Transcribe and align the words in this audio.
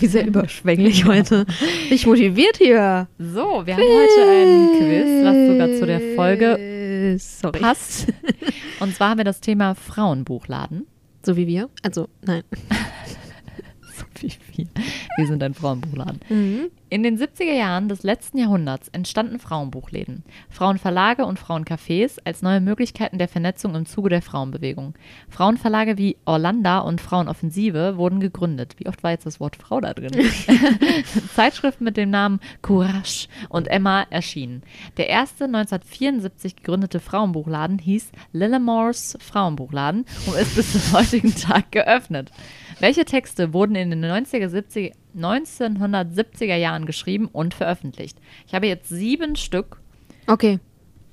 Irgendwie 0.00 0.06
sehr 0.06 0.26
überschwänglich 0.26 1.04
heute. 1.04 1.44
Ich 1.90 2.06
motiviert 2.06 2.56
hier. 2.56 3.08
So, 3.18 3.62
wir 3.66 3.74
haben 3.74 3.82
heute 3.82 4.30
ein 4.30 4.78
Quiz, 4.78 5.24
was 5.24 5.46
sogar 5.46 5.78
zu 5.78 5.86
der 5.86 6.00
Folge 6.16 7.16
Sorry. 7.18 7.58
passt. 7.58 8.06
Und 8.80 8.94
zwar 8.94 9.10
haben 9.10 9.18
wir 9.18 9.24
das 9.24 9.40
Thema 9.40 9.74
Frauenbuchladen. 9.74 10.86
So 11.24 11.36
wie 11.36 11.46
wir? 11.46 11.68
Also, 11.82 12.08
nein. 12.22 12.42
So 13.96 14.06
wie 14.22 14.32
wir. 14.56 14.66
Wir 15.18 15.26
sind 15.26 15.42
ein 15.42 15.52
Frauenbuchladen. 15.52 16.70
In 16.92 17.04
den 17.04 17.16
70er 17.16 17.52
Jahren 17.52 17.88
des 17.88 18.02
letzten 18.02 18.38
Jahrhunderts 18.38 18.88
entstanden 18.88 19.38
Frauenbuchläden, 19.38 20.24
Frauenverlage 20.48 21.24
und 21.24 21.38
Frauencafés 21.38 22.18
als 22.24 22.42
neue 22.42 22.60
Möglichkeiten 22.60 23.16
der 23.16 23.28
Vernetzung 23.28 23.76
im 23.76 23.86
Zuge 23.86 24.08
der 24.08 24.22
Frauenbewegung. 24.22 24.94
Frauenverlage 25.28 25.98
wie 25.98 26.16
Orlando 26.24 26.82
und 26.82 27.00
Frauenoffensive 27.00 27.96
wurden 27.96 28.18
gegründet. 28.18 28.74
Wie 28.78 28.88
oft 28.88 29.04
war 29.04 29.12
jetzt 29.12 29.24
das 29.24 29.38
Wort 29.38 29.54
Frau 29.54 29.80
da 29.80 29.94
drin? 29.94 30.10
Zeitschriften 31.36 31.84
mit 31.84 31.96
dem 31.96 32.10
Namen 32.10 32.40
Courage 32.60 33.28
und 33.48 33.68
Emma 33.68 34.02
erschienen. 34.10 34.64
Der 34.96 35.08
erste 35.08 35.44
1974 35.44 36.56
gegründete 36.56 36.98
Frauenbuchladen 36.98 37.78
hieß 37.78 38.10
Lillemores 38.32 39.16
Frauenbuchladen 39.20 40.06
und 40.26 40.34
ist 40.36 40.56
bis 40.56 40.72
zum 40.72 40.98
heutigen 40.98 41.36
Tag 41.36 41.70
geöffnet. 41.70 42.32
Welche 42.80 43.04
Texte 43.04 43.52
wurden 43.52 43.76
in 43.76 43.90
den 43.90 44.04
90er, 44.04 44.48
70, 44.48 44.92
1970er 45.16 46.56
Jahren 46.56 46.86
geschrieben 46.86 47.26
und 47.26 47.54
veröffentlicht? 47.54 48.18
Ich 48.46 48.54
habe 48.54 48.66
jetzt 48.66 48.88
sieben 48.88 49.36
Stück. 49.36 49.80
Okay, 50.26 50.58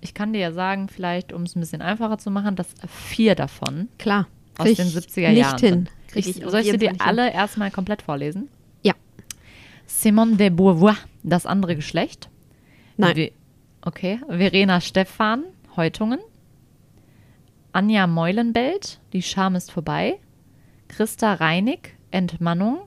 Ich 0.01 0.13
kann 0.13 0.33
dir 0.33 0.39
ja 0.39 0.51
sagen, 0.51 0.89
vielleicht, 0.89 1.33
um 1.33 1.43
es 1.43 1.55
ein 1.55 1.59
bisschen 1.59 1.81
einfacher 1.81 2.17
zu 2.19 2.29
machen, 2.29 2.55
dass 2.55 2.67
vier 2.87 3.33
davon 3.35 3.87
klar. 3.97 4.27
aus 4.57 4.65
den 4.73 4.87
ich 4.87 4.95
70er 4.95 5.29
nicht 5.29 5.37
Jahren 5.39 5.59
hin. 5.59 5.89
Krieg 6.07 6.27
Ich, 6.27 6.35
soll 6.35 6.59
ich 6.61 6.71
sie 6.71 6.77
dir 6.77 6.91
nicht 6.91 7.01
hin. 7.01 7.09
alle 7.09 7.31
erstmal 7.33 7.71
komplett 7.71 8.01
vorlesen? 8.03 8.49
Ja. 8.83 8.93
Simone 9.87 10.35
de 10.35 10.49
Beauvoir, 10.51 10.97
das 11.23 11.45
andere 11.45 11.75
Geschlecht. 11.75 12.29
Nein. 12.97 13.15
We 13.15 13.31
okay. 13.81 14.19
Verena 14.27 14.81
Stephan, 14.81 15.43
Häutungen. 15.75 16.19
Anja 17.71 18.07
Meulenbelt, 18.07 18.99
Die 19.13 19.21
Scham 19.21 19.55
ist 19.55 19.71
vorbei. 19.71 20.19
Christa 20.87 21.33
Reinig, 21.33 21.95
Entmannung. 22.11 22.79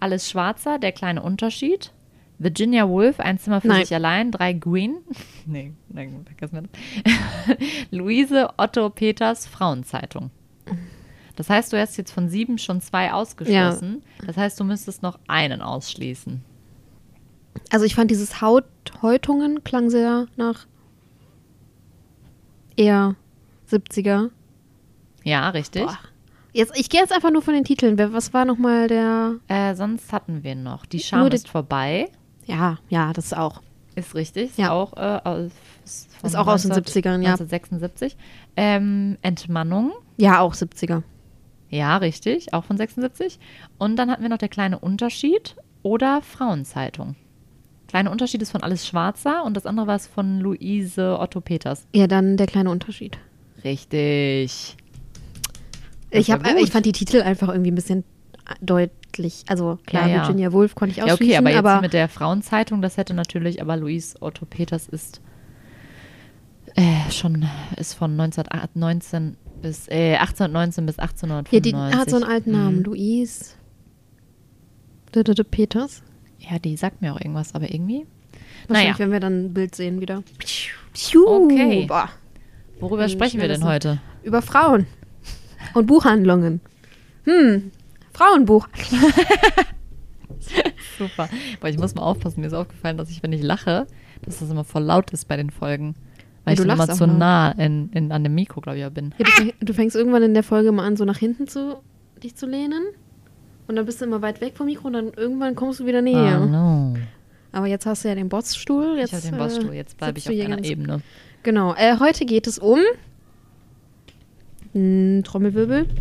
Alles 0.00 0.28
Schwarzer, 0.30 0.78
Der 0.78 0.92
kleine 0.92 1.22
Unterschied. 1.22 1.92
Virginia 2.38 2.88
Woolf, 2.88 3.18
Ein 3.18 3.38
Zimmer 3.38 3.60
für 3.60 3.68
Nein. 3.68 3.84
sich 3.84 3.94
allein, 3.94 4.30
drei 4.30 4.52
Green. 4.52 4.98
nee, 5.46 5.72
nein, 5.88 6.24
vergessen 6.24 6.54
wir 6.54 6.62
das. 6.62 7.56
Luise 7.90 8.50
Otto 8.56 8.90
Peters, 8.90 9.46
Frauenzeitung. 9.46 10.30
Das 11.34 11.50
heißt, 11.50 11.72
du 11.72 11.80
hast 11.80 11.96
jetzt 11.96 12.12
von 12.12 12.28
sieben 12.28 12.58
schon 12.58 12.80
zwei 12.80 13.12
ausgeschlossen. 13.12 14.02
Das 14.26 14.36
heißt, 14.36 14.58
du 14.58 14.64
müsstest 14.64 15.02
noch 15.02 15.18
einen 15.28 15.62
ausschließen. 15.62 16.42
Also 17.70 17.84
ich 17.84 17.94
fand 17.94 18.10
dieses 18.10 18.40
Haut 18.40 18.64
Häutungen 19.02 19.62
klang 19.62 19.90
sehr 19.90 20.26
nach 20.36 20.66
eher 22.76 23.16
70er. 23.70 24.30
Ja, 25.24 25.50
richtig. 25.50 25.84
Boah. 25.84 25.98
Jetzt, 26.58 26.76
ich 26.76 26.90
gehe 26.90 26.98
jetzt 27.00 27.12
einfach 27.12 27.30
nur 27.30 27.40
von 27.40 27.54
den 27.54 27.62
Titeln. 27.62 27.96
Was 28.12 28.34
war 28.34 28.44
nochmal 28.44 28.88
der? 28.88 29.36
Äh, 29.46 29.76
sonst 29.76 30.12
hatten 30.12 30.42
wir 30.42 30.56
noch. 30.56 30.86
Die 30.86 30.98
Scham 30.98 31.28
ist 31.28 31.48
vorbei. 31.48 32.08
Ja, 32.46 32.78
ja, 32.88 33.12
das 33.12 33.32
auch. 33.32 33.62
Ist 33.94 34.16
richtig. 34.16 34.50
Ist 34.50 34.58
Ja. 34.58 34.72
auch, 34.72 34.92
äh, 34.96 35.20
aus, 35.22 35.52
Ist 35.84 36.34
auch 36.34 36.48
aus 36.48 36.62
den 36.62 36.72
70ern, 36.72 37.22
ja. 37.22 37.34
1976. 37.34 38.16
Ähm, 38.56 39.18
Entmannung. 39.22 39.92
Ja, 40.16 40.40
auch 40.40 40.54
70er. 40.54 41.04
Ja, 41.70 41.96
richtig. 41.98 42.52
Auch 42.52 42.64
von 42.64 42.76
76. 42.76 43.38
Und 43.78 43.94
dann 43.94 44.10
hatten 44.10 44.22
wir 44.22 44.28
noch 44.28 44.38
der 44.38 44.48
kleine 44.48 44.80
Unterschied 44.80 45.54
oder 45.84 46.22
Frauenzeitung. 46.22 47.14
Kleine 47.86 48.10
Unterschied 48.10 48.42
ist 48.42 48.50
von 48.50 48.64
Alles 48.64 48.84
Schwarzer 48.84 49.44
und 49.44 49.54
das 49.56 49.64
andere 49.64 49.86
war 49.86 49.94
es 49.94 50.08
von 50.08 50.40
Luise 50.40 51.20
Otto 51.20 51.40
Peters. 51.40 51.86
Ja, 51.94 52.08
dann 52.08 52.36
der 52.36 52.48
kleine 52.48 52.70
Unterschied. 52.70 53.16
Richtig. 53.62 54.76
Ich, 56.10 56.30
hab, 56.30 56.42
gut. 56.44 56.54
ich 56.62 56.70
fand 56.70 56.86
die 56.86 56.92
Titel 56.92 57.20
einfach 57.22 57.48
irgendwie 57.48 57.70
ein 57.70 57.74
bisschen 57.74 58.04
deutlich. 58.60 59.44
Also 59.48 59.78
klar, 59.86 60.08
Ja, 60.08 60.16
ja. 60.16 60.22
Virginia 60.22 60.52
Woolf 60.52 60.74
konnte 60.74 60.92
ich 60.92 60.96
Ja, 60.98 61.04
ausschließen, 61.04 61.26
okay, 61.26 61.36
aber 61.38 61.50
jetzt 61.50 61.58
aber 61.58 61.80
mit 61.82 61.92
der 61.92 62.08
Frauenzeitung, 62.08 62.80
das 62.82 62.96
hätte 62.96 63.14
natürlich, 63.14 63.60
aber 63.60 63.76
Luis 63.76 64.14
Otto 64.20 64.46
Peters 64.46 64.88
ist 64.88 65.20
äh, 66.74 67.10
schon, 67.10 67.46
ist 67.76 67.94
von 67.94 68.12
1919 68.18 69.36
bis, 69.60 69.88
äh, 69.88 70.16
1819 70.16 70.86
bis 70.86 70.96
ja, 70.96 71.02
1895. 71.02 71.62
die 71.72 71.96
hat 71.98 72.10
so 72.10 72.16
einen 72.16 72.24
alten 72.24 72.52
Namen. 72.52 72.78
Mhm. 72.78 72.84
Louise 72.84 73.54
D- 75.14 75.24
Peters. 75.44 76.02
Ja, 76.38 76.58
die 76.58 76.76
sagt 76.76 77.02
mir 77.02 77.12
auch 77.14 77.20
irgendwas, 77.20 77.54
aber 77.54 77.72
irgendwie. 77.72 78.06
Wahrscheinlich, 78.68 78.92
Naja, 78.92 78.98
wenn 78.98 79.10
wir 79.12 79.20
dann 79.20 79.46
ein 79.46 79.54
Bild 79.54 79.74
sehen 79.74 80.00
wieder. 80.00 80.22
Okay. 81.26 81.88
Worüber 82.80 83.08
sprechen 83.08 83.40
wir 83.40 83.48
denn 83.48 83.64
heute? 83.64 84.00
Über 84.22 84.42
Frauen 84.42 84.86
und 85.74 85.86
Buchhandlungen. 85.86 86.60
Hm, 87.24 87.70
Frauenbuch. 88.12 88.68
Super. 90.98 91.28
Boah, 91.60 91.68
ich 91.68 91.78
muss 91.78 91.94
mal 91.94 92.02
aufpassen, 92.02 92.40
mir 92.40 92.46
ist 92.46 92.52
aufgefallen, 92.54 92.96
dass 92.96 93.10
ich, 93.10 93.22
wenn 93.22 93.32
ich 93.32 93.42
lache, 93.42 93.86
dass 94.22 94.38
das 94.38 94.50
immer 94.50 94.64
voll 94.64 94.82
laut 94.82 95.10
ist 95.12 95.26
bei 95.28 95.36
den 95.36 95.50
Folgen. 95.50 95.94
Weil 96.44 96.56
Ja, 96.56 96.64
du 96.64 96.68
ich 96.68 96.74
immer 96.74 96.88
zu 96.88 97.04
laut. 97.06 97.18
nah 97.18 97.50
in, 97.52 97.90
in, 97.92 98.12
an 98.12 98.22
dem 98.24 98.34
Mikro, 98.34 98.60
glaube 98.60 98.78
ich, 98.78 98.82
ja, 98.82 98.88
bin. 98.88 99.14
Ja, 99.18 99.26
du, 99.38 99.52
du 99.66 99.74
fängst 99.74 99.94
irgendwann 99.96 100.22
in 100.22 100.34
der 100.34 100.42
Folge 100.42 100.72
mal 100.72 100.86
an, 100.86 100.96
so 100.96 101.04
nach 101.04 101.18
hinten 101.18 101.46
zu 101.46 101.76
dich 102.22 102.34
zu 102.34 102.46
lehnen. 102.46 102.82
Und 103.66 103.76
dann 103.76 103.84
bist 103.84 104.00
du 104.00 104.06
immer 104.06 104.22
weit 104.22 104.40
weg 104.40 104.56
vom 104.56 104.66
Mikro 104.66 104.86
und 104.86 104.94
dann 104.94 105.12
irgendwann 105.14 105.54
kommst 105.54 105.80
du 105.80 105.86
wieder 105.86 106.00
näher. 106.00 106.40
Oh, 106.42 106.46
no. 106.46 106.96
Aber 107.52 107.66
jetzt 107.66 107.84
hast 107.86 108.04
du 108.04 108.08
ja 108.08 108.14
den 108.14 108.28
Bossstuhl. 108.28 108.94
Ich 108.96 109.10
Jetzt, 109.10 109.12
habe 109.12 109.22
den 109.22 109.34
äh, 109.34 109.38
Bossstuhl, 109.38 109.74
jetzt 109.74 109.98
bleibe 109.98 110.18
ich 110.18 110.28
auf 110.28 110.34
einer 110.34 110.64
Ebene. 110.64 111.02
Genau. 111.42 111.74
Äh, 111.74 111.98
heute 111.98 112.24
geht 112.24 112.46
es 112.46 112.58
um 112.58 112.78
hm, 114.78 115.24
Trommelwirbel. 115.24 115.86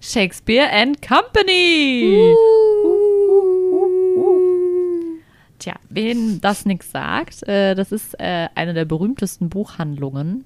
Shakespeare 0.00 0.70
and 0.72 1.02
Company! 1.02 2.34
Tja, 5.58 5.74
wen 5.90 6.40
das 6.40 6.64
nichts 6.64 6.90
sagt, 6.90 7.42
äh, 7.48 7.74
das 7.74 7.92
ist 7.92 8.18
äh, 8.18 8.48
eine 8.54 8.72
der 8.72 8.86
berühmtesten 8.86 9.50
Buchhandlungen 9.50 10.44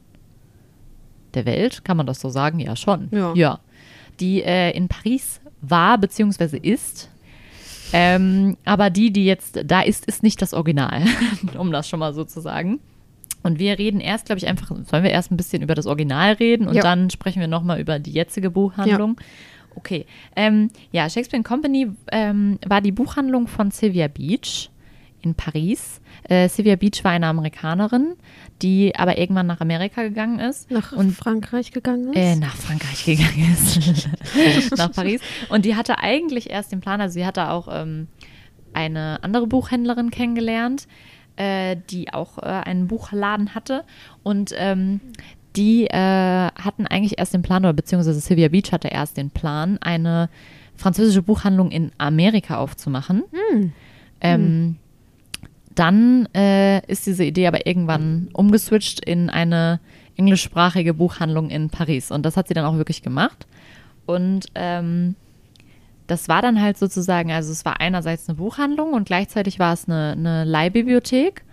der 1.35 1.47
Welt. 1.47 1.85
Kann 1.85 1.97
man 1.97 2.07
das 2.07 2.21
so 2.21 2.29
sagen? 2.31 2.59
Ja, 2.59 2.75
schon. 2.75 3.09
Ja. 3.13 3.33
ja. 3.35 3.61
Die 4.19 4.43
äh, 4.43 4.71
in 4.77 4.89
Paris 4.89 5.41
war 5.61 5.99
bzw. 5.99 6.59
ist. 6.59 7.11
Ähm, 7.93 8.57
aber 8.65 8.91
die, 8.91 9.13
die 9.13 9.25
jetzt 9.25 9.61
da 9.65 9.83
ist, 9.83 10.07
ist 10.07 10.23
nicht 10.23 10.41
das 10.43 10.55
Original, 10.55 11.03
um 11.59 11.71
das 11.71 11.89
schon 11.89 12.01
mal 12.01 12.13
so 12.13 12.25
zu 12.25 12.41
sagen. 12.41 12.81
Und 13.43 13.59
wir 13.59 13.79
reden 13.79 14.01
erst, 14.01 14.27
glaube 14.27 14.39
ich, 14.39 14.47
einfach, 14.47 14.69
sollen 14.85 15.03
wir 15.03 15.11
erst 15.11 15.31
ein 15.31 15.37
bisschen 15.37 15.63
über 15.63 15.75
das 15.75 15.87
Original 15.87 16.33
reden 16.35 16.69
und 16.69 16.75
Ja. 16.75 16.83
dann 16.83 17.09
sprechen 17.11 17.41
wir 17.41 17.49
nochmal 17.49 17.81
über 17.81 17.99
die 17.99 18.13
jetzige 18.13 18.51
Buchhandlung. 18.51 19.17
Okay. 19.77 20.05
Ähm, 20.37 20.71
ja, 20.93 21.09
Shakespeare 21.09 21.43
Company 21.43 21.89
ähm, 22.13 22.59
war 22.67 22.81
die 22.81 22.93
Buchhandlung 22.93 23.47
von 23.47 23.71
Sylvia 23.71 24.09
Beach 24.09 24.69
in 25.23 25.35
Paris. 25.35 26.01
Äh, 26.25 26.49
Sylvia 26.49 26.77
Beach 26.77 27.05
war 27.05 27.13
eine 27.13 27.27
Amerikanerin, 27.29 28.15
die 28.63 28.95
aber 28.97 29.19
irgendwann 29.19 29.47
nach 29.47 29.61
Amerika 29.61 30.03
gegangen 30.03 30.39
ist. 30.39 30.71
Nach 30.71 30.93
und 30.93 31.13
Frankreich 31.13 31.73
gegangen 31.73 32.13
ist. 32.13 32.17
äh, 32.17 32.37
nach 32.37 32.57
Frankreich 32.57 33.05
gegangen 33.05 33.53
ist. 33.53 34.09
nach 34.77 34.91
Paris. 34.93 35.21
Und 35.51 35.65
die 35.65 35.77
hatte 35.77 35.99
eigentlich 35.99 36.51
erst 36.51 36.73
den 36.73 36.81
Plan, 36.81 37.01
also 37.01 37.15
sie 37.15 37.25
hatte 37.27 37.51
auch 37.51 37.69
ähm, 37.71 38.09
eine 38.73 39.19
andere 39.23 39.47
Buchhändlerin 39.47 40.11
kennengelernt, 40.11 40.87
äh, 41.41 41.77
die 41.91 42.13
auch 42.13 42.39
äh, 42.39 42.47
einen 42.47 42.87
Buchladen 42.87 43.55
hatte. 43.55 43.85
Und 44.23 44.53
ähm, 44.57 45.01
die 45.57 45.87
äh, 45.87 45.97
hatten 45.97 46.87
eigentlich 46.87 47.19
erst 47.19 47.33
den 47.35 47.43
Plan, 47.43 47.65
oder 47.65 47.73
beziehungsweise 47.73 48.21
Sylvia 48.21 48.49
Beach 48.49 48.73
hatte 48.73 48.89
erst 48.89 49.17
den 49.17 49.31
Plan, 49.31 49.79
eine 49.81 50.29
französische 50.77 51.23
Buchhandlung 51.23 51.71
in 51.71 51.93
Amerika 51.99 52.59
aufzumachen. 52.59 53.25
Ähm, 54.21 54.77
Dann 55.75 56.29
äh, 56.35 56.85
ist 56.87 57.07
diese 57.07 57.25
Idee 57.25 57.47
aber 57.47 57.67
irgendwann 57.67 58.29
umgeswitcht 58.33 59.05
in 59.05 59.31
eine 59.31 59.81
englischsprachige 60.17 60.93
Buchhandlung 60.93 61.49
in 61.49 61.71
Paris. 61.71 62.11
Und 62.11 62.27
das 62.27 62.37
hat 62.37 62.49
sie 62.49 62.55
dann 62.55 62.67
auch 62.67 62.77
wirklich 62.77 63.03
gemacht. 63.03 63.47
Und 64.05 64.47
ähm, 64.55 65.15
das 66.11 66.29
war 66.29 66.43
dann 66.43 66.61
halt 66.61 66.77
sozusagen, 66.79 67.31
also 67.33 67.53
es 67.53 67.65
war 67.65 67.81
einerseits 67.81 68.29
eine 68.29 68.37
Buchhandlung 68.37 68.93
und 68.93 69.05
gleichzeitig 69.07 69.59
war 69.59 69.73
es 69.73 69.89
eine, 69.89 70.13
eine 70.13 70.45
Leihbibliothek. 70.45 71.45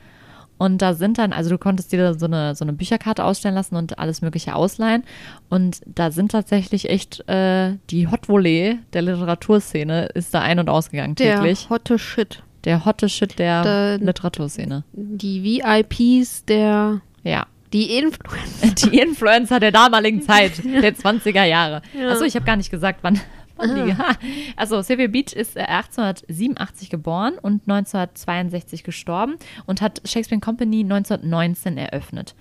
Und 0.59 0.81
da 0.81 0.95
sind 0.95 1.19
dann, 1.19 1.33
also 1.33 1.51
du 1.51 1.59
konntest 1.59 1.91
dir 1.91 2.15
so 2.15 2.25
eine, 2.25 2.55
so 2.55 2.65
eine 2.65 2.73
Bücherkarte 2.73 3.23
ausstellen 3.23 3.53
lassen 3.53 3.75
und 3.75 3.99
alles 3.99 4.23
Mögliche 4.23 4.55
ausleihen. 4.55 5.03
Und 5.49 5.81
da 5.85 6.09
sind 6.09 6.31
tatsächlich 6.31 6.89
echt 6.89 7.29
äh, 7.29 7.73
die 7.91 8.07
Hot 8.07 8.27
Volley 8.27 8.79
der 8.93 9.03
Literaturszene 9.03 10.07
ist 10.15 10.33
da 10.33 10.41
ein- 10.41 10.57
und 10.57 10.67
ausgegangen 10.67 11.15
täglich. 11.15 11.61
Der 11.67 11.69
hotte 11.69 11.99
Shit. 11.99 12.41
Der 12.63 12.85
hotte 12.85 13.07
Shit 13.07 13.37
der 13.37 13.61
Da- 13.61 13.95
Literaturszene. 14.03 14.83
Die 14.93 15.43
VIPs 15.43 16.45
der. 16.45 17.01
Ja. 17.23 17.45
Die 17.71 17.95
Influencer. 17.99 18.67
Die 18.89 18.97
Influencer 18.97 19.59
der 19.59 19.71
damaligen 19.71 20.23
Zeit, 20.23 20.53
der 20.63 20.95
20er 20.95 21.43
Jahre. 21.43 21.83
Ja. 21.95 22.09
Achso, 22.09 22.23
ich 22.23 22.33
habe 22.35 22.45
gar 22.45 22.55
nicht 22.55 22.71
gesagt, 22.71 22.99
wann, 23.03 23.19
Ha. 23.59 24.15
Also, 24.55 24.81
Sylvia 24.81 25.07
Beach 25.07 25.33
ist 25.33 25.55
äh, 25.55 25.61
1887 25.61 26.89
geboren 26.89 27.33
und 27.41 27.63
1962 27.67 28.83
gestorben 28.83 29.35
und 29.65 29.81
hat 29.81 30.01
Shakespeare 30.05 30.41
Company 30.41 30.81
1919 30.81 31.77
eröffnet. 31.77 32.35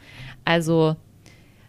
Also 0.45 0.97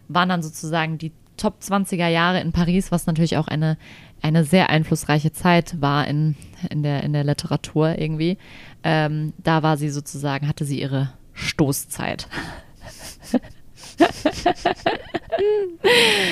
waren 0.08 0.28
dann 0.28 0.42
sozusagen 0.42 0.98
die 0.98 1.12
Top 1.36 1.60
20er 1.62 2.08
Jahre 2.08 2.40
in 2.40 2.52
Paris, 2.52 2.90
was 2.90 3.06
natürlich 3.06 3.36
auch 3.36 3.48
eine, 3.48 3.78
eine 4.20 4.44
sehr 4.44 4.70
einflussreiche 4.70 5.32
Zeit 5.32 5.80
war 5.80 6.06
in, 6.06 6.34
in, 6.68 6.82
der, 6.82 7.04
in 7.04 7.12
der 7.12 7.24
Literatur 7.24 7.98
irgendwie. 7.98 8.38
Ähm, 8.82 9.32
da 9.38 9.62
war 9.62 9.76
sie 9.76 9.88
sozusagen, 9.88 10.48
hatte 10.48 10.64
sie 10.64 10.80
ihre 10.80 11.12
Stoßzeit. 11.34 12.28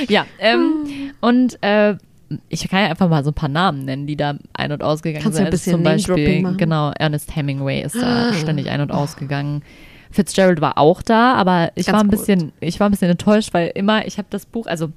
ja, 0.08 0.26
ähm, 0.38 1.12
und 1.20 1.62
äh, 1.62 1.96
ich 2.48 2.68
kann 2.68 2.80
ja 2.82 2.90
einfach 2.90 3.08
mal 3.08 3.22
so 3.24 3.30
ein 3.30 3.34
paar 3.34 3.48
Namen 3.48 3.84
nennen, 3.84 4.06
die 4.06 4.16
da 4.16 4.34
ein- 4.54 4.72
und 4.72 4.82
ausgegangen 4.82 5.22
Kannst 5.22 5.36
sind. 5.36 5.46
ein 5.46 5.50
bisschen 5.50 5.72
Zum 5.74 5.82
Beispiel, 5.82 6.42
machen? 6.42 6.56
genau, 6.56 6.90
Ernest 6.98 7.34
Hemingway 7.36 7.82
ist 7.82 7.94
da 7.94 8.32
ständig 8.34 8.68
ein- 8.70 8.80
und 8.80 8.90
ausgegangen. 8.92 9.62
Fitzgerald 10.10 10.60
war 10.60 10.78
auch 10.78 11.02
da, 11.02 11.34
aber 11.34 11.70
ich 11.74 11.86
Ganz 11.86 11.96
war 11.96 12.04
ein 12.04 12.08
bisschen, 12.08 12.52
ich 12.60 12.80
war 12.80 12.88
ein 12.88 12.90
bisschen 12.90 13.10
enttäuscht, 13.10 13.52
weil 13.52 13.70
immer, 13.74 14.06
ich 14.06 14.18
habe 14.18 14.28
das 14.30 14.46
Buch, 14.46 14.66
also 14.66 14.90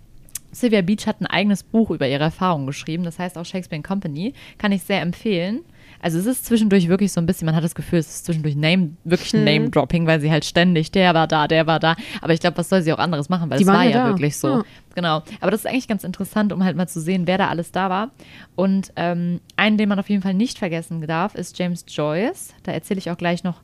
Sylvia 0.51 0.81
Beach 0.81 1.05
hat 1.07 1.21
ein 1.21 1.25
eigenes 1.27 1.63
Buch 1.63 1.91
über 1.91 2.07
ihre 2.07 2.23
Erfahrungen 2.23 2.67
geschrieben, 2.67 3.03
das 3.03 3.19
heißt 3.19 3.37
auch 3.37 3.45
Shakespeare 3.45 3.81
Company, 3.83 4.33
kann 4.57 4.71
ich 4.71 4.83
sehr 4.83 5.01
empfehlen. 5.01 5.61
Also 6.01 6.17
es 6.17 6.25
ist 6.25 6.45
zwischendurch 6.45 6.87
wirklich 6.87 7.11
so 7.11 7.19
ein 7.19 7.25
bisschen, 7.25 7.45
man 7.45 7.55
hat 7.55 7.63
das 7.63 7.75
Gefühl, 7.75 7.99
es 7.99 8.07
ist 8.07 8.25
zwischendurch 8.25 8.55
Name, 8.55 8.91
wirklich 9.03 9.31
Hm. 9.33 9.39
ein 9.39 9.43
Name-Dropping, 9.45 10.07
weil 10.07 10.21
sie 10.21 10.31
halt 10.31 10.45
ständig, 10.45 10.91
der 10.91 11.13
war 11.13 11.27
da, 11.27 11.47
der 11.47 11.67
war 11.67 11.79
da. 11.79 11.95
Aber 12.21 12.31
ich 12.33 12.39
glaube, 12.39 12.57
was 12.57 12.69
soll 12.69 12.81
sie 12.81 12.93
auch 12.93 12.99
anderes 12.99 13.27
machen, 13.27 13.49
weil 13.49 13.57
Die 13.57 13.65
es 13.65 13.69
war 13.69 13.83
ja 13.83 14.03
da. 14.05 14.07
wirklich 14.07 14.37
so. 14.37 14.47
Ja. 14.47 14.63
Genau. 14.95 15.23
Aber 15.41 15.51
das 15.51 15.61
ist 15.61 15.65
eigentlich 15.67 15.87
ganz 15.89 16.03
interessant, 16.05 16.53
um 16.53 16.63
halt 16.63 16.77
mal 16.77 16.87
zu 16.87 17.01
sehen, 17.01 17.27
wer 17.27 17.37
da 17.37 17.49
alles 17.49 17.71
da 17.73 17.89
war. 17.89 18.11
Und 18.55 18.93
ähm, 18.95 19.41
einen, 19.57 19.77
den 19.77 19.89
man 19.89 19.99
auf 19.99 20.09
jeden 20.09 20.21
Fall 20.21 20.33
nicht 20.33 20.57
vergessen 20.57 21.05
darf, 21.05 21.35
ist 21.35 21.57
James 21.59 21.83
Joyce. 21.87 22.53
Da 22.63 22.71
erzähle 22.71 22.99
ich 22.99 23.11
auch 23.11 23.17
gleich 23.17 23.43
noch 23.43 23.61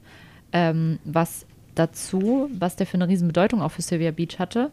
ähm, 0.51 0.99
was 1.05 1.45
dazu, 1.75 2.49
was 2.57 2.75
der 2.75 2.85
für 2.87 2.95
eine 2.95 3.07
riesen 3.07 3.27
Bedeutung 3.27 3.61
auch 3.61 3.71
für 3.71 3.81
Sylvia 3.81 4.11
Beach 4.11 4.39
hatte. 4.39 4.71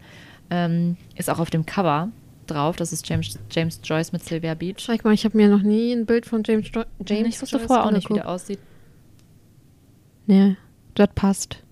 Ähm, 0.54 0.96
ist 1.16 1.30
auch 1.30 1.38
auf 1.38 1.48
dem 1.48 1.64
Cover 1.64 2.10
drauf. 2.46 2.76
Das 2.76 2.92
ist 2.92 3.08
James, 3.08 3.38
James 3.50 3.80
Joyce 3.82 4.12
mit 4.12 4.22
Sylvia 4.22 4.52
Beach. 4.52 4.76
Schau 4.80 4.94
mal, 5.02 5.14
ich 5.14 5.24
habe 5.24 5.34
mir 5.36 5.48
noch 5.48 5.62
nie 5.62 5.92
ein 5.92 6.04
Bild 6.04 6.26
von 6.26 6.42
James, 6.44 6.66
jo 6.74 6.82
James 7.06 7.36
ich 7.36 7.40
wusste 7.42 7.56
Joyce 7.56 7.66
vorher 7.68 7.86
auch 7.86 7.90
nicht, 7.90 8.10
wie 8.10 8.14
der 8.14 8.28
aussieht. 8.28 8.58
Nee, 10.26 10.56
das 10.94 11.08
passt. 11.14 11.62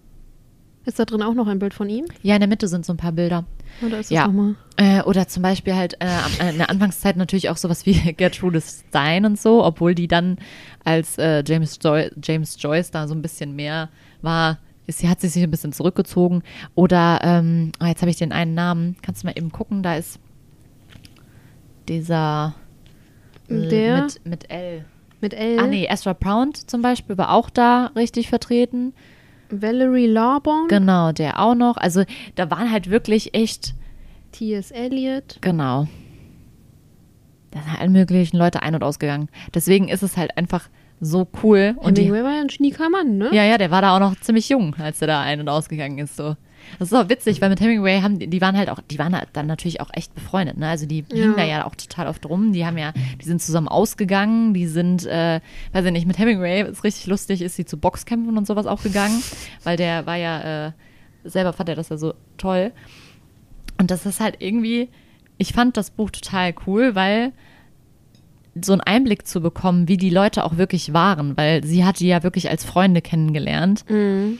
Ist 0.86 0.98
da 0.98 1.04
drin 1.04 1.22
auch 1.22 1.34
noch 1.34 1.46
ein 1.46 1.58
Bild 1.58 1.74
von 1.74 1.90
ihm? 1.90 2.06
Ja, 2.22 2.34
in 2.36 2.40
der 2.40 2.48
Mitte 2.48 2.66
sind 2.66 2.86
so 2.86 2.94
ein 2.94 2.96
paar 2.96 3.12
Bilder. 3.12 3.44
Oder 3.86 4.00
ist 4.00 4.10
das 4.10 4.16
Ja. 4.16 4.26
nochmal? 4.26 4.54
Äh, 4.76 5.02
oder 5.02 5.28
zum 5.28 5.42
Beispiel 5.42 5.74
halt 5.74 5.94
äh, 6.00 6.06
äh, 6.40 6.50
in 6.50 6.56
der 6.58 6.70
Anfangszeit 6.70 7.16
natürlich 7.16 7.50
auch 7.50 7.58
sowas 7.58 7.84
wie 7.84 7.92
Gertrude 8.16 8.62
Stein 8.62 9.26
und 9.26 9.38
so, 9.38 9.62
obwohl 9.62 9.94
die 9.94 10.08
dann 10.08 10.38
als 10.84 11.18
äh, 11.18 11.44
James, 11.46 11.78
Joy 11.82 12.10
James 12.22 12.56
Joyce 12.58 12.90
da 12.90 13.06
so 13.06 13.14
ein 13.14 13.20
bisschen 13.22 13.54
mehr 13.54 13.90
war, 14.22 14.58
ist, 14.90 14.98
sie 14.98 15.08
hat 15.08 15.20
sich 15.20 15.34
ein 15.42 15.50
bisschen 15.50 15.72
zurückgezogen. 15.72 16.42
Oder, 16.74 17.20
ähm, 17.22 17.72
oh, 17.82 17.86
jetzt 17.86 18.02
habe 18.02 18.10
ich 18.10 18.16
den 18.18 18.32
einen 18.32 18.54
Namen, 18.54 18.96
kannst 19.02 19.22
du 19.22 19.26
mal 19.26 19.32
eben 19.36 19.50
gucken, 19.50 19.82
da 19.82 19.94
ist 19.96 20.20
dieser 21.88 22.54
L- 23.48 23.68
Der? 23.68 24.02
mit, 24.02 24.26
mit 24.26 24.50
L. 24.50 24.84
Mit 25.20 25.34
L. 25.34 25.58
Ah 25.58 25.66
nee, 25.66 25.86
Ezra 25.86 26.14
Pound 26.14 26.70
zum 26.70 26.82
Beispiel 26.82 27.18
war 27.18 27.30
auch 27.32 27.50
da 27.50 27.90
richtig 27.96 28.28
vertreten. 28.28 28.94
Valerie 29.50 30.06
Larborn. 30.06 30.68
Genau, 30.68 31.12
der 31.12 31.40
auch 31.40 31.54
noch. 31.54 31.76
Also 31.76 32.04
da 32.36 32.50
waren 32.50 32.70
halt 32.70 32.88
wirklich 32.90 33.34
echt 33.34 33.74
T.S. 34.32 34.70
Eliot. 34.70 35.38
Genau. 35.40 35.88
Da 37.50 37.60
sind 37.62 37.80
alle 37.80 37.90
möglichen 37.90 38.36
Leute 38.36 38.62
ein- 38.62 38.76
und 38.76 38.84
ausgegangen. 38.84 39.28
Deswegen 39.52 39.88
ist 39.88 40.02
es 40.04 40.16
halt 40.16 40.36
einfach 40.38 40.68
so 41.00 41.26
cool. 41.42 41.74
Und 41.78 41.98
Hemingway 41.98 42.22
war 42.22 42.34
ja 42.34 42.40
ein 42.40 42.50
schnieker 42.50 42.90
Mann, 42.90 43.18
ne? 43.18 43.30
ja, 43.32 43.44
ja, 43.44 43.58
der 43.58 43.70
war 43.70 43.82
da 43.82 43.96
auch 43.96 44.00
noch 44.00 44.18
ziemlich 44.20 44.48
jung, 44.48 44.74
als 44.78 45.00
er 45.00 45.08
da 45.08 45.20
ein- 45.20 45.40
und 45.40 45.48
ausgegangen 45.48 45.98
ist. 45.98 46.16
So. 46.16 46.36
Das 46.78 46.92
ist 46.92 46.94
auch 46.94 47.08
witzig, 47.08 47.40
weil 47.40 47.48
mit 47.48 47.60
Hemingway 47.60 48.00
haben 48.00 48.18
die, 48.18 48.26
die 48.26 48.40
waren 48.40 48.56
halt 48.56 48.68
auch, 48.68 48.80
die 48.80 48.98
waren 48.98 49.16
halt 49.16 49.28
dann 49.32 49.46
natürlich 49.46 49.80
auch 49.80 49.90
echt 49.92 50.14
befreundet. 50.14 50.58
Ne? 50.58 50.68
Also 50.68 50.86
die 50.86 51.04
hingen 51.10 51.34
da 51.36 51.44
ja 51.44 51.66
auch 51.66 51.74
total 51.74 52.06
oft 52.06 52.24
rum. 52.26 52.52
Die 52.52 52.66
haben 52.66 52.78
ja, 52.78 52.92
die 53.20 53.24
sind 53.24 53.40
zusammen 53.42 53.68
ausgegangen. 53.68 54.54
Die 54.54 54.66
sind, 54.66 55.06
äh, 55.06 55.40
weiß 55.72 55.84
ich 55.86 55.92
nicht, 55.92 56.06
mit 56.06 56.18
Hemingway 56.18 56.62
ist 56.70 56.84
richtig 56.84 57.06
lustig, 57.06 57.42
ist 57.42 57.56
sie 57.56 57.64
zu 57.64 57.78
Boxkämpfen 57.78 58.36
und 58.36 58.46
sowas 58.46 58.66
auch 58.66 58.82
gegangen, 58.82 59.22
weil 59.64 59.76
der 59.76 60.06
war 60.06 60.16
ja 60.16 60.66
äh, 60.68 60.72
selber 61.24 61.52
fand 61.52 61.68
er 61.68 61.76
das 61.76 61.88
ja 61.88 61.96
so 61.96 62.14
toll. 62.36 62.72
Und 63.78 63.90
das 63.90 64.06
ist 64.06 64.20
halt 64.20 64.36
irgendwie, 64.40 64.90
ich 65.38 65.52
fand 65.52 65.76
das 65.76 65.90
Buch 65.90 66.10
total 66.10 66.54
cool, 66.66 66.94
weil 66.94 67.32
so 68.60 68.72
einen 68.72 68.80
Einblick 68.80 69.26
zu 69.26 69.40
bekommen, 69.40 69.88
wie 69.88 69.96
die 69.96 70.10
Leute 70.10 70.44
auch 70.44 70.56
wirklich 70.56 70.92
waren, 70.92 71.36
weil 71.36 71.62
sie 71.64 71.84
hat 71.84 72.00
die 72.00 72.08
ja 72.08 72.22
wirklich 72.22 72.50
als 72.50 72.64
Freunde 72.64 73.00
kennengelernt. 73.02 73.84
Mhm. 73.88 74.38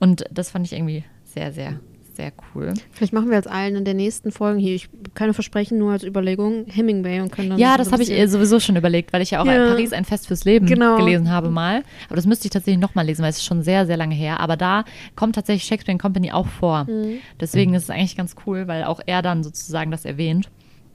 Und 0.00 0.24
das 0.32 0.50
fand 0.50 0.66
ich 0.66 0.72
irgendwie 0.72 1.04
sehr, 1.24 1.52
sehr, 1.52 1.78
sehr 2.14 2.32
cool. 2.54 2.74
Vielleicht 2.90 3.12
machen 3.12 3.28
wir 3.30 3.36
jetzt 3.36 3.48
allen 3.48 3.76
in 3.76 3.84
der 3.84 3.94
nächsten 3.94 4.32
Folgen 4.32 4.58
hier, 4.58 4.74
ich 4.74 4.88
keine 5.14 5.32
Versprechen, 5.32 5.78
nur 5.78 5.92
als 5.92 6.02
Überlegung, 6.04 6.66
Hemingway 6.66 7.20
und 7.20 7.30
können 7.30 7.50
dann. 7.50 7.58
Ja, 7.58 7.76
das 7.76 7.92
habe 7.92 8.02
ich 8.02 8.10
eh 8.10 8.26
sowieso 8.26 8.58
schon 8.60 8.76
überlegt, 8.76 9.12
weil 9.12 9.22
ich 9.22 9.30
ja 9.30 9.40
auch 9.40 9.46
Ja. 9.46 9.62
in 9.64 9.68
Paris 9.70 9.92
ein 9.92 10.04
Fest 10.04 10.26
fürs 10.26 10.44
Leben 10.44 10.66
Genau. 10.66 10.96
gelesen 10.96 11.30
habe 11.30 11.48
mal. 11.48 11.84
Aber 12.08 12.16
das 12.16 12.26
müsste 12.26 12.46
ich 12.46 12.50
tatsächlich 12.50 12.80
nochmal 12.80 13.06
lesen, 13.06 13.22
weil 13.22 13.30
es 13.30 13.36
ist 13.38 13.44
schon 13.46 13.62
sehr, 13.62 13.86
sehr 13.86 13.96
lange 13.96 14.14
her. 14.14 14.40
Aber 14.40 14.56
da 14.56 14.84
kommt 15.14 15.36
tatsächlich 15.36 15.64
Shakespeare 15.64 15.96
Company 15.96 16.32
auch 16.32 16.48
vor. 16.48 16.84
Mhm. 16.84 17.18
Deswegen 17.40 17.74
ist 17.74 17.84
es 17.84 17.90
eigentlich 17.90 18.16
ganz 18.16 18.34
cool, 18.46 18.66
weil 18.66 18.84
auch 18.84 19.00
er 19.06 19.22
dann 19.22 19.42
sozusagen 19.44 19.90
das 19.92 20.04
erwähnt. 20.04 20.50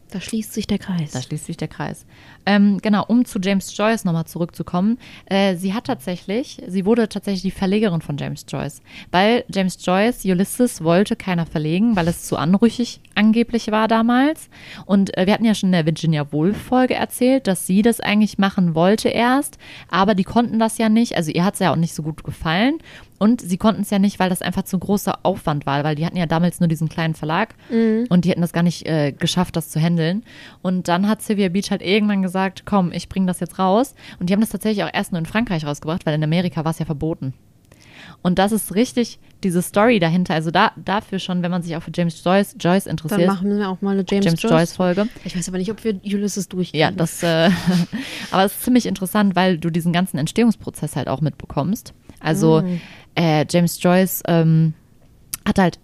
Da 0.09 0.21
schließt 0.21 0.54
sich 0.54 0.68
der 0.68 0.80
Kreis. 0.80 1.12
Da 1.12 1.21
schließt 1.21 1.45
sich 1.45 1.57
der 1.57 1.68
Kreis. 1.68 2.06
Ähm, 2.45 2.80
genau, 2.81 3.04
um 3.07 3.25
zu 3.25 3.39
James 3.39 3.75
Joyce 3.75 4.06
nochmal 4.06 4.25
zurückzukommen. 4.25 4.98
Äh, 5.25 5.55
sie 5.58 5.74
hat 5.74 5.84
tatsächlich, 5.84 6.62
sie 6.65 6.86
wurde 6.86 7.10
tatsächlich 7.10 7.41
die 7.41 7.51
Verlegerin 7.51 8.00
von 8.00 8.17
James 8.17 8.46
Joyce. 8.48 8.82
Weil 9.12 9.43
James 9.50 9.77
Joyce 9.86 10.24
Ulysses 10.24 10.82
wollte 10.82 11.17
keiner 11.17 11.46
verlegen, 11.46 11.98
weil 11.98 12.08
es 12.08 12.24
zu 12.24 12.38
anrüchig 12.38 13.01
angeblich 13.15 13.70
war 13.72 13.89
damals. 13.89 14.50
Und 14.86 15.17
äh, 15.17 15.25
wir 15.25 15.34
hatten 15.34 15.46
ja 15.46 15.55
schon 15.55 15.70
in 15.70 15.74
der 15.74 15.86
Virginia 15.86 16.32
Woolf-Folge 16.32 16.93
erzählt, 16.93 17.48
dass 17.48 17.67
sie 17.67 17.82
das 17.82 18.00
eigentlich 18.00 18.38
machen 18.38 18.75
wollte 18.75 19.10
erst, 19.10 19.58
aber 19.89 20.15
die 20.15 20.24
konnten 20.24 20.58
das 20.58 20.77
ja 20.77 20.88
nicht. 20.88 21.17
Also 21.17 21.32
ihr 21.32 21.43
hat 21.43 21.55
es 21.55 21.60
ja 21.60 21.72
auch 21.72 21.77
nicht 21.77 21.93
so 21.93 22.03
gut 22.03 22.24
gefallen. 22.24 22.77
Und 23.19 23.41
sie 23.41 23.57
konnten 23.57 23.81
es 23.81 23.89
ja 23.89 24.00
nicht, 24.00 24.19
weil 24.19 24.29
das 24.29 24.41
einfach 24.41 24.63
zu 24.63 24.77
großer 24.77 25.19
Aufwand 25.24 25.65
war, 25.65 25.83
weil 25.83 25.95
die 25.95 26.05
hatten 26.05 26.17
ja 26.17 26.25
damals 26.25 26.59
nur 26.59 26.67
diesen 26.67 26.89
kleinen 26.89 27.15
Verlag 27.15 27.55
und 28.09 28.25
die 28.25 28.29
hätten 28.29 28.41
das 28.41 28.53
gar 28.53 28.63
nicht 28.63 28.86
äh, 28.88 29.12
geschafft, 29.12 29.55
das 29.55 29.69
zu 29.69 29.79
handeln. 29.79 30.24
Und 30.62 30.88
dann 30.88 31.07
hat 31.07 31.21
Sylvia 31.21 31.50
Beach 31.50 31.71
halt 31.71 31.81
irgendwann 31.81 32.21
gesagt, 32.21 32.63
komm, 32.65 32.91
ich 32.91 33.09
bringe 33.09 33.25
das 33.25 33.39
jetzt 33.39 33.57
raus. 33.59 33.95
Und 34.19 34.29
die 34.29 34.33
haben 34.33 34.41
das 34.41 34.50
tatsächlich 34.50 34.83
auch 34.83 34.93
erst 34.93 35.12
nur 35.12 35.19
in 35.19 35.25
Frankreich 35.25 35.65
rausgebracht, 35.65 36.05
weil 36.05 36.13
in 36.13 36.24
Amerika 36.24 36.63
war 36.63 36.71
es 36.71 36.79
ja 36.79 36.86
verboten. 36.86 37.33
Und 38.21 38.39
das 38.39 38.51
ist 38.51 38.75
richtig 38.75 39.19
diese 39.43 39.62
Story 39.62 40.00
dahinter. 40.00 40.33
Also 40.33 40.51
da, 40.51 40.71
dafür 40.75 41.19
schon, 41.19 41.43
wenn 41.43 41.51
man 41.51 41.62
sich 41.62 41.75
auch 41.75 41.83
für 41.83 41.91
James 41.93 42.24
Joyce, 42.24 42.55
Joyce 42.59 42.86
Dann 42.86 42.91
interessiert, 42.91 43.27
machen 43.27 43.57
wir 43.57 43.69
auch 43.69 43.81
mal 43.81 43.91
eine 43.91 44.05
James, 44.07 44.25
James 44.25 44.41
Joyce. 44.41 44.51
Joyce-Folge. 44.51 45.07
Ich 45.24 45.38
weiß 45.38 45.47
aber 45.47 45.57
nicht, 45.57 45.71
ob 45.71 45.83
wir 45.83 46.00
Ulysses 46.03 46.50
durchgehen. 46.50 46.79
Ja, 46.79 46.91
das, 46.91 47.21
äh, 47.24 47.50
aber 48.31 48.45
es 48.45 48.53
ist 48.53 48.63
ziemlich 48.63 48.86
interessant, 48.86 49.36
weil 49.36 49.57
du 49.57 49.69
diesen 49.69 49.93
ganzen 49.93 50.17
Entstehungsprozess 50.17 50.95
halt 50.95 51.07
auch 51.07 51.21
mitbekommst. 51.21 51.93
Also 52.19 52.63
äh, 53.17 53.45
James 53.50 53.81
Joyce 53.81 54.24
ähm, 54.27 54.74
hat 55.45 55.59
halt 55.59 55.79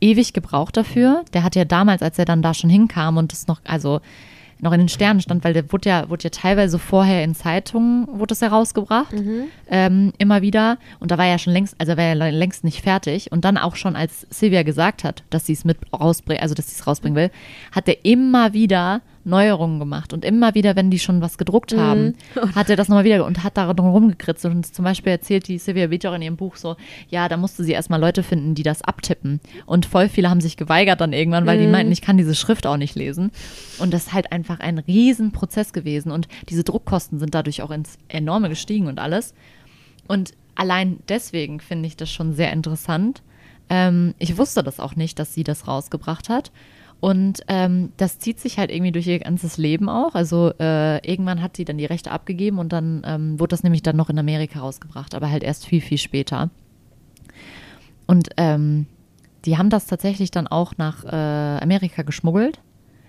ewig 0.00 0.32
gebraucht 0.32 0.76
dafür. 0.76 1.24
Der 1.34 1.42
hat 1.42 1.56
ja 1.56 1.64
damals, 1.64 2.02
als 2.02 2.18
er 2.18 2.24
dann 2.24 2.42
da 2.42 2.54
schon 2.54 2.70
hinkam 2.70 3.16
und 3.16 3.32
das 3.32 3.46
noch, 3.46 3.60
also 3.64 4.00
noch 4.62 4.72
in 4.72 4.78
den 4.78 4.88
Sternen 4.88 5.20
stand, 5.20 5.42
weil 5.42 5.54
der 5.54 5.72
wurde 5.72 5.88
ja, 5.88 6.10
wurde 6.10 6.24
ja 6.24 6.30
teilweise 6.30 6.78
vorher 6.78 7.24
in 7.24 7.34
Zeitungen, 7.34 8.06
wurde 8.08 8.28
das 8.28 8.42
herausgebracht, 8.42 9.14
ähm, 9.68 10.12
immer 10.18 10.42
wieder. 10.42 10.78
Und 11.00 11.10
da 11.10 11.18
war 11.18 11.24
er 11.24 11.32
ja 11.32 11.38
schon 11.38 11.54
längst, 11.54 11.74
also 11.78 11.96
war 11.96 12.04
er 12.04 12.14
längst 12.30 12.62
nicht 12.62 12.82
fertig. 12.82 13.32
Und 13.32 13.44
dann 13.44 13.56
auch 13.56 13.76
schon, 13.76 13.96
als 13.96 14.26
Sylvia 14.30 14.62
gesagt 14.62 15.02
hat, 15.02 15.24
dass 15.30 15.46
sie 15.46 15.54
es 15.54 15.64
mit 15.64 15.78
rausbringen, 15.92 16.42
also 16.42 16.54
dass 16.54 16.68
sie 16.68 16.78
es 16.78 16.86
rausbringen 16.86 17.16
will, 17.16 17.30
hat 17.72 17.88
er 17.88 18.04
immer 18.04 18.52
wieder 18.52 19.00
Neuerungen 19.24 19.78
gemacht. 19.78 20.12
Und 20.12 20.24
immer 20.24 20.54
wieder, 20.54 20.76
wenn 20.76 20.90
die 20.90 20.98
schon 20.98 21.20
was 21.20 21.36
gedruckt 21.38 21.72
Mhm. 21.72 21.80
haben, 21.80 22.14
hat 22.54 22.70
er 22.70 22.76
das 22.76 22.88
nochmal 22.88 23.04
wieder 23.04 23.24
und 23.26 23.44
hat 23.44 23.56
da 23.56 23.72
drum 23.74 23.90
rumgekritzelt. 23.90 24.54
Und 24.54 24.74
zum 24.74 24.84
Beispiel 24.84 25.12
erzählt 25.12 25.46
die 25.48 25.58
Sylvia 25.58 25.88
Beach 25.88 26.06
auch 26.06 26.14
in 26.14 26.22
ihrem 26.22 26.36
Buch 26.36 26.56
so, 26.56 26.76
ja, 27.08 27.28
da 27.28 27.36
musste 27.36 27.62
sie 27.64 27.72
erstmal 27.72 28.00
Leute 28.00 28.22
finden, 28.22 28.54
die 28.54 28.62
das 28.62 28.82
abtippen. 28.82 29.40
Und 29.66 29.86
voll 29.86 30.08
viele 30.08 30.30
haben 30.30 30.40
sich 30.40 30.56
geweigert 30.56 31.00
dann 31.00 31.12
irgendwann, 31.12 31.46
weil 31.46 31.58
die 31.58 31.66
Mhm. 31.66 31.72
meinten, 31.72 31.92
ich 31.92 32.00
kann 32.02 32.16
diese 32.16 32.34
Schrift 32.34 32.66
auch 32.66 32.76
nicht 32.76 32.94
lesen. 32.94 33.30
Und 33.78 33.92
das 33.92 34.06
ist 34.06 34.12
halt 34.12 34.32
einfach 34.32 34.60
ein 34.60 34.78
Riesenprozess 34.78 35.72
gewesen. 35.72 36.10
Und 36.12 36.28
diese 36.48 36.64
Druckkosten 36.64 37.18
sind 37.18 37.34
dadurch 37.34 37.62
auch 37.62 37.70
ins 37.70 37.98
Enorme 38.08 38.48
gestiegen 38.48 38.86
und 38.86 38.98
alles. 38.98 39.34
Und 40.08 40.32
allein 40.54 40.98
deswegen 41.08 41.60
finde 41.60 41.86
ich 41.86 41.96
das 41.96 42.10
schon 42.10 42.32
sehr 42.34 42.52
interessant. 42.52 43.22
Ähm, 43.68 44.14
ich 44.18 44.36
wusste 44.36 44.62
das 44.64 44.80
auch 44.80 44.96
nicht, 44.96 45.18
dass 45.18 45.32
sie 45.34 45.44
das 45.44 45.68
rausgebracht 45.68 46.28
hat. 46.28 46.50
Und 47.00 47.40
ähm, 47.48 47.92
das 47.96 48.18
zieht 48.18 48.38
sich 48.38 48.58
halt 48.58 48.70
irgendwie 48.70 48.92
durch 48.92 49.06
ihr 49.06 49.18
ganzes 49.18 49.56
Leben 49.56 49.88
auch. 49.88 50.14
Also 50.14 50.52
äh, 50.60 50.98
irgendwann 51.06 51.42
hat 51.42 51.56
sie 51.56 51.64
dann 51.64 51.78
die 51.78 51.86
Rechte 51.86 52.10
abgegeben 52.10 52.58
und 52.58 52.72
dann 52.72 53.02
ähm, 53.06 53.40
wurde 53.40 53.50
das 53.50 53.62
nämlich 53.62 53.82
dann 53.82 53.96
noch 53.96 54.10
in 54.10 54.18
Amerika 54.18 54.60
rausgebracht, 54.60 55.14
aber 55.14 55.30
halt 55.30 55.42
erst 55.42 55.66
viel, 55.66 55.80
viel 55.80 55.96
später. 55.96 56.50
Und 58.06 58.28
ähm, 58.36 58.86
die 59.46 59.56
haben 59.56 59.70
das 59.70 59.86
tatsächlich 59.86 60.30
dann 60.30 60.46
auch 60.46 60.76
nach 60.76 61.04
äh, 61.04 61.62
Amerika 61.62 62.02
geschmuggelt. 62.02 62.60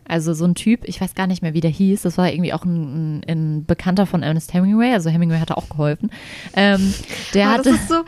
Also 0.08 0.34
so 0.34 0.46
ein 0.46 0.56
Typ, 0.56 0.82
ich 0.86 1.00
weiß 1.00 1.14
gar 1.16 1.28
nicht 1.28 1.42
mehr, 1.42 1.54
wie 1.54 1.62
der 1.62 1.70
hieß, 1.70 2.02
das 2.02 2.18
war 2.18 2.32
irgendwie 2.32 2.54
auch 2.54 2.66
ein, 2.66 3.20
ein, 3.20 3.24
ein 3.28 3.66
Bekannter 3.66 4.06
von 4.06 4.24
Ernest 4.24 4.54
Hemingway, 4.54 4.94
also 4.94 5.10
Hemingway 5.10 5.40
hatte 5.40 5.58
auch 5.58 5.70
geholfen. 5.70 6.12
Ähm, 6.56 6.94
der 7.34 7.48
Aber 7.48 7.58
hatte, 7.60 7.72
das 7.72 7.82
ist 7.82 7.90
so, 7.90 8.04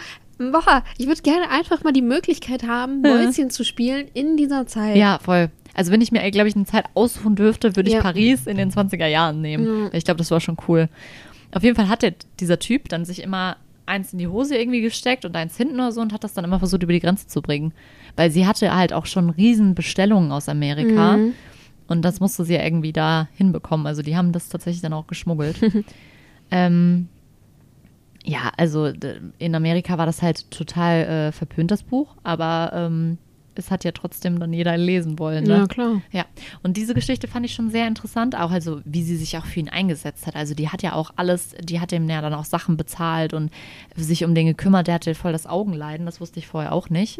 boah, 0.51 0.83
ich 0.97 1.07
würde 1.07 1.21
gerne 1.21 1.49
einfach 1.49 1.83
mal 1.83 1.93
die 1.93 2.01
Möglichkeit 2.01 2.63
haben, 2.63 3.01
Mäuschen 3.01 3.49
zu 3.49 3.63
spielen 3.63 4.07
in 4.13 4.37
dieser 4.37 4.65
Zeit. 4.65 4.97
Ja, 4.97 5.19
voll. 5.19 5.49
Also 5.73 5.91
wenn 5.91 6.01
ich 6.01 6.11
mir, 6.11 6.29
glaube 6.31 6.47
ich, 6.47 6.55
eine 6.55 6.65
Zeit 6.65 6.85
aussuchen 6.93 7.35
dürfte, 7.35 7.75
würde 7.75 7.89
ich 7.89 7.95
Ja. 7.95 8.01
Paris 8.01 8.45
in 8.47 8.57
den 8.57 8.71
20er 8.71 9.07
Jahren 9.07 9.41
nehmen. 9.41 9.89
Ich 9.93 10.03
glaube, 10.05 10.19
das 10.19 10.29
war 10.31 10.39
schon 10.39 10.57
cool. 10.67 10.87
Auf 11.51 11.63
jeden 11.63 11.75
Fall 11.75 11.89
hat 11.89 12.01
der, 12.01 12.13
dieser 12.39 12.59
Typ 12.59 12.89
dann 12.89 13.05
sich 13.05 13.21
immer 13.23 13.57
eins 13.85 14.13
in 14.13 14.19
die 14.19 14.27
Hose 14.27 14.55
irgendwie 14.55 14.81
gesteckt 14.81 15.25
und 15.25 15.35
eins 15.35 15.57
hinten 15.57 15.75
oder 15.75 15.91
so 15.91 16.01
und 16.01 16.13
hat 16.13 16.23
das 16.23 16.33
dann 16.33 16.45
immer 16.45 16.59
versucht, 16.59 16.83
über 16.83 16.93
die 16.93 16.99
Grenze 16.99 17.27
zu 17.27 17.41
bringen. 17.41 17.73
Weil 18.15 18.31
sie 18.31 18.47
hatte 18.47 18.73
halt 18.75 18.93
auch 18.93 19.05
schon 19.05 19.29
riesen 19.31 19.75
Bestellungen 19.75 20.31
aus 20.31 20.47
Amerika. 20.47 21.15
Und 21.87 22.01
das 22.03 22.19
musste 22.19 22.45
sie 22.45 22.53
ja 22.53 22.63
irgendwie 22.63 22.93
da 22.93 23.27
hinbekommen. 23.33 23.85
Also 23.87 24.01
die 24.01 24.15
haben 24.15 24.31
das 24.31 24.49
tatsächlich 24.49 24.81
dann 24.81 24.93
auch 24.93 25.07
geschmuggelt. 25.07 25.57
ähm, 26.51 27.07
ja, 28.23 28.51
also 28.57 28.91
in 29.37 29.53
Amerika 29.53 29.97
war 29.97 30.05
das 30.05 30.21
halt 30.21 30.49
total 30.49 31.03
äh, 31.03 31.31
verpönt, 31.33 31.71
das 31.71 31.83
Buch. 31.83 32.15
Aber 32.23 32.71
ähm, 32.73 33.17
es 33.59 33.71
hat 33.71 33.83
ja 33.83 33.91
trotzdem 33.91 34.39
dann 34.39 34.53
jeder 34.53 34.77
lesen 34.77 35.19
wollen. 35.19 35.43
Ne? 35.43 35.57
Ja, 35.57 35.67
klar. 35.67 36.01
Ja, 36.11 36.25
und 36.61 36.77
diese 36.77 36.93
Geschichte 36.93 37.27
fand 37.27 37.45
ich 37.45 37.53
schon 37.53 37.69
sehr 37.69 37.87
interessant, 37.87 38.37
auch 38.37 38.51
also 38.51 38.81
wie 38.85 39.03
sie 39.03 39.15
sich 39.15 39.37
auch 39.37 39.45
für 39.45 39.59
ihn 39.59 39.69
eingesetzt 39.69 40.27
hat. 40.27 40.35
Also 40.35 40.53
die 40.53 40.69
hat 40.69 40.81
ja 40.81 40.93
auch 40.93 41.11
alles, 41.15 41.55
die 41.61 41.79
hat 41.79 41.91
ihm 41.91 42.09
ja 42.09 42.21
dann 42.21 42.33
auch 42.33 42.45
Sachen 42.45 42.77
bezahlt 42.77 43.33
und 43.33 43.51
sich 43.95 44.23
um 44.25 44.35
den 44.35 44.47
gekümmert. 44.47 44.87
Der 44.87 44.95
hatte 44.95 45.15
voll 45.15 45.31
das 45.31 45.47
Augenleiden, 45.47 46.05
das 46.05 46.21
wusste 46.21 46.39
ich 46.39 46.47
vorher 46.47 46.71
auch 46.71 46.89
nicht. 46.89 47.19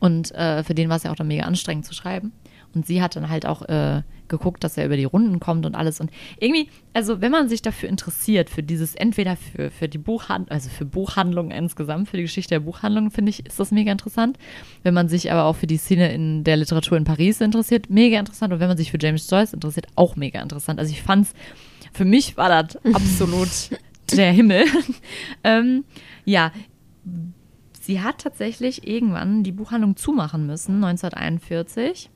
Und 0.00 0.32
äh, 0.34 0.64
für 0.64 0.74
den 0.74 0.88
war 0.88 0.96
es 0.96 1.02
ja 1.02 1.12
auch 1.12 1.16
dann 1.16 1.28
mega 1.28 1.44
anstrengend 1.44 1.84
zu 1.84 1.94
schreiben. 1.94 2.32
Und 2.74 2.86
sie 2.86 3.02
hat 3.02 3.16
dann 3.16 3.28
halt 3.28 3.46
auch 3.46 3.62
äh, 3.62 4.02
geguckt, 4.28 4.64
dass 4.64 4.78
er 4.78 4.86
über 4.86 4.96
die 4.96 5.04
Runden 5.04 5.40
kommt 5.40 5.66
und 5.66 5.74
alles. 5.74 6.00
Und 6.00 6.10
irgendwie, 6.38 6.68
also 6.94 7.20
wenn 7.20 7.32
man 7.32 7.48
sich 7.48 7.60
dafür 7.60 7.88
interessiert, 7.88 8.48
für 8.48 8.62
dieses, 8.62 8.94
entweder 8.94 9.36
für, 9.36 9.70
für 9.70 9.88
die 9.88 9.98
Buchhandlung, 9.98 10.50
also 10.50 10.70
für 10.70 10.86
Buchhandlungen 10.86 11.50
insgesamt, 11.50 12.08
für 12.08 12.16
die 12.16 12.22
Geschichte 12.22 12.54
der 12.54 12.60
Buchhandlung, 12.60 13.10
finde 13.10 13.30
ich, 13.30 13.44
ist 13.44 13.60
das 13.60 13.72
mega 13.72 13.92
interessant. 13.92 14.38
Wenn 14.82 14.94
man 14.94 15.08
sich 15.08 15.30
aber 15.30 15.44
auch 15.44 15.56
für 15.56 15.66
die 15.66 15.76
Szene 15.76 16.12
in 16.12 16.44
der 16.44 16.56
Literatur 16.56 16.96
in 16.96 17.04
Paris 17.04 17.40
interessiert, 17.40 17.90
mega 17.90 18.18
interessant. 18.18 18.52
Und 18.52 18.60
wenn 18.60 18.68
man 18.68 18.78
sich 18.78 18.90
für 18.90 18.98
James 19.00 19.28
Joyce 19.28 19.52
interessiert, 19.52 19.88
auch 19.96 20.16
mega 20.16 20.40
interessant. 20.40 20.78
Also 20.78 20.92
ich 20.92 21.02
fand's, 21.02 21.34
für 21.92 22.04
mich 22.04 22.36
war 22.36 22.48
das 22.48 22.76
absolut 22.94 23.48
der 24.12 24.32
Himmel. 24.32 24.64
ähm, 25.44 25.84
ja, 26.24 26.52
sie 27.80 28.00
hat 28.00 28.18
tatsächlich 28.18 28.86
irgendwann 28.86 29.42
die 29.42 29.52
Buchhandlung 29.52 29.96
zumachen 29.96 30.46
müssen, 30.46 30.76
1941, 30.76 32.10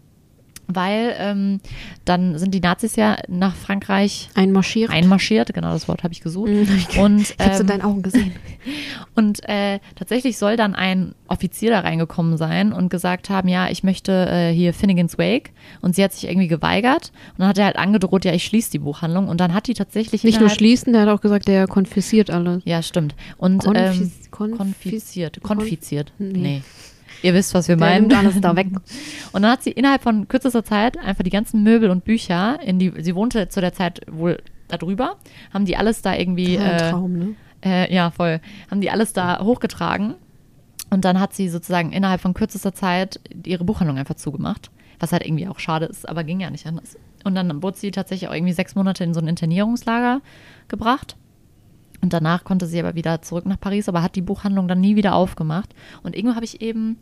weil 0.67 1.15
ähm, 1.19 1.61
dann 2.05 2.39
sind 2.39 2.53
die 2.55 2.61
Nazis 2.61 2.97
ja 2.97 3.17
nach 3.29 3.55
Frankreich 3.55 4.29
Einmarschiert. 4.35 4.91
einmarschiert, 4.91 5.53
genau 5.55 5.73
das 5.73 5.89
Wort 5.89 6.03
habe 6.03 6.13
ich 6.13 6.21
gesucht. 6.21 6.51
Mhm. 6.51 6.69
Und, 7.01 7.21
ich 7.21 7.37
hab's 7.39 7.57
in 7.61 7.63
ähm, 7.63 7.67
deinen 7.67 7.83
Augen 7.83 8.03
gesehen. 8.03 8.33
und 9.15 9.47
äh, 9.49 9.79
tatsächlich 9.95 10.39
soll 10.39 10.57
dann 10.57 10.75
ein 10.75 11.15
Offizier 11.29 11.71
da 11.71 11.81
reingekommen 11.81 12.37
sein 12.39 12.73
und 12.73 12.89
gesagt 12.89 13.29
haben, 13.31 13.49
ja, 13.49 13.69
ich 13.69 13.85
möchte 13.85 14.13
äh, 14.29 14.53
hier 14.53 14.73
Finnegan's 14.75 15.19
Wake. 15.19 15.51
Und 15.83 15.95
sie 15.95 16.03
hat 16.03 16.13
sich 16.13 16.29
irgendwie 16.29 16.49
geweigert. 16.49 17.13
Und 17.33 17.41
dann 17.41 17.49
hat 17.49 17.59
er 17.59 17.67
halt 17.67 17.77
angedroht, 17.77 18.25
ja, 18.25 18.33
ich 18.33 18.45
schließe 18.45 18.71
die 18.71 18.79
Buchhandlung. 18.79 19.29
Und 19.29 19.41
dann 19.41 19.53
hat 19.55 19.67
die 19.67 19.75
tatsächlich 19.75 20.25
Nicht 20.25 20.41
nur 20.41 20.49
schließen, 20.51 20.93
der 20.93 21.03
hat 21.03 21.09
auch 21.09 21.21
gesagt, 21.21 21.47
der 21.49 21.67
konfisziert 21.67 22.31
alles. 22.31 22.63
Ja, 22.65 22.83
stimmt. 22.83 23.15
Und 23.37 23.65
Konfis- 23.65 24.01
ähm, 24.01 24.11
konfis- 24.31 24.57
konfiziert. 24.57 25.41
kon- 25.43 25.59
Konfiziert. 25.59 26.13
Nee. 26.19 26.39
Nee. 26.39 26.63
Ihr 27.23 27.35
wisst, 27.35 27.55
was 27.55 27.69
wir 27.69 27.77
Der 27.77 27.87
meinen. 27.87 28.09
nimmt 28.09 28.15
alles 28.15 28.41
da 28.41 28.57
weg. 28.57 28.69
Und 29.33 29.43
dann 29.43 29.51
hat 29.51 29.63
sie 29.63 29.71
innerhalb 29.71 30.03
von 30.03 30.29
kürzester 30.29 30.65
Zeit 30.65 30.99
einfach 30.99 31.25
die 31.25 31.31
ganzen 31.31 31.63
Möbel 31.63 31.91
und 31.91 32.05
Bücher 32.05 32.59
in 32.63 32.79
die, 32.79 32.93
sie 32.99 33.15
wohnte 33.15 33.49
zu 33.49 33.61
der 33.61 33.73
Zeit 33.73 34.01
wohl 34.11 34.43
da 34.69 34.77
drüber, 34.77 35.17
haben 35.53 35.65
die 35.65 35.77
alles 35.77 36.03
da 36.03 36.15
irgendwie, 36.15 36.59
ein 36.59 36.71
äh, 36.71 36.91
Traum, 36.91 37.13
ne? 37.13 37.35
äh, 37.65 37.95
ja 37.95 38.11
voll, 38.11 38.41
haben 38.71 38.81
die 38.81 38.91
alles 38.91 39.13
da 39.13 39.41
hochgetragen. 39.41 40.15
Und 40.91 41.05
dann 41.05 41.19
hat 41.19 41.35
sie 41.35 41.49
sozusagen 41.49 41.93
innerhalb 41.93 42.21
von 42.21 42.35
kürzester 42.35 42.73
Zeit 42.75 43.21
ihre 43.45 43.65
Buchhandlung 43.65 43.99
einfach 43.99 44.15
zugemacht. 44.15 44.71
Was 45.01 45.13
halt 45.13 45.27
irgendwie 45.27 45.49
auch 45.49 45.59
schade 45.59 45.87
ist, 45.87 46.09
aber 46.09 46.23
ging 46.23 46.41
ja 46.41 46.51
nicht 46.51 46.67
anders. 46.67 46.97
Und 47.25 47.35
dann 47.35 47.63
wurde 47.63 47.77
sie 47.77 47.91
tatsächlich 47.91 48.29
auch 48.29 48.35
irgendwie 48.35 48.53
sechs 48.53 48.75
Monate 48.75 49.03
in 49.03 49.13
so 49.13 49.21
ein 49.21 49.27
Internierungslager 49.27 50.21
gebracht. 50.69 51.17
Und 52.05 52.13
danach 52.13 52.45
konnte 52.45 52.67
sie 52.67 52.79
aber 52.79 52.95
wieder 52.95 53.23
zurück 53.23 53.47
nach 53.47 53.59
Paris, 53.59 53.89
aber 53.89 54.03
hat 54.03 54.15
die 54.15 54.21
Buchhandlung 54.21 54.69
dann 54.69 54.79
nie 54.79 54.95
wieder 54.95 55.15
aufgemacht. 55.15 55.75
Und 56.03 56.15
irgendwo 56.15 56.35
habe 56.37 56.45
ich 56.45 56.61
eben 56.61 56.99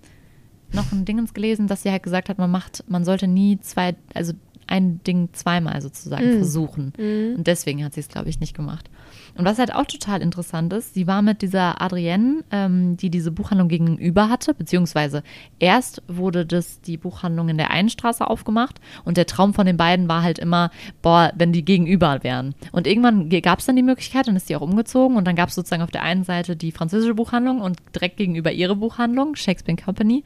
noch 0.72 0.92
ein 0.92 1.04
Dingens 1.04 1.34
gelesen, 1.34 1.66
dass 1.66 1.82
sie 1.82 1.90
halt 1.90 2.04
gesagt 2.04 2.28
hat, 2.28 2.38
man 2.38 2.52
macht, 2.52 2.84
man 2.88 3.04
sollte 3.04 3.26
nie 3.26 3.58
zwei, 3.58 3.96
also 4.14 4.32
ein 4.68 5.02
Ding 5.02 5.30
zweimal 5.32 5.82
sozusagen 5.82 6.24
versuchen. 6.36 6.92
Und 7.36 7.48
deswegen 7.48 7.84
hat 7.84 7.94
sie 7.94 8.00
es, 8.00 8.06
glaube 8.06 8.28
ich, 8.28 8.38
nicht 8.38 8.54
gemacht. 8.54 8.90
Und 9.36 9.44
was 9.44 9.58
halt 9.58 9.74
auch 9.74 9.86
total 9.86 10.20
interessant 10.20 10.72
ist, 10.72 10.94
sie 10.94 11.06
war 11.06 11.22
mit 11.22 11.42
dieser 11.42 11.80
Adrienne, 11.80 12.44
ähm, 12.50 12.96
die 12.96 13.10
diese 13.10 13.30
Buchhandlung 13.30 13.68
gegenüber 13.68 14.28
hatte, 14.28 14.54
beziehungsweise 14.54 15.22
erst 15.58 16.02
wurde 16.06 16.44
das 16.44 16.80
die 16.82 16.96
Buchhandlung 16.96 17.48
in 17.48 17.56
der 17.56 17.70
einen 17.70 17.88
Straße 17.88 18.26
aufgemacht 18.28 18.80
und 19.04 19.16
der 19.16 19.26
Traum 19.26 19.54
von 19.54 19.66
den 19.66 19.76
beiden 19.76 20.08
war 20.08 20.22
halt 20.22 20.38
immer, 20.38 20.70
boah, 21.00 21.32
wenn 21.34 21.52
die 21.52 21.64
gegenüber 21.64 22.22
wären. 22.22 22.54
Und 22.72 22.86
irgendwann 22.86 23.30
gab 23.42 23.60
es 23.60 23.66
dann 23.66 23.76
die 23.76 23.82
Möglichkeit, 23.82 24.28
dann 24.28 24.36
ist 24.36 24.48
sie 24.48 24.56
auch 24.56 24.60
umgezogen 24.60 25.16
und 25.16 25.26
dann 25.26 25.36
gab 25.36 25.48
es 25.48 25.54
sozusagen 25.54 25.82
auf 25.82 25.90
der 25.90 26.02
einen 26.02 26.24
Seite 26.24 26.56
die 26.56 26.72
französische 26.72 27.14
Buchhandlung 27.14 27.60
und 27.60 27.78
direkt 27.94 28.18
gegenüber 28.18 28.52
ihre 28.52 28.76
Buchhandlung, 28.76 29.34
Shakespeare 29.36 29.80
Company. 29.82 30.24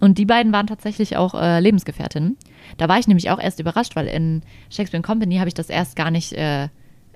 Und 0.00 0.18
die 0.18 0.26
beiden 0.26 0.52
waren 0.52 0.66
tatsächlich 0.66 1.16
auch 1.16 1.34
äh, 1.34 1.60
Lebensgefährtinnen. 1.60 2.36
Da 2.76 2.88
war 2.88 2.98
ich 2.98 3.06
nämlich 3.06 3.30
auch 3.30 3.38
erst 3.38 3.60
überrascht, 3.60 3.94
weil 3.94 4.08
in 4.08 4.42
Shakespeare 4.68 5.02
Company 5.02 5.36
habe 5.36 5.48
ich 5.48 5.54
das 5.54 5.70
erst 5.70 5.96
gar 5.96 6.10
nicht, 6.10 6.32
äh, 6.32 6.68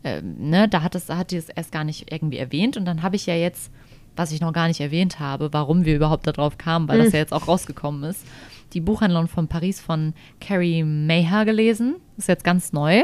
äh, 0.07 0.23
ne, 0.23 0.69
da 0.69 0.83
hat, 0.83 0.95
es, 0.95 1.09
hat 1.09 1.33
die 1.33 1.37
es 1.37 1.49
erst 1.49 1.73
gar 1.73 1.83
nicht 1.83 2.13
irgendwie 2.13 2.39
erwähnt. 2.39 2.77
Und 2.77 2.85
dann 2.85 3.03
habe 3.03 3.17
ich 3.17 3.27
ja 3.27 3.35
jetzt, 3.35 3.73
was 4.15 4.31
ich 4.31 4.41
noch 4.41 4.53
gar 4.53 4.69
nicht 4.69 4.81
erwähnt 4.81 5.19
habe, 5.19 5.53
warum 5.53 5.85
wir 5.85 5.97
überhaupt 5.97 6.27
darauf 6.29 6.59
kamen, 6.59 6.89
weil 6.89 6.99
das 6.99 7.13
ja 7.13 7.19
jetzt 7.19 7.33
auch 7.33 7.49
rausgekommen 7.49 8.05
ist, 8.05 8.25
die 8.73 8.81
Buchhandlung 8.81 9.27
von 9.27 9.49
Paris 9.49 9.81
von 9.81 10.15
Carrie 10.41 10.85
Maher 10.85 11.45
gelesen. 11.45 11.97
Ist 12.17 12.29
jetzt 12.29 12.45
ganz 12.45 12.73
neu. 12.73 13.03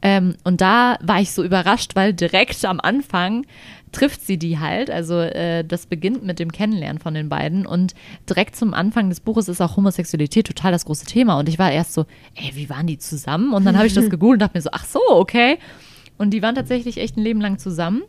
Ähm, 0.00 0.36
und 0.44 0.60
da 0.60 0.96
war 1.02 1.20
ich 1.20 1.32
so 1.32 1.42
überrascht, 1.42 1.96
weil 1.96 2.12
direkt 2.12 2.64
am 2.64 2.78
Anfang 2.78 3.44
trifft 3.90 4.24
sie 4.24 4.38
die 4.38 4.60
halt. 4.60 4.90
Also 4.90 5.18
äh, 5.18 5.64
das 5.64 5.86
beginnt 5.86 6.24
mit 6.24 6.38
dem 6.38 6.52
Kennenlernen 6.52 7.00
von 7.00 7.14
den 7.14 7.28
beiden 7.28 7.66
und 7.66 7.94
direkt 8.30 8.54
zum 8.54 8.74
Anfang 8.74 9.08
des 9.08 9.18
Buches 9.18 9.48
ist 9.48 9.60
auch 9.60 9.76
Homosexualität 9.76 10.46
total 10.46 10.70
das 10.70 10.84
große 10.84 11.06
Thema. 11.06 11.36
Und 11.40 11.48
ich 11.48 11.58
war 11.58 11.72
erst 11.72 11.94
so, 11.94 12.06
ey, 12.36 12.52
wie 12.54 12.70
waren 12.70 12.86
die 12.86 12.98
zusammen? 12.98 13.52
Und 13.52 13.64
dann 13.64 13.76
habe 13.76 13.88
ich 13.88 13.94
das 13.94 14.08
gegoogelt 14.10 14.36
und 14.36 14.42
dachte 14.42 14.56
mir 14.56 14.62
so, 14.62 14.70
ach 14.72 14.84
so, 14.84 15.00
okay. 15.08 15.58
Und 16.18 16.30
die 16.30 16.42
waren 16.42 16.54
tatsächlich 16.54 16.98
echt 16.98 17.16
ein 17.16 17.22
Leben 17.22 17.40
lang 17.40 17.58
zusammen. 17.58 18.02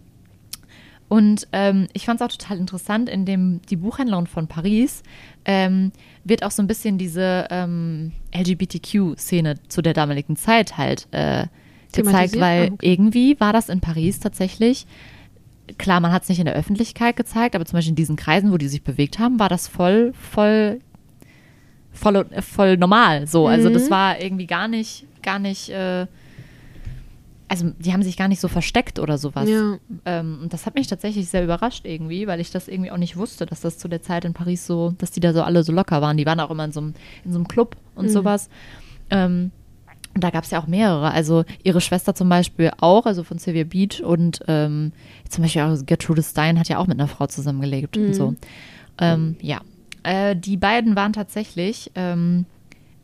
Und 1.08 1.48
ähm, 1.54 1.88
ich 1.94 2.06
fand 2.06 2.22
es 2.22 2.26
auch 2.26 2.32
total 2.32 2.58
interessant, 2.60 3.10
in 3.10 3.26
dem 3.26 3.62
die 3.70 3.76
Buchhändlerin 3.78 4.28
von 4.28 4.48
Paris 4.48 5.02
ähm, 5.46 5.92
wird 6.24 6.44
auch 6.44 6.52
so 6.52 6.62
ein 6.62 6.68
bisschen 6.68 7.00
diese 7.00 7.48
ähm, 7.50 8.12
LGBTQ-Szene 8.36 9.56
zu 9.70 9.82
der 9.82 9.94
damaligen 9.94 10.36
Zeit 10.36 10.78
halt 10.78 11.08
äh, 11.12 11.48
gezeigt, 11.94 12.40
weil 12.40 12.68
Ah, 12.70 12.74
okay. 12.74 12.92
irgendwie 12.92 13.40
war 13.40 13.54
das 13.54 13.70
in 13.70 13.80
Paris 13.82 14.20
tatsächlich, 14.20 14.86
klar, 15.80 16.00
man 16.00 16.12
hat 16.12 16.24
es 16.24 16.30
nicht 16.30 16.38
in 16.40 16.46
der 16.46 16.54
Öffentlichkeit 16.56 17.16
gezeigt, 17.16 17.56
aber 17.56 17.66
zum 17.66 17.78
Beispiel 17.78 17.92
in 17.92 17.96
diesen 17.96 18.16
Kreisen, 18.16 18.52
wo 18.52 18.58
die 18.58 18.68
sich 18.68 18.84
bewegt 18.84 19.18
haben, 19.18 19.40
war 19.40 19.50
das 19.50 19.68
voll, 19.68 20.14
voll, 20.14 20.80
voll, 21.92 22.26
voll 22.42 22.78
normal. 22.78 23.26
So, 23.26 23.48
also 23.48 23.70
Mhm. 23.70 23.74
das 23.74 23.90
war 23.90 24.22
irgendwie 24.22 24.46
gar 24.46 24.68
nicht, 24.68 25.06
gar 25.24 25.40
nicht, 25.40 25.70
äh, 25.70 26.06
also 27.50 27.72
die 27.80 27.92
haben 27.92 28.04
sich 28.04 28.16
gar 28.16 28.28
nicht 28.28 28.40
so 28.40 28.48
versteckt 28.48 29.00
oder 29.00 29.18
sowas. 29.18 29.50
Ja. 29.50 29.78
Ähm, 30.06 30.40
und 30.44 30.54
das 30.54 30.66
hat 30.66 30.76
mich 30.76 30.88
tatsächlich 30.88 31.28
sehr 31.30 31.44
überrascht 31.44 31.86
irgendwie, 31.86 32.28
weil 32.28 32.40
ich 32.40 32.52
das 32.52 32.68
irgendwie 32.68 32.92
auch 32.92 32.98
nicht 32.98 33.18
wusste, 33.18 33.46
dass 33.46 33.62
das 33.62 33.78
zu 33.78 33.88
der 33.88 34.02
Zeit 34.02 34.24
in 34.24 34.34
Paris 34.34 34.66
so, 34.68 34.94
dass 35.00 35.12
die 35.12 35.20
da 35.20 35.34
so 35.34 35.42
alle 35.44 35.64
so 35.64 35.72
locker 35.74 36.02
waren. 36.02 36.16
Die 36.16 36.26
waren 36.26 36.40
auch 36.40 36.52
immer 36.52 36.66
in 36.66 36.72
so 36.72 36.80
einem, 36.80 36.94
in 37.26 37.32
so 37.34 37.38
einem 37.40 37.48
Club 37.48 37.76
und 37.96 38.06
Mhm. 38.06 38.10
sowas. 38.10 38.50
Ähm, 39.10 39.52
Und 40.16 40.24
da 40.24 40.32
gab 40.32 40.44
es 40.44 40.50
ja 40.52 40.60
auch 40.60 40.66
mehrere. 40.68 41.12
Also 41.12 41.44
ihre 41.64 41.82
Schwester 41.82 42.16
zum 42.16 42.30
Beispiel 42.30 42.72
auch, 42.80 43.06
also 43.06 43.24
von 43.24 43.38
Sylvia 43.38 43.64
Beach 43.64 44.02
und 44.04 44.40
ähm, 44.48 44.92
zum 45.30 45.44
Beispiel 45.44 45.62
auch 45.62 45.78
Gertrude 45.86 46.24
Stein 46.24 46.58
hat 46.60 46.68
ja 46.68 46.80
auch 46.80 46.88
mit 46.88 47.00
einer 47.00 47.08
Frau 47.08 47.28
zusammengelebt 47.28 47.96
und 47.96 48.14
so. 48.16 48.34
Ähm, 49.00 49.36
ja. 49.42 49.62
Äh, 50.04 50.36
die 50.36 50.58
beiden 50.58 50.96
waren 50.96 51.14
tatsächlich 51.14 51.92
ähm, 51.96 52.46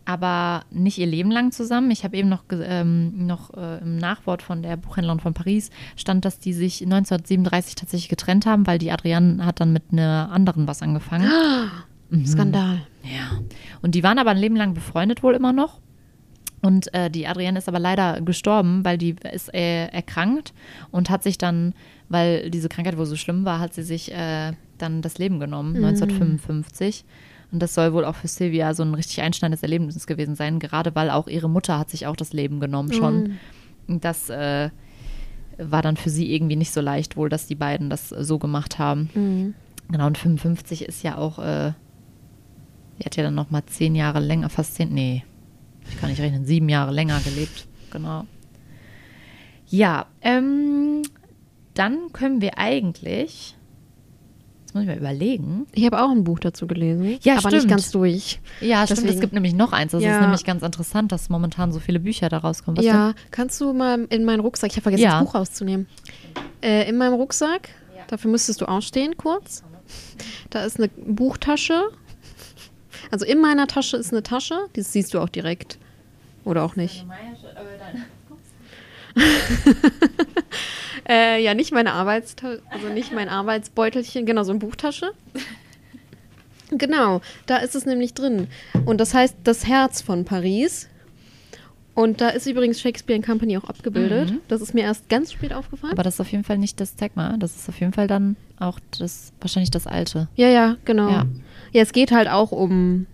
aber 0.05 0.63
nicht 0.71 0.97
ihr 0.97 1.07
Leben 1.07 1.31
lang 1.31 1.51
zusammen. 1.51 1.91
Ich 1.91 2.03
habe 2.03 2.15
eben 2.15 2.29
noch, 2.29 2.43
ähm, 2.51 3.25
noch 3.25 3.53
äh, 3.55 3.79
im 3.79 3.97
Nachwort 3.97 4.41
von 4.41 4.62
der 4.62 4.77
Buchhändlerin 4.77 5.19
von 5.19 5.33
Paris 5.33 5.71
stand, 5.95 6.25
dass 6.25 6.39
die 6.39 6.53
sich 6.53 6.83
1937 6.83 7.75
tatsächlich 7.75 8.09
getrennt 8.09 8.45
haben, 8.45 8.67
weil 8.67 8.77
die 8.77 8.91
Adrienne 8.91 9.45
hat 9.45 9.59
dann 9.59 9.74
mit 9.74 9.83
einer 9.91 10.29
anderen 10.31 10.67
was 10.67 10.81
angefangen. 10.81 11.29
Skandal. 12.25 12.81
Ja. 13.03 13.39
Und 13.81 13.95
die 13.95 14.03
waren 14.03 14.19
aber 14.19 14.31
ein 14.31 14.38
Leben 14.38 14.55
lang 14.55 14.74
befreundet 14.74 15.24
wohl 15.24 15.33
immer 15.33 15.53
noch. 15.53 15.79
Und 16.62 16.91
äh, 16.93 17.12
die 17.12 17.27
Adrienne 17.27 17.59
ist 17.59 17.67
aber 17.67 17.79
leider 17.79 18.21
gestorben, 18.21 18.83
weil 18.83 18.97
die 18.97 19.15
ist 19.31 19.53
äh, 19.53 19.88
erkrankt 19.88 20.53
und 20.91 21.09
hat 21.09 21.21
sich 21.24 21.38
dann, 21.38 21.74
weil 22.09 22.50
diese 22.50 22.69
Krankheit 22.69 22.97
wohl 22.97 23.05
so 23.05 23.15
schlimm 23.15 23.45
war, 23.45 23.59
hat 23.59 23.74
sie 23.74 23.83
sich 23.83 24.12
äh, 24.12 24.53
dann 24.77 25.01
das 25.01 25.17
Leben 25.17 25.39
genommen, 25.39 25.75
1955. 25.75 27.05
Und 27.55 27.62
das 27.62 27.74
soll 27.74 27.93
wohl 27.93 28.03
auch 28.03 28.15
für 28.15 28.27
Sylvia 28.27 28.74
so 28.74 28.83
ein 28.83 28.93
richtig 28.93 29.21
einschneidendes 29.21 29.63
Erlebnis 29.63 30.05
gewesen 30.07 30.35
sein, 30.35 30.59
gerade 30.59 30.93
weil 30.93 31.09
auch 31.09 31.29
ihre 31.29 31.50
Mutter 31.50 31.79
hat 31.79 31.89
sich 31.89 32.05
auch 32.05 32.17
das 32.17 32.33
Leben 32.33 32.59
genommen 32.59 32.91
schon. 32.91 33.38
Und 33.88 34.03
das 34.03 34.29
äh, 34.29 34.71
war 35.57 35.81
dann 35.81 35.95
für 35.95 36.09
sie 36.09 36.35
irgendwie 36.35 36.57
nicht 36.57 36.74
so 36.74 36.81
leicht 36.81 37.15
wohl, 37.15 37.29
dass 37.29 37.47
die 37.47 37.55
beiden 37.55 37.89
das 37.89 38.09
so 38.09 38.39
gemacht 38.39 38.77
haben. 38.77 39.09
Genau, 39.89 40.05
und 40.05 40.17
55 40.17 40.83
ist 40.83 41.01
ja 41.01 41.17
auch, 41.17 41.39
äh, 41.39 41.71
die 43.00 43.05
hat 43.05 43.15
ja 43.15 43.24
dann 43.24 43.35
noch 43.35 43.51
mal 43.51 43.65
zehn 43.67 43.95
Jahre 43.95 44.19
länger, 44.19 44.50
fast 44.50 44.75
zehn, 44.75 44.93
nee, 44.93 45.24
ich 45.89 45.97
kann 45.97 46.09
nicht 46.09 46.19
rechnen, 46.19 46.43
sieben 46.43 46.67
Jahre 46.67 46.91
länger 46.91 47.21
gelebt. 47.21 47.67
Genau. 47.89 48.25
Ja, 49.67 50.07
ähm, 50.19 51.03
dann 51.74 52.12
können 52.12 52.41
wir 52.41 52.57
eigentlich, 52.57 53.55
muss 54.75 54.84
ich 54.84 54.88
mal 54.89 54.98
überlegen. 54.98 55.65
Ich 55.74 55.86
habe 55.86 56.01
auch 56.03 56.12
ein 56.12 56.24
Buch 56.24 56.39
dazu 56.39 56.67
gelesen. 56.67 57.17
Ja, 57.24 57.34
aber 57.38 57.50
stimmt. 57.50 57.53
nicht 57.63 57.70
ganz 57.70 57.91
durch. 57.91 58.39
Ja, 58.62 58.86
stimmt, 58.86 59.00
es 59.00 59.03
Deswegen- 59.05 59.22
gibt 59.22 59.34
nämlich 59.34 59.53
noch 59.55 59.72
eins. 59.74 59.94
Das 59.94 60.03
Ja. 60.03 60.15
ist 60.17 60.22
nämlich 60.22 60.44
ganz 60.44 60.62
interessant, 60.63 61.12
dass 61.12 61.29
momentan 61.29 61.72
so 61.72 61.79
viele 61.79 62.00
Bücher 62.00 62.29
da 62.29 62.38
rauskommen. 62.39 62.77
Was 62.77 62.86
ja, 62.86 63.13
kannst 63.32 63.60
du 63.62 63.74
mal 63.74 64.05
in 64.10 64.25
meinen 64.25 64.41
Rucksack, 64.41 64.70
ich 64.72 64.75
habe 64.75 64.84
vergessen, 64.84 65.03
Ja. 65.03 65.20
das 65.20 65.25
Buch 65.27 65.34
rauszunehmen. 65.36 65.88
Äh, 66.62 66.88
in 66.89 66.98
meinem 66.98 67.13
Rucksack, 67.13 67.70
dafür 68.08 68.29
müsstest 68.29 68.62
du 68.62 68.65
ausstehen 68.67 69.17
kurz. 69.17 69.63
Da 70.50 70.63
ist 70.63 70.77
eine 70.77 70.89
Buchtasche. 70.89 71.82
Also 73.12 73.25
in 73.25 73.39
meiner 73.39 73.67
Tasche 73.67 73.98
ist 73.98 74.12
eine 74.12 74.24
Tasche, 74.24 74.55
das 74.74 74.91
siehst 74.91 75.13
du 75.13 75.20
auch 75.20 75.29
direkt. 75.29 75.77
Oder 76.44 76.63
auch 76.63 76.75
nicht. 76.75 77.05
Äh, 81.07 81.43
ja, 81.43 81.53
nicht 81.53 81.72
meine 81.72 81.93
Arbeitstasche, 81.93 82.63
also 82.69 82.88
nicht 82.88 83.13
mein 83.13 83.29
Arbeitsbeutelchen, 83.29 84.25
genau, 84.25 84.43
so 84.43 84.51
eine 84.51 84.60
Buchtasche. 84.60 85.12
Genau, 86.72 87.22
da 87.45 87.57
ist 87.57 87.75
es 87.75 87.86
nämlich 87.86 88.15
drin. 88.15 88.48
Und 88.86 89.00
das 89.00 89.13
heißt 89.13 89.38
Das 89.43 89.67
Herz 89.67 90.01
von 90.01 90.25
Paris. 90.25 90.89
Und 91.93 92.22
da 92.22 92.29
ist 92.29 92.48
übrigens 92.48 92.81
Shakespeare 92.81 93.22
Company 93.22 93.55
auch 93.55 93.65
abgebildet. 93.65 94.34
Das 94.48 94.62
ist 94.62 94.74
mir 94.74 94.81
erst 94.81 95.07
ganz 95.07 95.31
spät 95.31 95.53
aufgefallen. 95.53 95.93
Aber 95.93 96.01
das 96.01 96.15
ist 96.15 96.22
auf 96.22 96.31
jeden 96.31 96.43
Fall 96.43 96.57
nicht 96.57 96.79
das, 96.81 96.95
mal, 97.13 97.38
das 97.38 97.55
ist 97.55 97.69
auf 97.69 97.79
jeden 97.79 97.93
Fall 97.93 98.07
dann 98.07 98.36
auch 98.60 98.79
das, 98.98 99.31
wahrscheinlich 99.39 99.69
das 99.69 99.86
alte. 99.86 100.27
ja, 100.36 100.48
ja, 100.48 100.77
genau. 100.86 101.07
Ja. 101.07 101.27
Ja, 101.72 101.84
es 101.84 101.93
geht 101.93 102.12
halt 102.12 102.29
auch 102.29 102.51
um 102.51 103.05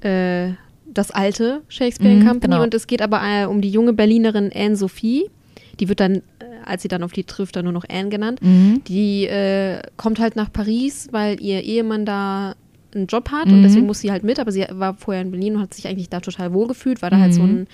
äh, 0.00 0.54
das 0.92 1.10
alte 1.10 1.62
Shakespeare 1.68 2.16
Mhm, 2.16 2.20
Company 2.24 2.52
genau. 2.54 2.62
und 2.64 2.74
es 2.74 2.86
geht 2.86 3.00
aber 3.02 3.20
äh, 3.22 3.44
um 3.46 3.60
die 3.60 3.70
junge 3.70 3.92
Berlinerin 3.92 4.50
Anne 4.54 4.76
Sophie. 4.76 5.30
Die 5.78 5.88
wird 5.88 6.00
dann, 6.00 6.16
äh, 6.16 6.20
als 6.64 6.82
sie 6.82 6.88
dann 6.88 7.02
auf 7.02 7.12
die 7.12 7.24
trifft, 7.24 7.56
dann 7.56 7.64
nur 7.64 7.72
noch 7.72 7.84
Anne 7.88 8.08
genannt. 8.10 8.42
Mhm. 8.42 8.82
Die 8.86 9.26
äh, 9.26 9.80
kommt 9.96 10.18
halt 10.18 10.36
nach 10.36 10.52
Paris, 10.52 11.08
weil 11.12 11.40
ihr 11.40 11.62
Ehemann 11.62 12.04
da 12.04 12.54
einen 12.94 13.06
Job 13.06 13.30
hat 13.30 13.46
und 13.52 13.58
Mhm. 13.58 13.62
deswegen 13.62 13.86
muss 13.86 14.00
sie 14.00 14.10
halt 14.10 14.24
mit, 14.24 14.40
aber 14.40 14.50
sie 14.52 14.66
war 14.70 14.94
vorher 14.94 15.22
in 15.22 15.30
Berlin 15.30 15.56
und 15.56 15.62
hat 15.62 15.74
sich 15.74 15.86
eigentlich 15.86 16.08
da 16.08 16.20
total 16.20 16.52
wohl 16.52 16.66
gefühlt, 16.66 17.02
war 17.02 17.10
da 17.10 17.18
halt 17.20 17.32
so 17.32 17.42
Mhm. 17.44 17.50
ein 17.62 17.66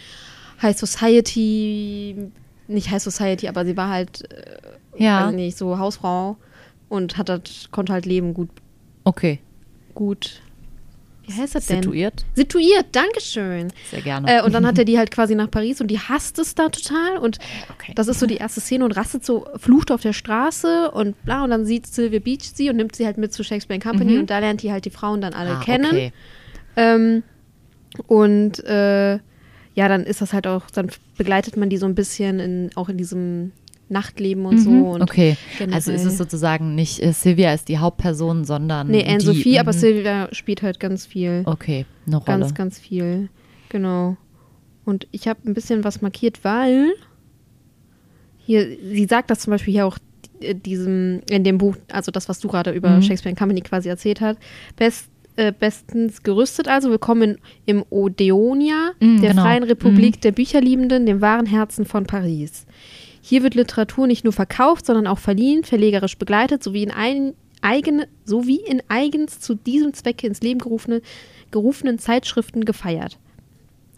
High 0.62 0.76
Society, 0.78 2.30
nicht 2.68 2.90
High 2.90 3.02
Society, 3.02 3.48
aber 3.48 3.64
sie 3.64 3.76
war 3.76 3.88
halt, 3.88 4.30
äh, 4.32 5.02
Ja. 5.02 5.26
weiß 5.28 5.34
nicht, 5.34 5.56
so 5.56 5.78
Hausfrau 5.78 6.36
und 6.88 7.16
hat 7.18 7.28
das, 7.28 7.70
konnte 7.70 7.92
halt 7.92 8.06
leben 8.06 8.34
gut, 8.34 8.50
Okay. 9.04 9.40
gut, 9.94 10.42
wie 11.26 11.32
heißt 11.32 11.54
das 11.54 11.66
denn? 11.66 11.82
Situiert? 11.82 12.24
Situiert, 12.34 12.86
Dankeschön. 12.92 13.72
Sehr 13.90 14.02
gerne. 14.02 14.38
Äh, 14.38 14.42
und 14.42 14.52
dann 14.54 14.66
hat 14.66 14.78
er 14.78 14.84
die 14.84 14.96
halt 14.98 15.10
quasi 15.10 15.34
nach 15.34 15.50
Paris 15.50 15.80
und 15.80 15.88
die 15.88 15.98
hasst 15.98 16.38
es 16.38 16.54
da 16.54 16.68
total 16.68 17.18
und 17.18 17.38
Okay. 17.72 17.92
das 17.94 18.08
ist 18.08 18.20
so 18.20 18.26
die 18.26 18.36
erste 18.36 18.60
Szene 18.60 18.84
und 18.84 18.92
rastet 18.92 19.24
so, 19.24 19.46
flucht 19.56 19.90
auf 19.90 20.00
der 20.02 20.12
Straße 20.12 20.90
und 20.92 21.20
bla 21.24 21.44
und 21.44 21.50
dann 21.50 21.64
sieht 21.66 21.86
Sylvia 21.86 22.20
Beach 22.20 22.42
sie 22.54 22.70
und 22.70 22.76
nimmt 22.76 22.94
sie 22.96 23.04
halt 23.06 23.18
mit 23.18 23.32
zu 23.32 23.42
Shakespeare 23.44 23.80
Company 23.80 24.12
Mhm. 24.14 24.20
und 24.20 24.30
da 24.30 24.38
lernt 24.38 24.62
die 24.62 24.70
halt 24.72 24.84
die 24.84 24.90
Frauen 24.90 25.20
dann 25.20 25.34
alle 25.34 25.56
Ah, 25.58 25.60
kennen. 25.62 25.86
Okay. 25.86 26.12
Ähm, 26.76 27.22
und 28.06 28.62
äh, 28.64 29.14
ja, 29.74 29.88
dann 29.88 30.04
ist 30.04 30.20
das 30.22 30.32
halt 30.32 30.46
auch, 30.46 30.70
dann 30.70 30.90
begleitet 31.16 31.56
man 31.56 31.68
die 31.68 31.76
so 31.76 31.86
ein 31.86 31.94
bisschen 31.94 32.38
in, 32.40 32.70
auch 32.76 32.88
in 32.88 32.96
diesem 32.98 33.52
Nachtleben 33.88 34.46
und 34.46 34.58
so. 34.58 34.70
Mhm, 34.70 34.82
Und 34.84 35.02
okay, 35.02 35.36
generell- 35.58 35.74
also 35.74 35.92
ist 35.92 36.04
es 36.04 36.18
sozusagen 36.18 36.74
nicht 36.74 37.00
äh, 37.02 37.12
Sylvia 37.12 37.52
ist 37.54 37.68
die 37.68 37.78
Hauptperson, 37.78 38.44
sondern 38.44 38.88
Nee, 38.88 39.04
Anne-Sophie, 39.06 39.58
aber 39.60 39.72
mhm. 39.72 39.76
Sylvia 39.78 40.28
spielt 40.32 40.62
halt 40.62 40.80
ganz 40.80 41.06
viel. 41.06 41.42
Okay, 41.46 41.86
eine 42.06 42.16
Rolle. 42.16 42.38
Ganz, 42.40 42.54
ganz 42.54 42.78
viel. 42.80 43.28
Genau. 43.68 44.16
Und 44.84 45.06
ich 45.12 45.28
habe 45.28 45.40
ein 45.48 45.54
bisschen 45.54 45.84
was 45.84 46.02
markiert, 46.02 46.42
weil 46.44 46.92
hier, 48.38 48.66
sie 48.92 49.06
sagt 49.06 49.30
das 49.30 49.40
zum 49.40 49.50
Beispiel 49.52 49.72
hier 49.74 49.86
auch 49.86 49.98
äh, 50.40 50.54
diesem, 50.54 51.20
in 51.30 51.44
dem 51.44 51.58
Buch, 51.58 51.76
also 51.90 52.10
das, 52.10 52.28
was 52.28 52.40
du 52.40 52.48
gerade 52.48 52.70
über 52.72 52.90
Mhm. 52.90 53.02
Shakespeare 53.02 53.34
Company 53.34 53.60
quasi 53.60 53.88
erzählt 53.88 54.20
hast, 54.20 54.38
best, 54.76 55.08
äh, 55.36 55.52
bestens 55.52 56.22
gerüstet 56.22 56.68
also. 56.68 56.90
Willkommen 56.90 57.38
im 57.66 57.84
Odeonia, 57.90 58.92
Mhm, 59.00 59.20
der 59.20 59.30
genau. 59.30 59.42
Freien 59.42 59.62
Republik 59.64 60.20
der 60.20 60.32
Bücherliebenden, 60.32 61.06
dem 61.06 61.20
wahren 61.20 61.46
Herzen 61.46 61.84
von 61.84 62.04
Paris. 62.06 62.66
Hier 63.28 63.42
wird 63.42 63.56
Literatur 63.56 64.06
nicht 64.06 64.22
nur 64.22 64.32
verkauft, 64.32 64.86
sondern 64.86 65.08
auch 65.08 65.18
verliehen, 65.18 65.64
verlegerisch 65.64 66.16
begleitet, 66.16 66.62
sowie 66.62 66.84
in 66.84 66.92
ein, 66.92 67.32
eigene, 67.60 68.06
sowie 68.24 68.60
in 68.64 68.80
eigens 68.86 69.40
zu 69.40 69.56
diesem 69.56 69.92
Zwecke 69.94 70.28
ins 70.28 70.42
Leben 70.42 70.60
gerufene, 70.60 71.02
gerufenen 71.50 71.98
Zeitschriften 71.98 72.64
gefeiert. 72.64 73.18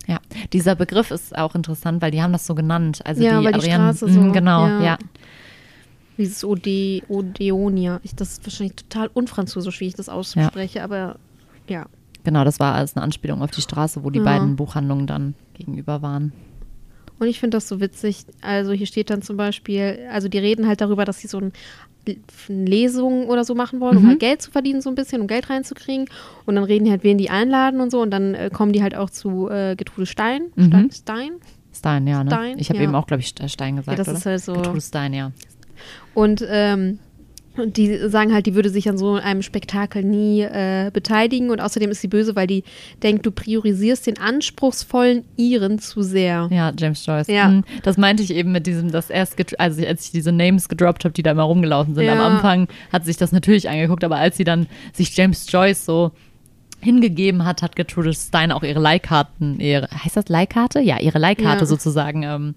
Ja, 0.07 0.19
dieser 0.55 0.75
Begriff 0.77 1.11
ist 1.11 1.37
auch 1.37 1.55
interessant, 1.55 2.01
weil 2.01 2.11
die 2.11 2.23
haben 2.23 2.33
das 2.33 2.47
so 2.47 2.55
genannt. 2.55 3.01
Also 3.05 3.23
Ja, 3.23 3.38
die 3.41 3.45
weil 3.45 3.53
die 3.53 3.59
Adrienne, 3.59 3.95
Straße 3.95 4.09
so, 4.14 4.19
Mhm, 4.19 4.33
genau, 4.33 4.67
ja. 4.67 4.83
ja. 4.83 4.99
Dieses 6.17 6.43
Ode, 6.43 7.03
Odeonia. 7.09 8.01
Ich, 8.05 8.14
das 8.14 8.33
ist 8.33 8.47
wahrscheinlich 8.47 8.77
total 8.77 9.11
unfranzösisch, 9.12 9.79
wie 9.81 9.88
ich 9.88 9.95
das 9.95 10.09
ausspreche, 10.09 10.83
aber 10.83 11.17
ja. 11.69 11.85
Genau, 12.25 12.45
das 12.45 12.59
war 12.61 12.75
alles 12.75 12.97
eine 12.97 13.03
Anspielung 13.05 13.43
auf 13.43 13.51
die 13.51 13.61
Straße, 13.61 14.03
wo 14.05 14.09
die 14.09 14.21
Ja. 14.21 14.25
beiden 14.25 14.57
Buchhandlungen 14.57 15.07
dann 15.07 15.35
gegenüber 15.53 16.01
waren. 16.01 16.33
Und 17.18 17.26
ich 17.28 17.40
finde 17.40 17.57
das 17.57 17.68
so 17.68 17.81
witzig. 17.81 18.24
Also 18.42 18.72
hier 18.72 18.87
steht 18.87 19.11
dann 19.11 19.22
zum 19.22 19.37
Beispiel, 19.37 19.98
also 20.12 20.28
die 20.28 20.38
reden 20.38 20.66
halt 20.68 20.81
darüber, 20.81 21.04
dass 21.04 21.18
sie 21.20 21.26
so 21.28 21.38
ein, 21.38 21.52
eine 22.07 22.64
Lesung 22.64 23.28
oder 23.28 23.44
so 23.44 23.54
machen 23.54 23.81
wollen, 23.81 23.96
um 23.98 24.04
Mhm. 24.04 24.09
halt 24.09 24.20
Geld 24.20 24.40
zu 24.42 24.50
verdienen, 24.50 24.81
so 24.81 24.88
ein 24.88 24.94
bisschen, 24.94 25.20
um 25.20 25.26
Geld 25.26 25.50
reinzukriegen. 25.50 26.07
Und 26.46 26.54
dann 26.54 26.64
reden 26.64 26.85
die 26.85 26.90
halt, 26.90 27.04
wen 27.04 27.18
die 27.18 27.28
einladen 27.31 27.81
und 27.81 27.90
so. 27.90 28.00
Und 28.00 28.11
dann 28.11 28.35
äh, 28.35 28.50
kommen 28.52 28.72
die 28.72 28.83
halt 28.83 28.94
auch 28.94 29.11
zu 29.11 29.48
äh, 29.50 29.74
Gertrude 29.76 30.07
Stein. 30.07 30.42
Mhm. 30.57 30.90
Stein? 30.92 31.33
Stein? 31.74 32.07
Ja, 32.07 32.24
ne? 32.24 32.31
Stein, 32.31 32.59
ich 32.59 32.68
habe 32.70 32.78
ja. 32.78 32.85
eben 32.85 32.94
auch, 32.94 33.07
glaube 33.07 33.20
ich, 33.22 33.35
Stein 33.50 33.76
gesagt, 33.76 33.98
das 33.98 34.09
oder? 34.09 34.16
ist 34.18 34.26
halt 34.26 34.40
so- 34.42 34.52
Gertrude 34.54 34.81
Stein, 34.81 35.12
ja. 35.12 35.33
Und 36.14 36.44
ähm, 36.48 36.98
und 37.59 37.77
die 37.77 38.09
sagen 38.09 38.33
halt, 38.33 38.47
die 38.47 38.55
würde 38.55 38.71
sich 38.71 38.88
an 38.88 38.99
so 38.99 39.14
einem 39.14 39.42
Spektakel 39.42 40.03
nie 40.05 40.42
äh, 40.42 40.90
beteiligen. 40.92 41.51
Und 41.51 41.61
außerdem 41.61 41.90
ist 41.90 42.01
sie 42.01 42.09
böse, 42.09 42.37
weil 42.37 42.47
die 42.47 42.64
denkt, 43.03 43.27
du 43.27 43.31
priorisierst 43.31 44.07
den 44.07 44.18
anspruchsvollen 44.18 45.25
Iren 45.37 45.79
zu 45.79 46.03
sehr. 46.03 46.49
Ja, 46.51 46.73
James 46.77 47.05
Joyce. 47.05 47.29
Ja. 47.29 47.49
Mhm. 47.49 47.64
Das 47.83 47.97
meinte 47.97 48.23
ich 48.23 48.33
eben 48.33 48.53
mit 48.53 48.66
diesem, 48.66 48.90
dass 48.90 49.11
erst, 49.11 49.37
also 49.61 49.85
als 49.87 50.07
ich 50.07 50.12
diese 50.12 50.33
Names 50.33 50.68
gedroppt 50.68 51.05
habe, 51.05 51.12
die 51.12 51.23
da 51.23 51.33
immer 51.33 51.42
rumgelaufen 51.44 51.94
sind. 51.94 52.05
Ja. 52.05 52.12
Am 52.14 52.35
Anfang 52.35 52.68
hat 52.92 53.05
sich 53.05 53.16
das 53.16 53.33
natürlich 53.33 53.68
angeguckt, 53.68 54.05
aber 54.05 54.16
als 54.16 54.37
sie 54.37 54.44
dann 54.44 54.66
sich 54.92 55.16
James 55.16 55.47
Joyce 55.51 55.85
so 55.85 56.12
hingegeben 56.81 57.44
hat, 57.44 57.62
hat 57.62 57.75
Gertrude 57.77 58.14
Stein 58.14 58.53
auch 58.53 58.62
ihre 58.62 58.79
Leihkarten, 58.81 59.59
ihre, 59.59 59.88
heißt 59.90 60.16
das 60.16 60.29
Leihkarte? 60.29 60.81
Ja, 60.81 61.01
ihre 61.01 61.18
Leihkarte 61.18 61.61
Ja. 61.61 61.66
sozusagen 61.66 62.23
ähm, 62.23 62.55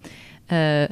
äh, 0.48 0.88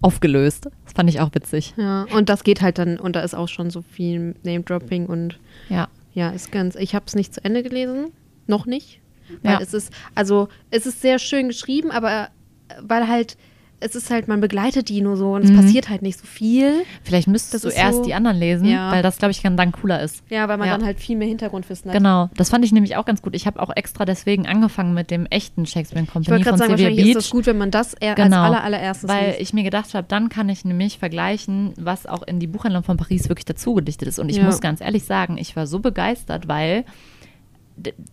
aufgelöst. 0.00 0.68
Das 0.84 0.92
fand 0.94 1.08
ich 1.10 1.20
auch 1.20 1.34
witzig. 1.34 1.74
Ja, 1.76 2.04
und 2.14 2.28
das 2.28 2.44
geht 2.44 2.60
halt 2.62 2.78
dann, 2.78 2.98
und 2.98 3.16
da 3.16 3.20
ist 3.20 3.34
auch 3.34 3.48
schon 3.48 3.70
so 3.70 3.82
viel 3.82 4.34
Name-Dropping 4.42 5.06
und 5.06 5.38
Ja. 5.68 5.88
ja, 6.14 6.30
ist 6.30 6.52
ganz, 6.52 6.76
ich 6.76 6.94
habe 6.94 7.04
es 7.06 7.14
nicht 7.14 7.34
zu 7.34 7.44
Ende 7.44 7.62
gelesen, 7.62 8.12
noch 8.46 8.66
nicht. 8.66 9.00
Weil 9.42 9.54
Ja. 9.54 9.60
es 9.60 9.74
ist, 9.74 9.92
also 10.14 10.48
es 10.70 10.86
ist 10.86 11.02
sehr 11.02 11.18
schön 11.18 11.48
geschrieben, 11.48 11.90
aber 11.90 12.28
äh, 12.68 12.74
weil 12.82 13.08
halt 13.08 13.36
es 13.80 13.94
ist 13.94 14.10
halt, 14.10 14.28
man 14.28 14.40
begleitet 14.40 14.88
die 14.88 15.00
nur 15.00 15.16
so 15.16 15.34
und 15.34 15.44
es 15.44 15.50
Mhm. 15.50 15.56
passiert 15.56 15.88
halt 15.88 16.02
nicht 16.02 16.18
so 16.18 16.26
viel. 16.26 16.72
Vielleicht 17.02 17.28
müsstest 17.28 17.54
Das 17.54 17.62
du 17.62 17.68
erst 17.78 17.98
so- 17.98 18.04
die 18.04 18.14
anderen 18.14 18.36
lesen, 18.38 18.66
Ja. 18.66 18.90
weil 18.90 19.02
das, 19.02 19.18
glaube 19.18 19.32
ich, 19.32 19.40
dann 19.42 19.72
cooler 19.72 20.02
ist. 20.02 20.22
Ja, 20.30 20.48
weil 20.48 20.56
man 20.58 20.68
Ja. 20.68 20.76
dann 20.76 20.84
halt 20.86 20.98
viel 21.00 21.16
mehr 21.16 21.28
Hintergrundwissen 21.28 21.90
hat. 21.90 21.96
Genau, 21.96 22.28
das 22.36 22.50
fand 22.50 22.64
ich 22.64 22.72
nämlich 22.72 22.96
auch 22.96 23.04
ganz 23.04 23.22
gut. 23.22 23.34
Ich 23.34 23.46
habe 23.46 23.60
auch 23.62 23.70
extra 23.74 24.04
deswegen 24.04 24.46
angefangen 24.46 24.94
mit 24.94 25.10
dem 25.10 25.26
echten 25.26 25.66
Shakespeare 25.66 26.04
Ich 26.04 26.10
Company 26.10 26.32
wollte 26.32 26.44
von 26.44 26.50
gerade 26.50 26.58
sagen, 26.58 26.70
Sylvia 26.70 26.84
wahrscheinlich 26.86 27.04
Beach. 27.14 27.16
ist 27.18 27.24
das 27.26 27.30
gut, 27.30 27.46
wenn 27.46 27.58
man 27.58 27.70
das 27.70 27.94
eher 27.94 28.14
Genau. 28.14 28.36
als 28.42 28.46
aller, 28.54 28.64
allererstes 28.64 29.08
Weil 29.08 29.26
liest. 29.28 29.40
ich 29.40 29.52
mir 29.52 29.62
gedacht 29.64 29.94
habe, 29.94 30.06
dann 30.08 30.28
kann 30.28 30.48
ich 30.48 30.64
nämlich 30.64 30.98
vergleichen, 30.98 31.72
was 31.78 32.06
auch 32.06 32.22
in 32.22 32.40
die 32.40 32.46
Buchhandlung 32.46 32.82
von 32.82 32.96
Paris 32.96 33.28
wirklich 33.28 33.44
dazu 33.46 33.74
gedichtet 33.74 34.08
ist. 34.08 34.18
Und 34.18 34.28
ich 34.28 34.36
Ja. 34.38 34.44
muss 34.44 34.60
ganz 34.60 34.80
ehrlich 34.80 35.04
sagen, 35.04 35.38
ich 35.38 35.56
war 35.56 35.66
so 35.66 35.78
begeistert, 35.78 36.48
weil 36.48 36.84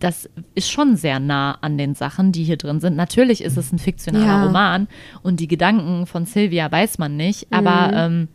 das 0.00 0.28
ist 0.54 0.70
schon 0.70 0.96
sehr 0.96 1.18
nah 1.20 1.58
an 1.60 1.76
den 1.78 1.94
Sachen, 1.94 2.32
die 2.32 2.44
hier 2.44 2.56
drin 2.56 2.80
sind. 2.80 2.96
Natürlich 2.96 3.42
ist 3.42 3.56
es 3.56 3.72
ein 3.72 3.78
fiktionaler 3.78 4.26
Ja. 4.26 4.44
Roman 4.44 4.88
und 5.22 5.40
die 5.40 5.48
Gedanken 5.48 6.06
von 6.06 6.24
Sylvia 6.26 6.70
weiß 6.70 6.98
man 6.98 7.16
nicht, 7.16 7.46
aber 7.50 7.88
Mhm. 7.88 7.94
ähm, 8.22 8.28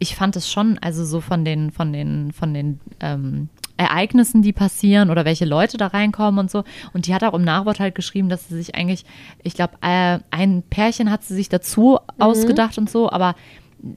ich 0.00 0.14
fand 0.14 0.36
es 0.36 0.50
schon, 0.50 0.78
also 0.78 1.04
so 1.04 1.20
von 1.20 1.44
den, 1.44 1.72
von 1.72 1.92
den, 1.92 2.32
von 2.32 2.54
den 2.54 2.78
ähm, 3.00 3.48
Ereignissen, 3.76 4.42
die 4.42 4.52
passieren 4.52 5.10
oder 5.10 5.24
welche 5.24 5.44
Leute 5.44 5.76
da 5.76 5.88
reinkommen 5.88 6.38
und 6.38 6.50
so. 6.50 6.62
Und 6.92 7.06
die 7.06 7.14
hat 7.14 7.24
auch 7.24 7.34
im 7.34 7.42
Nachwort 7.44 7.80
halt 7.80 7.94
geschrieben, 7.94 8.28
dass 8.28 8.48
sie 8.48 8.56
sich 8.56 8.74
eigentlich, 8.74 9.04
ich 9.42 9.54
glaube, 9.54 9.74
äh, 9.80 10.18
ein 10.30 10.62
Pärchen 10.68 11.10
hat 11.10 11.24
sie 11.24 11.34
sich 11.34 11.48
dazu 11.48 11.98
ausgedacht 12.18 12.78
und 12.78 12.88
so, 12.90 13.10
aber 13.10 13.34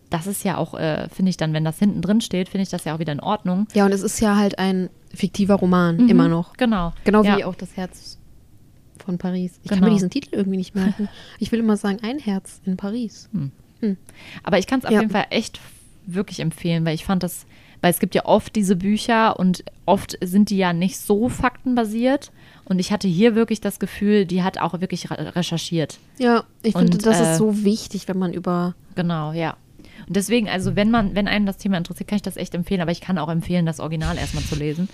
das 0.09 0.27
ist 0.27 0.43
ja 0.43 0.57
auch, 0.57 0.75
äh, 0.75 1.07
finde 1.09 1.29
ich 1.31 1.37
dann, 1.37 1.53
wenn 1.53 1.63
das 1.65 1.77
hinten 1.79 2.01
drin 2.01 2.21
steht, 2.21 2.49
finde 2.49 2.63
ich 2.63 2.69
das 2.69 2.83
ja 2.85 2.95
auch 2.95 2.99
wieder 2.99 3.13
in 3.13 3.19
Ordnung. 3.19 3.67
Ja, 3.73 3.85
und 3.85 3.91
es 3.91 4.01
ist 4.03 4.19
ja 4.21 4.35
halt 4.37 4.59
ein 4.59 4.89
fiktiver 5.13 5.55
Roman, 5.55 6.07
immer 6.09 6.27
noch. 6.27 6.53
Genau. 6.57 6.93
Genau 7.03 7.23
ja. 7.23 7.37
wie 7.37 7.43
auch 7.43 7.55
das 7.55 7.75
Herz 7.77 8.17
von 9.03 9.17
Paris. 9.17 9.59
Ich 9.63 9.69
Genau. 9.69 9.81
kann 9.81 9.89
mir 9.89 9.95
diesen 9.95 10.09
Titel 10.09 10.35
irgendwie 10.35 10.57
nicht 10.57 10.75
merken. 10.75 11.09
Ich 11.39 11.51
will 11.51 11.59
immer 11.59 11.77
sagen, 11.77 11.99
ein 12.03 12.19
Herz 12.19 12.61
in 12.65 12.77
Paris. 12.77 13.29
Aber 14.43 14.59
ich 14.59 14.67
kann 14.67 14.79
es 14.79 14.85
auf 14.85 14.91
Ja. 14.91 14.99
jeden 15.01 15.11
Fall 15.11 15.25
echt 15.31 15.59
wirklich 16.05 16.39
empfehlen, 16.39 16.85
weil 16.85 16.93
ich 16.95 17.03
fand 17.05 17.23
das, 17.23 17.45
weil 17.81 17.91
es 17.91 17.99
gibt 17.99 18.13
ja 18.15 18.25
oft 18.25 18.55
diese 18.55 18.75
Bücher 18.75 19.39
und 19.39 19.63
oft 19.85 20.17
sind 20.23 20.49
die 20.51 20.57
ja 20.57 20.71
nicht 20.73 20.97
so 20.99 21.29
faktenbasiert. 21.29 22.31
Und 22.65 22.79
ich 22.79 22.91
hatte 22.91 23.07
hier 23.07 23.33
wirklich 23.35 23.59
das 23.59 23.79
Gefühl, 23.79 24.25
die 24.25 24.43
hat 24.43 24.59
auch 24.59 24.79
wirklich 24.81 25.09
re- 25.09 25.35
recherchiert. 25.35 25.97
Ja, 26.19 26.43
ich 26.63 26.73
finde, 26.77 26.93
Und, 26.97 27.05
das 27.05 27.19
äh, 27.19 27.31
ist 27.31 27.37
so 27.37 27.63
wichtig, 27.63 28.07
wenn 28.07 28.17
man 28.19 28.33
über. 28.33 28.75
Genau, 28.95 29.31
ja. 29.33 29.57
Und 30.07 30.15
deswegen, 30.15 30.49
also 30.49 30.75
wenn 30.75 30.91
man, 30.91 31.15
wenn 31.15 31.27
einen 31.27 31.45
das 31.45 31.57
Thema 31.57 31.77
interessiert, 31.77 32.09
kann 32.09 32.15
ich 32.17 32.21
das 32.21 32.37
echt 32.37 32.53
empfehlen, 32.55 32.81
aber 32.81 32.91
ich 32.91 33.01
kann 33.01 33.17
auch 33.17 33.29
empfehlen, 33.29 33.65
das 33.65 33.79
Original 33.79 34.17
erstmal 34.17 34.43
zu 34.43 34.55
lesen. 34.55 34.89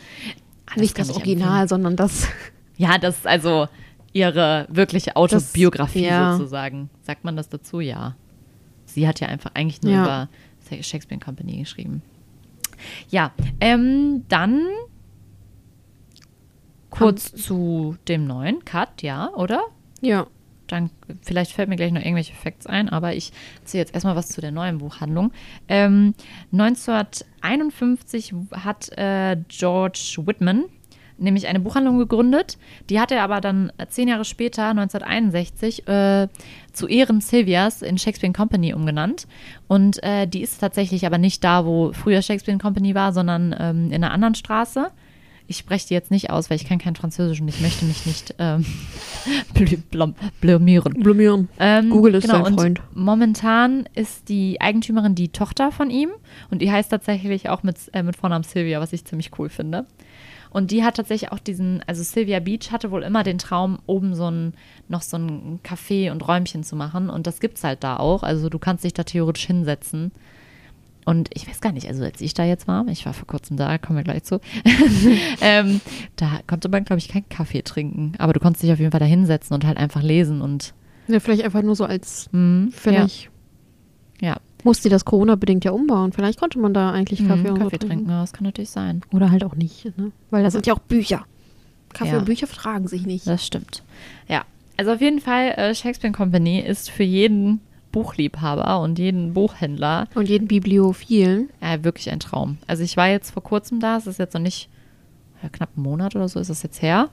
Alles 0.66 0.82
nicht 0.82 1.00
das 1.00 1.10
Original, 1.12 1.68
sondern 1.68 1.96
das. 1.96 2.24
empfehlen. 2.24 2.54
Ja, 2.78 2.98
das 2.98 3.18
ist 3.18 3.28
also 3.28 3.68
ihre 4.14 4.68
wirkliche 4.70 5.16
Autobiografie 5.16 6.06
ja. 6.06 6.34
sozusagen. 6.34 6.90
Sagt 7.02 7.24
man 7.24 7.36
das 7.36 7.50
dazu? 7.50 7.80
Ja. 7.80 8.16
Sie 8.86 9.08
hat 9.08 9.20
ja 9.20 9.28
einfach 9.28 9.52
eigentlich 9.54 9.82
nur 9.82 9.94
Ja. 9.94 10.04
über 10.04 10.84
Shakespeare 10.84 11.20
Company 11.20 11.58
geschrieben. 11.58 12.02
Ja, 13.10 13.32
ähm, 13.60 14.26
dann 14.30 14.62
kurz 16.90 17.34
zu 17.34 17.96
dem 18.08 18.26
neuen 18.28 18.64
Cut, 18.66 19.02
ja, 19.02 19.30
oder? 19.34 19.64
Ja. 20.02 20.28
Dann 20.68 20.90
vielleicht 21.22 21.52
fällt 21.52 21.70
mir 21.70 21.76
gleich 21.76 21.92
noch 21.92 22.02
irgendwelche 22.02 22.34
Facts 22.34 22.68
ein, 22.68 22.90
aber 22.90 23.16
ich 23.16 23.32
erzähle 23.62 23.82
jetzt 23.82 23.94
erstmal 23.94 24.16
was 24.16 24.30
zu 24.30 24.42
der 24.42 24.52
neuen 24.52 24.78
Buchhandlung. 24.80 25.32
Ähm, 25.68 26.14
1951 26.52 28.34
hat 28.52 28.90
äh, 28.98 29.38
George 29.48 30.16
Whitman 30.26 30.66
nämlich 31.20 31.48
eine 31.48 31.60
Buchhandlung 31.60 31.98
gegründet. 31.98 32.58
Die 32.90 33.00
hat 33.00 33.12
er 33.12 33.24
aber 33.24 33.42
dann 33.42 33.72
äh, 33.78 33.88
zehn 33.88 34.08
Jahre 34.08 34.26
später, 34.26 34.70
1961, 34.70 35.88
äh, 35.88 36.28
zu 36.72 36.88
Ehren 36.88 37.22
Sylvias 37.22 37.82
in 37.82 37.98
Shakespeare 37.98 38.34
Company 38.34 38.74
umgenannt. 38.74 39.28
Und 39.68 40.02
äh, 40.04 40.28
die 40.28 40.42
ist 40.42 40.60
tatsächlich 40.60 41.06
aber 41.06 41.18
nicht 41.18 41.44
da, 41.44 41.66
wo 41.66 41.92
früher 41.94 42.22
Shakespeare 42.22 42.58
Company 42.58 42.96
war, 42.96 43.14
sondern 43.14 43.56
ähm, 43.58 43.88
in 43.88 44.04
einer 44.04 44.12
anderen 44.12 44.36
Straße. 44.36 44.92
Ich 45.48 45.58
spreche 45.58 45.88
die 45.88 45.94
jetzt 45.94 46.12
nicht 46.12 46.30
aus, 46.30 46.50
weil 46.50 46.58
ich 46.58 46.66
kann 46.66 46.78
kein 46.78 46.96
Französisch 46.96 47.40
und 47.40 47.48
ich 47.48 47.62
möchte 47.62 47.86
mich 47.86 48.06
nicht 48.06 48.36
ähm, 48.38 48.66
blamieren. 50.42 50.94
Blumieren. 50.94 51.50
Ähm, 51.60 51.90
Google 51.90 52.16
ist 52.16 52.24
genau, 52.24 52.44
dein 52.44 52.54
und 52.54 52.60
Freund. 52.60 52.82
Momentan 52.94 53.88
ist 53.96 54.30
die 54.30 54.60
Eigentümerin 54.60 55.16
die 55.16 55.30
Tochter 55.30 55.72
von 55.72 55.90
ihm 55.90 56.10
und 56.52 56.62
die 56.62 56.72
heißt 56.72 56.92
tatsächlich 56.92 57.50
auch 57.50 57.64
mit, 57.64 57.78
äh, 57.94 58.04
mit 58.04 58.18
Vornamen 58.18 58.44
Sylvia, 58.44 58.80
was 58.82 58.94
ich 58.94 59.06
ziemlich 59.06 59.32
cool 59.40 59.50
finde. 59.50 59.86
Und 60.50 60.72
die 60.72 60.84
hat 60.84 60.96
tatsächlich 60.96 61.32
auch 61.32 61.40
diesen, 61.40 61.84
also 61.88 62.04
Sylvia 62.04 62.40
Beach 62.40 62.72
hatte 62.72 62.92
wohl 62.92 63.04
immer 63.04 63.24
den 63.24 63.38
Traum, 63.38 63.80
oben 63.86 64.16
so 64.16 64.30
ein, 64.30 64.54
noch 64.88 65.02
so 65.02 65.18
ein 65.18 65.60
Café 65.64 66.12
und 66.12 66.28
Räumchen 66.28 66.64
zu 66.64 66.76
machen. 66.76 67.10
Und 67.10 67.28
das 67.28 67.40
gibt's 67.40 67.64
halt 67.64 67.84
da 67.84 67.98
auch. 67.98 68.24
Also 68.24 68.50
du 68.50 68.60
kannst 68.60 68.84
dich 68.84 68.94
da 68.94 69.04
theoretisch 69.04 69.46
hinsetzen. 69.46 70.12
Und 71.08 71.30
ich 71.34 71.48
weiß 71.48 71.62
gar 71.62 71.72
nicht, 71.72 71.88
also 71.88 72.04
als 72.04 72.20
ich 72.20 72.34
da 72.34 72.44
jetzt 72.44 72.68
war, 72.68 72.86
ich 72.90 73.06
war 73.06 73.14
vor 73.14 73.26
kurzem 73.28 73.56
da, 73.56 73.78
kommen 73.78 73.96
wir 73.98 74.04
gleich 74.04 74.24
zu, 74.24 74.42
ähm, 75.42 75.80
da 76.18 76.40
konnte 76.48 76.68
man, 76.70 76.84
glaube 76.84 77.00
ich, 77.00 77.08
keinen 77.08 77.30
Kaffee 77.30 77.62
trinken. 77.62 78.12
Aber 78.18 78.34
du 78.34 78.40
konntest 78.42 78.62
dich 78.64 78.72
auf 78.74 78.80
jeden 78.80 78.92
Fall 78.92 79.00
da 79.00 79.06
hinsetzen 79.06 79.54
und 79.54 79.66
halt 79.66 79.78
einfach 79.78 80.02
lesen 80.04 80.42
und 80.42 80.74
Ja, 81.08 81.20
vielleicht 81.22 81.44
einfach 81.46 81.62
nur 81.62 81.76
so 81.78 81.86
als. 81.86 82.28
Mhm, 82.34 82.72
Vielleicht 82.74 83.30
ja, 84.20 84.30
ja. 84.32 84.38
muss 84.66 84.82
die 84.82 84.90
das 84.90 85.06
Corona-bedingt 85.06 85.64
ja 85.64 85.72
umbauen. 85.72 86.12
Vielleicht 86.12 86.40
konnte 86.40 86.60
man 86.60 86.74
da 86.74 86.92
eigentlich 86.92 87.26
Kaffee, 87.26 87.44
Mhm, 87.44 87.50
und 87.52 87.56
so 87.60 87.64
Kaffee 87.64 87.78
trinken. 87.78 87.88
trinken, 87.96 88.10
ja, 88.12 88.22
das 88.22 88.34
kann 88.34 88.44
natürlich 88.44 88.70
sein. 88.72 89.00
Oder 89.14 89.32
halt 89.32 89.46
auch 89.46 89.56
nicht, 89.56 89.86
ne? 89.98 90.12
Weil 90.30 90.44
da 90.44 90.52
sind 90.52 90.68
ja 90.68 90.74
auch 90.74 90.80
Bücher. 90.80 91.26
Kaffee 91.94 92.12
Ja. 92.12 92.18
und 92.20 92.26
Bücher 92.26 92.48
vertragen 92.48 92.88
sich 92.90 93.06
nicht. 93.06 93.26
Das 93.26 93.46
stimmt. 93.46 93.82
Ja, 94.28 94.44
also 94.76 94.92
auf 94.92 95.00
jeden 95.00 95.22
Fall, 95.22 95.52
äh, 95.52 95.74
Shakespeare 95.74 96.12
Company 96.14 96.60
ist 96.60 96.90
für 96.92 97.04
jeden 97.04 97.62
Buchliebhaber 97.92 98.80
und 98.82 99.00
jeden 99.00 99.34
Buchhändler 99.34 100.08
Und 100.16 100.30
jeden 100.30 100.48
Bibliophilen. 100.48 101.50
äh, 101.62 101.84
wirklich 101.84 102.12
ein 102.12 102.20
Traum. 102.20 102.58
Also 102.68 102.84
ich 102.84 102.98
war 102.98 103.08
jetzt 103.08 103.32
vor 103.32 103.44
kurzem 103.44 103.80
da, 103.80 103.98
es 103.98 104.08
ist 104.08 104.20
jetzt 104.20 104.34
noch 104.34 104.42
nicht, 104.42 104.70
ja, 105.42 105.50
knapp 105.50 105.70
einen 105.76 105.84
Monat 105.84 106.16
oder 106.16 106.28
so 106.28 106.40
ist 106.40 106.50
es 106.50 106.64
jetzt 106.64 106.82
her. 106.82 107.10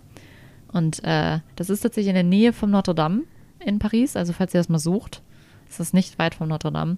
Und 0.73 1.03
äh, 1.05 1.39
das 1.57 1.71
ist 1.71 1.81
tatsächlich 1.81 2.09
in 2.09 2.15
der 2.15 2.23
Nähe 2.25 2.53
vom 2.53 2.71
Notre 2.71 2.95
Dame 2.95 3.23
in 3.65 3.79
Paris. 3.79 4.17
Also 4.17 4.33
falls 4.33 4.53
ihr 4.55 4.61
das 4.61 4.69
mal 4.69 4.79
sucht, 4.79 5.23
ist 5.69 5.81
das 5.81 5.93
nicht 5.93 6.19
weit 6.19 6.35
vom 6.35 6.49
Notre 6.49 6.73
Dame. 6.73 6.97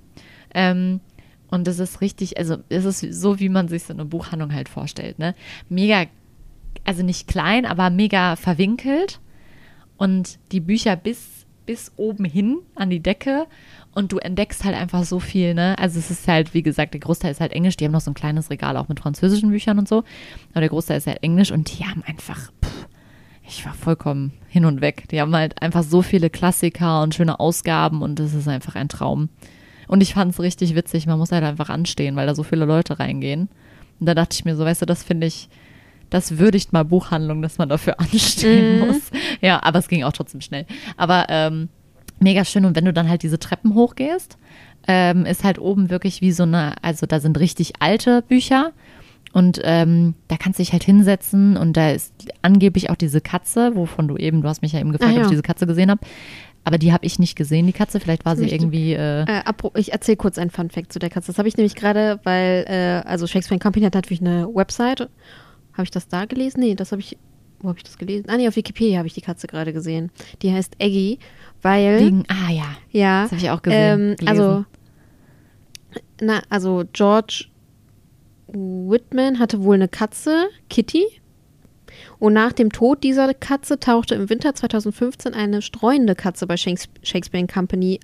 Ähm, 0.54 1.00
und 1.48 1.68
es 1.68 1.78
ist 1.78 2.00
richtig, 2.00 2.38
also 2.38 2.56
es 2.68 2.84
ist 2.84 3.00
so, 3.20 3.38
wie 3.38 3.48
man 3.48 3.68
sich 3.68 3.84
so 3.84 3.92
eine 3.92 4.04
Buchhandlung 4.04 4.52
halt 4.52 4.68
vorstellt. 4.68 5.18
Ne? 5.18 5.34
Mega, 5.68 6.06
also 6.84 7.02
nicht 7.02 7.28
klein, 7.28 7.66
aber 7.66 7.90
mega 7.90 8.36
verwinkelt. 8.36 9.20
Und 9.96 10.38
die 10.52 10.60
Bücher 10.60 10.96
bis, 10.96 11.35
bis 11.66 11.92
oben 11.96 12.24
hin 12.24 12.58
an 12.74 12.90
die 12.90 13.00
Decke. 13.00 13.46
Und 13.94 14.12
du 14.12 14.18
entdeckst 14.18 14.64
halt 14.64 14.76
einfach 14.76 15.04
so 15.04 15.20
viel, 15.20 15.54
ne? 15.54 15.76
Also 15.78 15.98
es 15.98 16.10
ist 16.10 16.28
halt, 16.28 16.54
wie 16.54 16.62
gesagt, 16.62 16.94
der 16.94 17.00
Großteil 17.00 17.32
ist 17.32 17.40
halt 17.40 17.52
Englisch. 17.52 17.76
Die 17.76 17.84
haben 17.84 17.92
noch 17.92 18.00
so 18.00 18.10
ein 18.10 18.14
kleines 18.14 18.50
Regal 18.50 18.76
auch 18.76 18.88
mit 18.88 19.00
französischen 19.00 19.50
Büchern 19.50 19.78
und 19.78 19.88
so. 19.88 20.04
Aber 20.50 20.60
der 20.60 20.68
Großteil 20.68 20.98
ist 20.98 21.06
halt 21.06 21.22
Englisch 21.22 21.50
und 21.50 21.78
die 21.78 21.84
haben 21.84 22.02
einfach, 22.06 22.52
pff, 22.62 22.88
ich 23.48 23.64
war 23.64 23.74
vollkommen 23.74 24.32
hin 24.48 24.64
und 24.64 24.80
weg. 24.80 25.04
Die 25.10 25.20
haben 25.20 25.34
halt 25.34 25.62
einfach 25.62 25.82
so 25.82 26.02
viele 26.02 26.30
Klassiker 26.30 27.02
und 27.02 27.14
schöne 27.14 27.40
Ausgaben 27.40 28.02
und 28.02 28.18
das 28.18 28.34
ist 28.34 28.48
einfach 28.48 28.74
ein 28.74 28.88
Traum. 28.88 29.28
Und 29.88 30.02
ich 30.02 30.14
fand 30.14 30.32
es 30.32 30.40
richtig 30.40 30.74
witzig, 30.74 31.06
man 31.06 31.18
muss 31.18 31.32
halt 31.32 31.44
einfach 31.44 31.70
anstehen, 31.70 32.16
weil 32.16 32.26
da 32.26 32.34
so 32.34 32.42
viele 32.42 32.64
Leute 32.64 32.98
reingehen. 32.98 33.48
Und 34.00 34.06
da 34.06 34.14
dachte 34.14 34.34
ich 34.34 34.44
mir 34.44 34.56
so, 34.56 34.64
weißt 34.64 34.82
du, 34.82 34.86
das 34.86 35.02
finde 35.02 35.26
ich, 35.26 35.48
das 36.10 36.38
würdigt 36.38 36.72
mal 36.72 36.84
Buchhandlung, 36.84 37.42
dass 37.42 37.58
man 37.58 37.68
dafür 37.68 37.98
anstehen 38.00 38.80
Mhm. 38.80 38.86
muss. 38.86 39.00
Ja, 39.40 39.62
aber 39.62 39.78
es 39.78 39.88
ging 39.88 40.04
auch 40.04 40.12
trotzdem 40.12 40.40
schnell. 40.40 40.66
Aber 40.96 41.26
ähm, 41.28 41.68
mega 42.20 42.44
schön. 42.44 42.64
Und 42.64 42.76
wenn 42.76 42.84
du 42.84 42.92
dann 42.92 43.08
halt 43.08 43.22
diese 43.22 43.38
Treppen 43.38 43.74
hochgehst, 43.74 44.38
ähm, 44.88 45.26
ist 45.26 45.42
halt 45.44 45.58
oben 45.58 45.90
wirklich 45.90 46.20
wie 46.20 46.32
so 46.32 46.44
eine, 46.44 46.74
also 46.82 47.06
da 47.06 47.18
sind 47.20 47.38
richtig 47.38 47.74
alte 47.80 48.22
Bücher. 48.22 48.72
Und 49.32 49.60
ähm, 49.64 50.14
da 50.28 50.36
kannst 50.38 50.58
du 50.58 50.62
dich 50.62 50.72
halt 50.72 50.84
hinsetzen 50.84 51.58
und 51.58 51.76
da 51.76 51.90
ist 51.90 52.14
angeblich 52.40 52.88
auch 52.88 52.94
diese 52.96 53.20
Katze, 53.20 53.72
wovon 53.76 54.08
du 54.08 54.16
eben, 54.16 54.40
du 54.40 54.48
hast 54.48 54.62
mich 54.62 54.72
ja 54.72 54.80
eben 54.80 54.92
gefragt, 54.92 55.10
Ah, 55.10 55.14
ob 55.14 55.18
ja. 55.18 55.24
ich 55.24 55.30
diese 55.30 55.42
Katze 55.42 55.66
gesehen 55.66 55.90
habe. 55.90 56.00
Aber 56.64 56.78
die 56.78 56.92
habe 56.92 57.04
ich 57.04 57.18
nicht 57.18 57.36
gesehen, 57.36 57.66
die 57.66 57.72
Katze. 57.72 58.00
Vielleicht 58.00 58.24
war 58.24 58.34
sie 58.34 58.44
Nicht. 58.44 58.54
irgendwie. 58.54 58.94
Äh, 58.94 59.22
Äh, 59.24 59.42
ich 59.74 59.92
erzähle 59.92 60.16
kurz 60.16 60.38
einen 60.38 60.50
Fun-Fact 60.50 60.92
zu 60.92 60.98
der 60.98 61.10
Katze. 61.10 61.28
Das 61.28 61.38
habe 61.38 61.46
ich 61.48 61.56
nämlich 61.56 61.74
gerade, 61.76 62.18
weil, 62.24 62.64
äh, 62.66 63.06
also 63.08 63.26
Shakespeare 63.26 63.60
Company 63.60 63.84
hat 63.84 63.94
natürlich 63.94 64.20
eine 64.20 64.48
Website. 64.52 65.08
Habe 65.76 65.84
ich 65.84 65.90
das 65.90 66.08
da 66.08 66.24
gelesen? 66.24 66.60
Nee, 66.60 66.74
das 66.74 66.92
habe 66.92 67.00
ich. 67.00 67.16
Wo 67.60 67.68
habe 67.68 67.78
ich 67.78 67.84
das 67.84 67.96
gelesen? 67.96 68.26
Ah, 68.28 68.36
nee, 68.36 68.46
auf 68.48 68.56
Wikipedia 68.56 68.98
habe 68.98 69.08
ich 69.08 69.14
die 69.14 69.22
Katze 69.22 69.46
gerade 69.46 69.72
gesehen. 69.72 70.10
Die 70.42 70.52
heißt 70.52 70.74
Eggy, 70.78 71.18
weil. 71.62 72.00
wegen, 72.00 72.24
ah 72.28 72.50
ja, 72.50 72.76
ja. 72.90 73.22
das 73.22 73.32
habe 73.32 73.42
ich 73.42 73.50
auch 73.50 73.62
gesehen. 73.62 74.16
Ähm, 74.20 74.28
also, 74.28 74.64
na, 76.20 76.42
also 76.50 76.84
George 76.92 77.46
Whitman 78.48 79.38
hatte 79.38 79.62
wohl 79.62 79.76
eine 79.76 79.88
Katze, 79.88 80.48
Kitty. 80.68 81.04
Und 82.18 82.34
nach 82.34 82.52
dem 82.52 82.70
Tod 82.70 83.04
dieser 83.04 83.32
Katze 83.34 83.78
tauchte 83.80 84.14
im 84.14 84.28
Winter 84.28 84.54
2015 84.54 85.34
eine 85.34 85.62
streuende 85.62 86.14
Katze 86.14 86.46
bei 86.46 86.56
Shakes- 86.56 86.88
Shakespeare 87.02 87.46
Company 87.46 88.00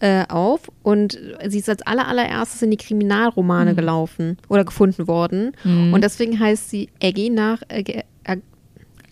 äh, 0.00 0.24
auf. 0.28 0.70
Und 0.82 1.18
sie 1.48 1.58
ist 1.58 1.68
als 1.68 1.82
aller, 1.82 2.06
allererstes 2.08 2.62
in 2.62 2.70
die 2.70 2.76
Kriminalromane 2.76 3.72
Mhm. 3.72 3.76
gelaufen 3.76 4.38
oder 4.48 4.64
gefunden 4.64 5.06
worden. 5.08 5.52
Und 5.64 6.02
deswegen 6.02 6.38
heißt 6.38 6.70
sie 6.70 6.88
Aggie 7.02 7.30
nach 7.30 7.62
äh, 7.68 8.02
Ag- 8.24 8.42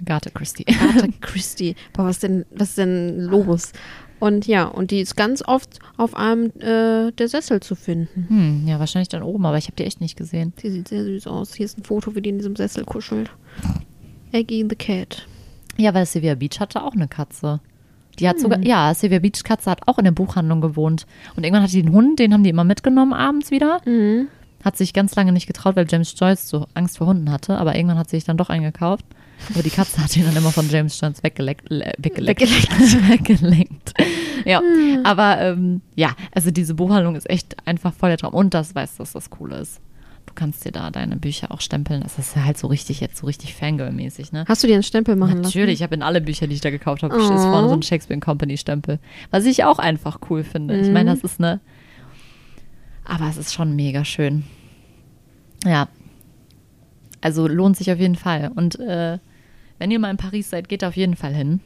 Agatha 0.00 0.30
Christie. 0.30 0.66
Agatha 0.68 1.06
Christie. 1.20 1.74
Boah, 1.92 2.06
was 2.06 2.18
denn, 2.18 2.44
was 2.54 2.70
ist 2.70 2.78
denn 2.78 3.20
los? 3.20 3.72
Und 4.18 4.46
ja, 4.46 4.64
und 4.66 4.92
die 4.92 5.00
ist 5.00 5.16
ganz 5.16 5.42
oft 5.44 5.80
auf 5.96 6.14
einem 6.14 6.52
äh, 6.60 7.10
der 7.10 7.26
Sessel 7.28 7.58
zu 7.60 7.74
finden. 7.74 8.26
Hm, 8.28 8.68
ja, 8.68 8.78
wahrscheinlich 8.78 9.08
dann 9.08 9.22
oben, 9.24 9.44
aber 9.46 9.58
ich 9.58 9.64
habe 9.66 9.74
die 9.76 9.84
echt 9.84 10.00
nicht 10.00 10.16
gesehen. 10.16 10.52
Die 10.62 10.70
sieht 10.70 10.86
sehr 10.88 11.02
süß 11.02 11.26
aus. 11.26 11.54
Hier 11.54 11.66
ist 11.66 11.76
ein 11.78 11.82
Foto, 11.84 12.14
wie 12.14 12.20
die 12.22 12.30
in 12.30 12.38
diesem 12.38 12.54
Sessel 12.54 12.84
kuschelt. 12.84 13.30
Aggie 14.32 14.64
the 14.68 14.76
Cat. 14.76 15.26
Ja, 15.76 15.92
weil 15.94 16.06
Sylvia 16.06 16.34
Beach 16.34 16.60
hatte 16.60 16.82
auch 16.82 16.92
eine 16.94 17.08
Katze. 17.08 17.60
Die 18.18 18.28
hat 18.28 18.38
sogar, 18.38 18.58
Hm. 18.58 18.64
ja, 18.66 18.92
Sylvia 18.94 19.18
Beach 19.20 19.42
Katze 19.44 19.70
hat 19.70 19.86
auch 19.88 19.98
in 19.98 20.04
der 20.04 20.12
Buchhandlung 20.12 20.60
gewohnt. 20.60 21.06
Und 21.36 21.44
irgendwann 21.44 21.62
hatte 21.62 21.72
die 21.72 21.80
einen 21.82 21.92
Hund, 21.92 22.18
den 22.18 22.32
haben 22.32 22.44
die 22.44 22.50
immer 22.50 22.64
mitgenommen 22.64 23.12
abends 23.12 23.50
wieder. 23.50 23.80
Mhm. 23.86 24.28
Hat 24.64 24.76
sich 24.76 24.92
ganz 24.92 25.14
lange 25.16 25.32
nicht 25.32 25.46
getraut, 25.46 25.74
weil 25.76 25.86
James 25.90 26.14
Joyce 26.16 26.48
so 26.48 26.66
Angst 26.74 26.98
vor 26.98 27.08
Hunden 27.08 27.30
hatte. 27.32 27.58
Aber 27.58 27.74
irgendwann 27.74 27.98
hat 27.98 28.10
sie 28.10 28.16
sich 28.16 28.24
dann 28.24 28.36
doch 28.36 28.48
eingekauft. 28.50 29.04
Aber 29.52 29.62
die 29.64 29.70
Katze 29.70 30.00
hat 30.02 30.16
ihn 30.16 30.24
dann 30.24 30.36
immer 30.36 30.52
von 30.52 30.68
James 30.70 31.00
Joyce 31.00 31.22
weggeleckt. 31.24 31.68
le- 31.68 31.92
Weggeleckt. 31.98 32.42
weggelenkt. 33.08 33.92
ja, 34.44 34.62
aber 35.04 35.40
ähm, 35.40 35.80
ja, 35.96 36.10
also 36.32 36.50
diese 36.52 36.74
Buchhandlung 36.74 37.16
ist 37.16 37.28
echt 37.28 37.56
einfach 37.66 37.92
voll 37.92 38.10
der 38.10 38.18
Traum. 38.18 38.34
Und 38.34 38.54
das 38.54 38.74
weißt 38.74 38.98
du, 38.98 39.02
dass 39.02 39.12
das 39.12 39.30
Coole 39.30 39.56
ist. 39.56 39.80
Du 40.34 40.40
kannst 40.40 40.64
dir 40.64 40.72
da 40.72 40.90
deine 40.90 41.16
Bücher 41.16 41.50
auch 41.52 41.60
stempeln. 41.60 42.00
Das 42.00 42.18
ist 42.18 42.36
halt 42.36 42.56
so 42.56 42.66
richtig, 42.66 43.00
jetzt 43.00 43.18
so 43.18 43.26
richtig 43.26 43.54
Fangirl-mäßig, 43.54 44.32
ne? 44.32 44.46
Hast 44.48 44.62
du 44.62 44.66
dir 44.66 44.72
einen 44.74 44.82
Stempel 44.82 45.14
machen 45.14 45.42
Natürlich, 45.42 45.74
ich 45.74 45.80
lassen? 45.80 45.82
habe 45.88 45.94
in 45.96 46.02
alle 46.02 46.22
Bücher, 46.22 46.46
die 46.46 46.54
ich 46.54 46.62
da 46.62 46.70
gekauft 46.70 47.02
habe, 47.02 47.14
ist 47.14 47.30
Oh. 47.30 47.36
vorne 47.36 47.68
so 47.68 47.74
ein 47.74 47.82
Shakespeare 47.82 48.18
Company 48.18 48.56
Stempel. 48.56 48.98
Was 49.30 49.44
ich 49.44 49.64
auch 49.64 49.78
einfach 49.78 50.20
cool 50.30 50.42
finde. 50.42 50.78
Ich 50.80 50.86
Mhm. 50.86 50.94
meine, 50.94 51.10
das 51.10 51.22
ist 51.22 51.38
eine. 51.38 51.60
Aber 53.04 53.28
es 53.28 53.36
ist 53.36 53.52
schon 53.52 53.76
mega 53.76 54.06
schön. 54.06 54.44
Ja. 55.66 55.88
Also 57.20 57.46
lohnt 57.46 57.76
sich 57.76 57.92
auf 57.92 57.98
jeden 57.98 58.16
Fall. 58.16 58.50
Und 58.54 58.80
äh, 58.80 59.18
wenn 59.78 59.90
ihr 59.90 59.98
mal 59.98 60.10
in 60.10 60.16
Paris 60.16 60.48
seid, 60.48 60.68
geht 60.70 60.82
auf 60.82 60.96
jeden 60.96 61.14
Fall 61.14 61.34
hin. 61.34 61.60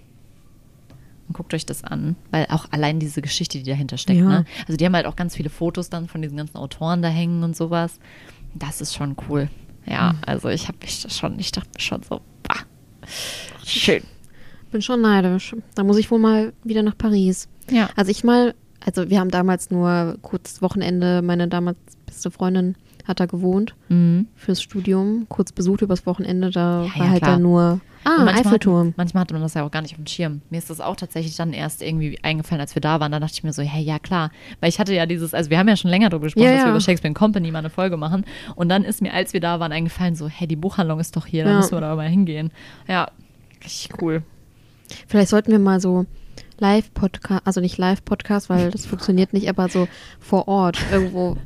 Und 1.29 1.35
guckt 1.35 1.52
euch 1.55 1.66
das 1.66 1.83
an, 1.83 2.14
weil 2.31 2.46
auch 2.50 2.66
allein 2.70 3.00
diese 3.00 3.20
Geschichte, 3.20 3.59
die 3.59 3.68
dahinter 3.68 3.96
steckt. 3.98 4.20
Ja. 4.20 4.29
Ne? 4.29 4.44
Also 4.66 4.76
die 4.76 4.85
haben 4.85 4.94
halt 4.94 5.07
auch 5.07 5.16
ganz 5.16 5.35
viele 5.37 5.50
Fotos 5.50 5.90
dann 5.90 6.07
von 6.09 6.22
diesen 6.22 6.37
ganzen 6.37 6.57
Autoren 6.57 7.02
da 7.02 7.09
hängen 7.09 7.42
und 7.42 7.57
sowas. 7.57 7.98
Das 8.59 8.81
ist 8.81 8.95
schon 8.95 9.16
cool. 9.29 9.49
Ja, 9.87 10.12
Mhm. 10.12 10.19
also 10.27 10.49
ich 10.49 10.69
habe 10.69 10.79
mich 10.83 11.05
schon, 11.09 11.38
ich 11.38 11.53
dachte 11.53 11.81
schon 11.81 12.03
so, 12.03 12.21
bah, 12.42 12.61
schön. 13.64 14.03
Bin 14.73 14.83
schon 14.83 15.01
neidisch. 15.01 15.55
Da 15.75 15.85
muss 15.85 15.97
ich 15.99 16.11
wohl 16.11 16.19
mal 16.19 16.53
wieder 16.64 16.83
nach 16.83 16.99
Paris. 16.99 17.49
Ja. 17.71 17.88
Also 17.97 18.11
ich 18.11 18.25
mal, 18.25 18.55
also 18.85 19.09
wir 19.11 19.21
haben 19.21 19.31
damals 19.31 19.71
nur 19.71 20.16
kurz 20.23 20.61
Wochenende, 20.62 21.23
meine 21.23 21.49
damals 21.49 21.79
beste 22.05 22.31
Freundin 22.31 22.77
hat 23.05 23.21
da 23.21 23.27
gewohnt 23.27 23.75
Mhm. 23.88 24.27
fürs 24.35 24.61
Studium, 24.61 25.27
kurz 25.29 25.53
besucht 25.53 25.83
übers 25.83 26.07
Wochenende, 26.07 26.51
da 26.51 26.85
Ja, 26.85 26.95
war 26.99 27.05
ja, 27.07 27.11
halt 27.11 27.23
klar. 27.23 27.33
dann 27.35 27.42
nur, 27.42 27.81
ah, 28.07 28.25
manchmal 28.25 28.47
Eiffelturm. 28.47 28.88
Hat, 28.88 28.97
manchmal 28.97 29.21
hatte 29.23 29.35
man 29.35 29.42
das 29.42 29.55
ja 29.55 29.64
auch 29.64 29.71
gar 29.71 29.83
nicht 29.83 29.92
auf 29.92 29.97
dem 29.99 30.07
Schirm. 30.07 30.40
Mir 30.51 30.59
ist 30.59 30.71
das 30.71 30.81
auch 30.81 30.97
tatsächlich 30.97 31.37
dann 31.37 31.53
erst 31.53 31.83
irgendwie 31.83 32.19
eingefallen, 32.23 32.61
als 32.61 32.75
wir 32.75 32.81
da 32.81 33.01
waren. 33.01 33.12
Da 33.12 33.21
dachte 33.21 33.35
ich 33.35 33.45
mir 33.45 33.53
so, 33.53 33.62
hey, 33.62 33.83
ja 33.83 33.99
klar. 33.99 34.31
Weil 34.61 34.69
ich 34.69 34.79
hatte 34.79 34.95
ja 34.95 35.07
dieses, 35.07 35.35
also 35.35 35.51
wir 35.51 35.59
haben 35.59 35.69
ja 35.69 35.77
schon 35.77 35.90
länger 35.90 36.09
darüber 36.09 36.27
gesprochen, 36.27 36.45
Ja, 36.45 36.53
dass 36.53 36.61
wir 36.61 36.66
ja. 36.66 36.71
über 36.71 36.81
Shakespeare 36.81 37.12
Company 37.14 37.51
mal 37.51 37.59
eine 37.59 37.71
Folge 37.71 37.97
machen. 37.97 38.25
Und 38.55 38.69
dann 38.69 38.85
ist 38.85 39.03
mir, 39.03 39.12
als 39.12 39.33
wir 39.33 39.40
da 39.40 39.61
waren, 39.61 39.73
eingefallen, 39.73 40.14
so, 40.14 40.29
hey, 40.29 40.47
die 40.47 40.57
Buchhandlung 40.57 41.01
ist 41.01 41.16
doch 41.16 41.27
hier, 41.27 41.45
da 41.45 41.51
Ja. 41.51 41.57
müssen 41.57 41.73
wir 41.73 41.81
da 41.81 41.95
mal 41.95 42.09
hingehen. 42.09 42.51
Ja, 42.88 43.11
richtig 43.64 43.90
cool. 44.01 44.23
Vielleicht 45.09 45.29
sollten 45.31 45.51
wir 45.51 45.59
mal 45.59 45.81
so 45.81 46.07
Live-Podcast, 46.59 47.42
also 47.47 47.61
nicht 47.61 47.77
Live-Podcast, 47.77 48.49
weil 48.49 48.71
das 48.71 48.87
funktioniert 48.87 49.33
nicht, 49.33 49.49
aber 49.49 49.69
so 49.69 49.88
vor 50.21 50.49
Ort 50.49 50.79
irgendwo. 50.90 51.37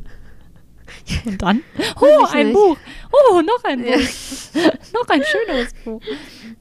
Und 1.25 1.41
dann, 1.43 1.63
oh, 2.01 2.25
ein 2.33 2.49
nicht. 2.49 2.55
Buch. 2.55 2.77
Oh, 3.13 3.41
noch 3.43 3.63
ein 3.65 3.83
Buch. 3.83 3.91
noch 4.95 5.09
ein 5.09 5.23
schöneres 5.25 5.73
Buch. 5.85 6.01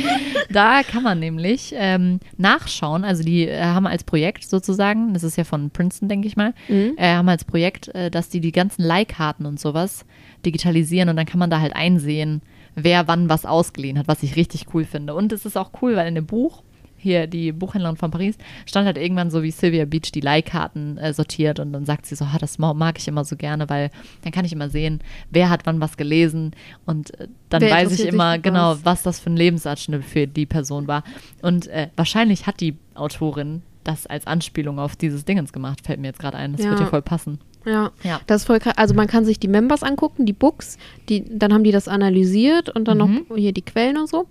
da 0.50 0.82
kann 0.82 1.02
man 1.02 1.18
nämlich 1.20 1.72
ähm, 1.76 2.20
nachschauen, 2.36 3.04
also 3.04 3.22
die 3.22 3.46
äh, 3.48 3.62
haben 3.62 3.86
als 3.86 4.04
Projekt 4.04 4.48
sozusagen, 4.48 5.12
das 5.14 5.22
ist 5.22 5.36
ja 5.36 5.44
von 5.44 5.70
Princeton, 5.70 6.08
denke 6.08 6.26
ich 6.28 6.36
mal, 6.36 6.54
Mhm. 6.68 6.94
äh, 6.96 7.14
haben 7.14 7.28
als 7.28 7.44
Projekt, 7.44 7.88
äh, 7.94 8.10
dass 8.10 8.28
die 8.28 8.40
die 8.40 8.52
ganzen 8.52 8.82
Leihkarten 8.82 9.46
und 9.46 9.58
sowas 9.60 10.04
digitalisieren 10.44 11.08
und 11.08 11.16
dann 11.16 11.26
kann 11.26 11.38
man 11.38 11.50
da 11.50 11.60
halt 11.60 11.74
einsehen, 11.74 12.42
wer 12.74 13.06
wann 13.08 13.28
was 13.28 13.44
ausgeliehen 13.44 13.98
hat, 13.98 14.08
was 14.08 14.22
ich 14.22 14.36
richtig 14.36 14.66
cool 14.74 14.84
finde. 14.84 15.14
Und 15.14 15.32
es 15.32 15.44
ist 15.46 15.56
auch 15.56 15.70
cool, 15.82 15.96
weil 15.96 16.08
in 16.08 16.14
dem 16.14 16.26
Buch, 16.26 16.62
hier 17.02 17.26
die 17.26 17.52
Buchhändlerin 17.52 17.96
von 17.96 18.10
Paris, 18.10 18.36
stand 18.64 18.86
halt 18.86 18.96
irgendwann 18.96 19.30
so 19.30 19.42
wie 19.42 19.50
Sylvia 19.50 19.84
Beach 19.84 20.12
die 20.12 20.20
Leihkarten 20.20 20.96
äh, 20.98 21.12
sortiert 21.12 21.58
und 21.60 21.72
dann 21.72 21.84
sagt 21.84 22.06
sie 22.06 22.14
so, 22.14 22.24
ah, 22.24 22.38
das 22.38 22.58
ma- 22.58 22.74
mag 22.74 22.98
ich 22.98 23.08
immer 23.08 23.24
so 23.24 23.36
gerne, 23.36 23.68
weil 23.68 23.90
dann 24.22 24.32
kann 24.32 24.44
ich 24.44 24.52
immer 24.52 24.68
sehen, 24.70 25.00
wer 25.30 25.50
hat 25.50 25.66
wann 25.66 25.80
was 25.80 25.96
gelesen 25.96 26.52
und 26.86 27.18
äh, 27.20 27.28
dann 27.48 27.60
Wer 27.62 27.70
weiß 27.70 27.92
ich 27.92 28.06
immer 28.06 28.38
genau, 28.38 28.70
was? 28.70 28.84
was 28.84 29.02
das 29.02 29.20
für 29.20 29.30
ein 29.30 29.36
Lebensabschnitt 29.36 30.04
für 30.04 30.26
die 30.26 30.46
Person 30.46 30.86
war. 30.86 31.04
Und 31.42 31.66
äh, 31.66 31.88
wahrscheinlich 31.96 32.46
hat 32.46 32.60
die 32.60 32.76
Autorin 32.94 33.62
das 33.84 34.06
als 34.06 34.26
Anspielung 34.28 34.78
auf 34.78 34.94
dieses 34.96 35.24
Dingens 35.24 35.52
gemacht, 35.52 35.84
fällt 35.84 35.98
mir 36.00 36.06
jetzt 36.06 36.20
gerade 36.20 36.36
ein. 36.38 36.52
Das 36.52 36.62
Ja. 36.64 36.70
wird 36.70 36.80
ja 36.80 36.86
voll 36.86 37.02
passen. 37.02 37.40
Ja. 37.66 37.90
Ja. 38.04 38.20
Das 38.28 38.42
ist 38.42 38.46
voll 38.46 38.58
krass. 38.60 38.74
Also 38.76 38.94
man 38.94 39.06
kann 39.08 39.24
sich 39.24 39.38
die 39.40 39.48
Members 39.48 39.82
angucken, 39.82 40.24
die 40.24 40.32
Books, 40.32 40.78
die, 41.08 41.24
dann 41.36 41.52
haben 41.52 41.64
die 41.64 41.72
das 41.72 41.88
analysiert 41.88 42.68
und 42.70 42.86
dann 42.88 42.98
Mhm. 42.98 43.26
noch 43.28 43.36
hier 43.36 43.52
die 43.52 43.62
Quellen 43.62 43.96
und 43.98 44.08
so. 44.08 44.26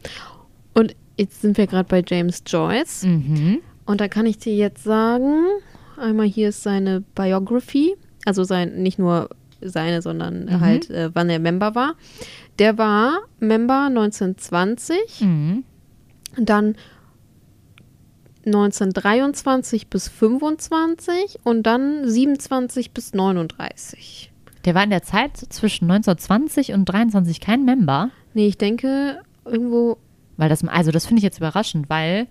Und 0.74 0.96
jetzt 1.17 1.41
sind 1.41 1.58
wir 1.58 1.67
gerade 1.67 1.88
bei 1.88 2.04
James 2.08 2.43
Joyce. 2.45 3.04
Mhm. 3.04 3.60
Und 3.86 4.02
da 4.02 4.08
kann 4.08 4.26
ich 4.26 4.38
dir 4.38 4.56
jetzt 4.56 4.84
sagen, 4.84 5.43
einmal 5.97 6.28
hier 6.28 6.50
ist 6.50 6.63
seine 6.63 7.02
Biography, 7.15 7.95
also 8.26 8.43
sein, 8.43 8.82
nicht 8.82 9.00
nur 9.00 9.30
seine, 9.62 10.02
sondern 10.02 10.45
Mhm. 10.45 10.60
halt, 10.60 10.89
äh, 10.89 11.10
wann 11.13 11.30
er 11.30 11.39
Member 11.39 11.76
war. 11.76 11.95
Der 12.60 12.78
war 12.78 13.19
Member 13.39 13.89
1920, 13.89 15.21
Mhm. 15.21 15.63
dann 16.38 16.76
1923 18.45 19.88
bis 19.88 20.08
25 20.08 21.39
und 21.43 21.63
dann 21.63 22.08
27 22.10 22.91
bis 22.91 23.13
39. 23.13 24.32
Der 24.65 24.76
war 24.76 24.84
in 24.84 24.89
der 24.89 25.04
Zeit 25.04 25.38
zwischen 25.38 25.86
1920 25.88 26.74
und 26.74 26.86
23 26.86 27.39
kein 27.39 27.65
Member. 27.65 28.10
Nee, 28.34 28.47
ich 28.47 28.58
denke, 28.58 29.19
irgendwo, 29.45 29.97
Weil 30.41 30.49
das, 30.49 30.67
also 30.67 30.89
das 30.89 31.06
finde 31.06 31.19
ich 31.19 31.23
jetzt 31.23 31.38
überraschend, 31.38 31.88
weil 31.88 32.25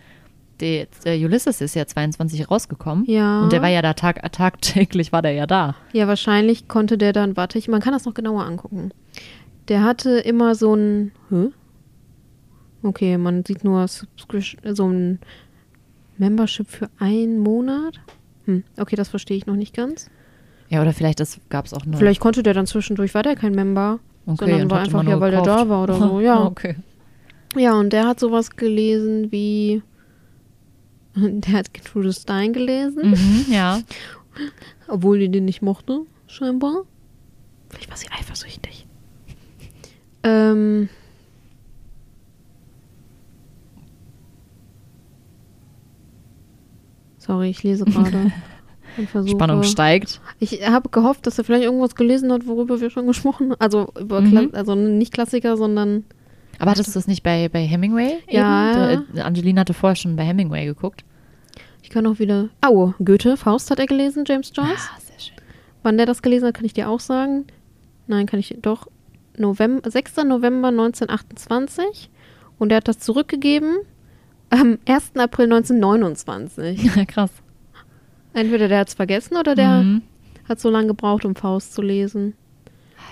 der, 0.59 0.89
der 1.05 1.17
Ulysses 1.17 1.61
ist 1.61 1.77
ja 1.77 1.87
22 1.87 2.51
rausgekommen. 2.51 3.05
Ja. 3.07 3.43
Und 3.43 3.53
der 3.53 3.63
war 3.63 3.69
ja 3.69 3.83
da 3.83 3.95
tag, 3.95 4.21
tagtäglich, 4.33 5.13
war 5.13 5.23
der 5.23 5.31
ja 5.31 5.47
da. 5.47 5.77
ja, 5.93 6.09
wahrscheinlich 6.09 6.67
konnte 6.67 6.99
der 6.99 7.13
dann, 7.13 7.37
warte 7.37 7.57
ich, 7.57 7.69
man 7.69 7.81
kann 7.81 7.93
das 7.93 8.07
noch 8.07 8.15
genauer 8.15 8.43
angucken. 8.43 8.91
Der 9.69 9.85
hatte 9.85 10.19
immer 10.19 10.57
so 10.57 10.75
ein, 10.75 11.13
hä? 11.31 11.51
Okay, 12.83 13.17
man 13.17 13.45
sieht 13.45 13.63
nur 13.63 13.87
so 13.87 14.89
ein 14.89 15.21
Membership 16.19 16.69
für 16.69 16.91
einen 16.99 17.39
Monat. 17.39 18.01
Hm, 18.47 18.65
okay, 18.77 18.97
das 18.97 19.09
verstehe 19.09 19.37
ich 19.37 19.47
noch 19.47 19.55
nicht 19.55 19.73
ganz. 19.73 20.11
Ja, 20.69 20.83
oder 20.83 20.93
vielleicht 20.95 21.23
gab 21.49 21.67
es 21.67 21.73
auch 21.73 21.87
nur. 21.87 21.97
Vielleicht 21.97 22.21
konnte 22.21 22.43
der 22.43 22.55
dann 22.55 22.67
zwischendurch, 22.67 23.15
war 23.15 23.23
der 23.23 23.37
kein 23.37 23.55
Member, 23.55 24.01
okay, 24.27 24.51
sondern 24.51 24.69
war 24.69 24.81
einfach 24.81 25.05
ja, 25.05 25.11
nur 25.11 25.21
weil 25.21 25.31
der 25.31 25.43
gekauft. 25.43 25.61
da 25.61 25.69
war 25.69 25.85
oder 25.85 25.95
so, 25.95 26.19
ja. 26.19 26.43
okay. 26.45 26.75
Ja, 27.57 27.79
und 27.79 27.93
der 27.93 28.07
hat 28.07 28.21
sowas 28.21 28.51
gelesen 28.51 29.33
wie, 29.33 29.83
der 31.15 31.53
hat 31.53 31.75
Gertrude 31.75 32.13
Stein 32.13 32.53
gelesen. 32.53 33.11
Mhm, 33.11 33.47
ja. 33.53 33.81
Obwohl 34.89 35.19
die 35.19 35.29
den 35.29 35.45
nicht 35.45 35.63
mochte, 35.63 36.03
scheinbar. 36.27 36.85
Vielleicht 37.69 37.91
war 37.91 37.97
sie 37.97 38.09
eifersüchtig. 38.11 38.87
Ähm. 40.23 40.89
Sorry, 47.19 47.51
ich 47.51 47.63
lese 47.63 47.85
gerade. 47.85 48.33
Spannung 49.29 49.63
steigt. 49.63 50.21
Ich 50.41 50.67
habe 50.67 50.89
gehofft, 50.89 51.27
dass 51.27 51.39
er 51.39 51.45
vielleicht 51.45 51.65
irgendwas 51.65 51.95
gelesen 51.95 52.33
hat, 52.33 52.47
worüber 52.47 52.81
wir 52.81 52.91
schon 52.91 53.07
gesprochen 53.07 53.51
haben. 53.53 53.61
Also, 53.61 53.93
über 53.99 54.21
Mhm. 54.21 54.51
Also 54.53 54.75
nicht 54.75 55.13
Klassiker, 55.13 55.57
sondern. 55.57 56.05
Aber 56.61 56.71
hattest 56.73 56.89
du 56.91 56.93
das 56.95 57.07
nicht 57.07 57.23
bei, 57.23 57.49
bei 57.49 57.63
Hemingway? 57.67 58.19
Ja. 58.29 58.93
Eben? 58.93 59.07
Du, 59.13 59.19
äh, 59.19 59.23
Angelina 59.23 59.63
hatte 59.63 59.75
vorher 59.75 59.97
schon 59.97 60.17
bei 60.17 60.25
Hemingway 60.25 60.67
geguckt. 60.67 61.05
Ich 61.83 61.91
kann 61.91 62.07
auch 62.07 62.19
wieder. 62.19 62.49
Oh, 62.67 62.93
Goethe, 63.05 63.37
Faust 63.37 63.71
hat 63.71 63.79
er 63.79 63.87
gelesen, 63.87 64.25
James 64.27 64.53
Joyce. 64.55 64.89
Ah, 64.95 65.01
sehr 65.01 65.19
schön. 65.19 65.37
Wann 65.83 65.97
der 65.97 66.07
das 66.07 66.23
gelesen 66.23 66.47
hat, 66.47 66.55
kann 66.55 66.65
ich 66.67 66.75
dir 66.75 66.89
auch 66.89 67.01
sagen. 67.01 67.47
Nein, 68.07 68.27
kann 68.27 68.39
ich 68.41 68.57
doch. 68.63 68.87
November, 69.37 69.91
6. 69.91 70.17
November 70.27 70.69
1928. 70.69 72.11
Und 72.59 72.71
er 72.73 72.77
hat 72.79 72.89
das 72.89 72.99
zurückgegeben 72.99 73.79
am 74.51 74.79
1. 74.87 75.13
April 75.17 75.47
1929. 75.47 76.95
Ja, 76.97 77.05
krass. 77.07 77.31
Entweder 78.35 78.69
der 78.69 78.81
hat 78.81 78.89
es 78.89 78.95
vergessen 78.95 79.37
oder 79.37 79.55
der 79.55 79.83
Mhm. 79.83 80.03
hat 80.49 80.61
so 80.61 80.69
lange 80.71 80.89
gebraucht, 80.89 81.25
um 81.25 81.35
Faust 81.35 81.73
zu 81.75 81.83
lesen. 81.83 82.35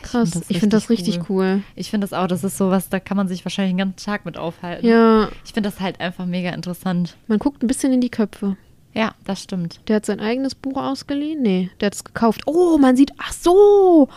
Krass, 0.03 0.31
das 0.31 0.45
ich 0.49 0.59
finde 0.59 0.77
das 0.77 0.91
richtig 0.91 1.17
richtig 1.17 1.31
cool. 1.31 1.63
Ich 1.77 1.91
finde 1.91 2.07
das 2.07 2.13
auch, 2.13 2.27
das 2.27 2.45
ist 2.45 2.57
sowas, 2.59 2.89
da 2.89 3.01
kann 3.01 3.17
man 3.17 3.29
sich 3.29 3.45
wahrscheinlich 3.45 3.73
den 3.73 3.79
ganzen 3.79 4.05
Tag 4.05 4.25
mit 4.25 4.37
aufhalten. 4.37 4.87
Ja, 4.87 5.29
Ich 5.45 5.53
finde 5.53 5.71
das 5.71 5.81
halt 5.81 6.01
einfach 6.01 6.27
mega 6.27 6.51
interessant. 6.51 7.17
man 7.27 7.39
guckt 7.39 7.63
ein 7.63 7.67
bisschen 7.67 7.93
in 7.93 8.01
die 8.01 8.11
Köpfe. 8.11 8.57
Ja, 8.95 9.15
das 9.27 9.43
stimmt. 9.43 9.81
Der 9.89 9.97
hat 9.97 10.07
sein 10.07 10.19
eigenes 10.21 10.55
Buch 10.55 10.77
ausgeliehen? 10.77 11.43
Nee, 11.43 11.71
der 11.81 11.87
hat 11.87 11.95
es 11.95 12.05
gekauft. 12.05 12.43
Oh, 12.47 12.79
man 12.79 12.97
sieht, 12.97 13.13
ach 13.19 13.33
so. 13.33 14.09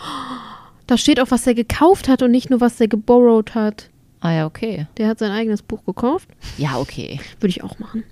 Da 0.87 0.97
steht 0.97 1.19
auch, 1.19 1.29
was 1.29 1.45
er 1.45 1.53
gekauft 1.53 2.07
hat 2.07 2.21
und 2.21 2.31
nicht 2.31 2.49
nur, 2.49 2.61
was 2.61 2.79
er 2.81 2.87
geborrowt 2.87 3.53
hat. 3.53 3.89
Ah 4.21 4.31
ja, 4.31 4.45
okay. 4.45 4.87
Der 4.97 5.07
hat 5.07 5.19
sein 5.19 5.31
eigenes 5.31 5.61
Buch 5.61 5.83
gekauft. 5.85 6.29
Ja, 6.57 6.77
okay. 6.77 7.19
Würde 7.39 7.49
ich 7.49 7.63
auch 7.63 7.79
machen. 7.79 8.03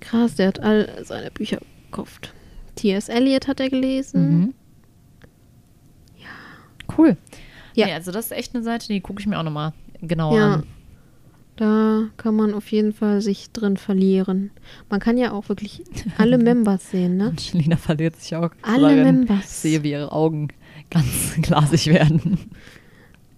Krass, 0.00 0.34
der 0.36 0.48
hat 0.48 0.60
all 0.60 0.88
seine 1.04 1.30
Bücher 1.30 1.58
gekauft. 1.90 2.32
T.S. 2.76 3.08
Eliot 3.08 3.48
hat 3.48 3.60
er 3.60 3.70
gelesen. 3.70 4.38
Mhm. 4.40 4.54
Cool. 6.96 7.16
Ja. 7.74 7.86
Nee, 7.86 7.92
also 7.94 8.12
das 8.12 8.26
ist 8.26 8.32
echt 8.32 8.54
eine 8.54 8.62
Seite, 8.64 8.88
die 8.88 9.00
gucke 9.00 9.20
ich 9.20 9.26
mir 9.26 9.38
auch 9.38 9.42
nochmal 9.44 9.72
genauer 10.00 10.36
Ja. 10.38 10.54
an. 10.54 10.62
Da 11.56 12.04
kann 12.16 12.34
man 12.34 12.54
auf 12.54 12.72
jeden 12.72 12.92
Fall 12.94 13.20
sich 13.20 13.50
drin 13.52 13.76
verlieren. 13.76 14.50
Man 14.88 15.00
kann 15.00 15.18
ja 15.18 15.32
auch 15.32 15.48
wirklich 15.50 15.82
alle 16.16 16.38
Members 16.38 16.90
sehen, 16.90 17.18
ne? 17.18 17.26
Angelina 17.26 17.76
verliert 17.76 18.16
sich 18.16 18.34
auch. 18.34 18.50
Alle. 18.62 19.04
Members. 19.04 19.40
Ich 19.40 19.46
sehe, 19.48 19.82
wie 19.82 19.90
ihre 19.90 20.12
Augen 20.12 20.48
ganz 20.90 21.34
glasig 21.42 21.86
werden. 21.88 22.38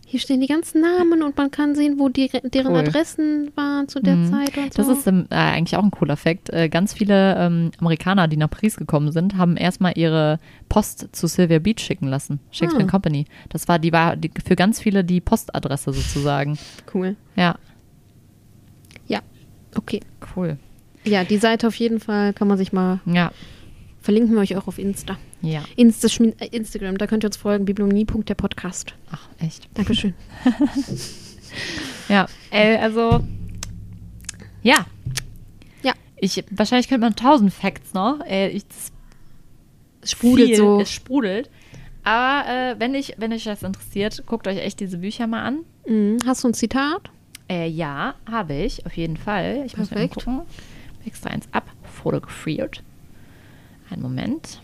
Hier 0.06 0.20
stehen 0.20 0.40
die 0.40 0.46
ganzen 0.46 0.80
Namen 0.82 1.22
und 1.22 1.36
man 1.36 1.50
kann 1.50 1.74
sehen, 1.74 1.98
wo 1.98 2.08
die, 2.08 2.28
deren 2.44 2.72
Cool. 2.72 2.78
Adressen 2.80 3.50
waren 3.56 3.88
zu 3.88 4.00
der 4.00 4.16
Mhm. 4.16 4.30
Zeit 4.30 4.56
und 4.56 4.72
so. 4.74 4.82
Das 4.82 4.88
ist 4.98 5.06
ähm, 5.06 5.26
äh, 5.30 5.34
eigentlich 5.34 5.76
auch 5.76 5.82
ein 5.82 5.90
cooler 5.90 6.16
Fakt. 6.16 6.50
Äh, 6.50 6.68
ganz 6.68 6.92
viele 6.94 7.36
ähm, 7.36 7.70
Amerikaner, 7.80 8.28
die 8.28 8.36
nach 8.36 8.50
Paris 8.50 8.76
gekommen 8.76 9.10
sind, 9.12 9.36
haben 9.36 9.56
erstmal 9.56 9.96
ihre 9.96 10.38
Post 10.68 11.08
zu 11.12 11.26
Sylvia 11.26 11.58
Beach 11.58 11.80
schicken 11.80 12.06
lassen. 12.06 12.38
Shakespeare 12.52 12.86
Ah. 12.86 12.90
Company. 12.90 13.24
Das 13.48 13.66
war, 13.66 13.78
die 13.78 13.92
war 13.92 14.14
die, 14.16 14.30
für 14.46 14.56
ganz 14.56 14.80
viele 14.80 15.04
die 15.04 15.20
Postadresse 15.20 15.92
sozusagen. 15.92 16.58
cool. 16.94 17.16
Ja, 17.34 17.56
Ja, 19.06 19.20
okay. 19.76 20.00
cool. 20.36 20.58
Ja, 21.06 21.24
die 21.24 21.36
Seite 21.38 21.66
auf 21.66 21.74
jeden 21.76 22.00
Fall 22.00 22.32
kann 22.32 22.48
man 22.48 22.56
sich 22.58 22.72
mal 22.72 23.00
Ja, 23.06 23.32
verlinken 24.04 24.34
wir 24.34 24.42
euch 24.42 24.54
auch 24.56 24.68
auf 24.68 24.78
Insta. 24.78 25.16
ja. 25.40 25.64
Insta 25.76 26.08
äh, 26.22 26.46
Instagram, 26.48 26.98
da 26.98 27.06
könnt 27.06 27.24
ihr 27.24 27.28
uns 27.28 27.38
folgen, 27.38 27.64
bibliomnie.der 27.64 28.34
Podcast. 28.34 28.94
Ach, 29.10 29.28
echt. 29.38 29.68
Dankeschön. 29.74 30.14
Ja, 32.08 32.26
äh, 32.50 32.76
also, 32.78 33.24
ja. 34.62 34.86
Ja. 35.84 35.92
Ich, 36.16 36.44
wahrscheinlich 36.50 36.88
könnte 36.88 37.06
man 37.06 37.14
tausend 37.14 37.54
Facts 37.54 37.94
noch. 37.94 38.18
Äh, 38.26 38.48
ich, 38.48 38.64
Es 40.02 40.10
sprudelt 40.10 40.48
viel, 40.48 40.56
so. 40.56 40.80
Es 40.80 40.90
sprudelt. 40.90 41.48
Aber 42.02 42.48
äh, 42.50 42.80
wenn, 42.80 42.94
ich, 42.94 43.14
wenn 43.18 43.32
euch 43.32 43.44
das 43.44 43.62
interessiert, 43.62 44.24
guckt 44.26 44.48
euch 44.48 44.58
echt 44.58 44.80
diese 44.80 44.98
Bücher 44.98 45.28
mal 45.28 45.44
an. 45.44 45.58
Mhm. 45.86 46.18
Hast 46.26 46.42
du 46.42 46.48
ein 46.48 46.54
Zitat? 46.54 47.08
Äh, 47.48 47.68
ja, 47.68 48.16
habe 48.28 48.54
ich, 48.54 48.84
auf 48.84 48.96
jeden 48.96 49.16
Fall. 49.16 49.62
Ich 49.64 49.76
muss 49.76 49.90
mal 49.90 49.98
Perfekt. 50.06 50.14
gucken. 50.26 50.40
Extra 51.06 51.30
eins 51.30 51.46
ab, 51.52 51.70
fotografiert. 51.84 52.82
Einen 53.90 54.02
Moment. 54.02 54.60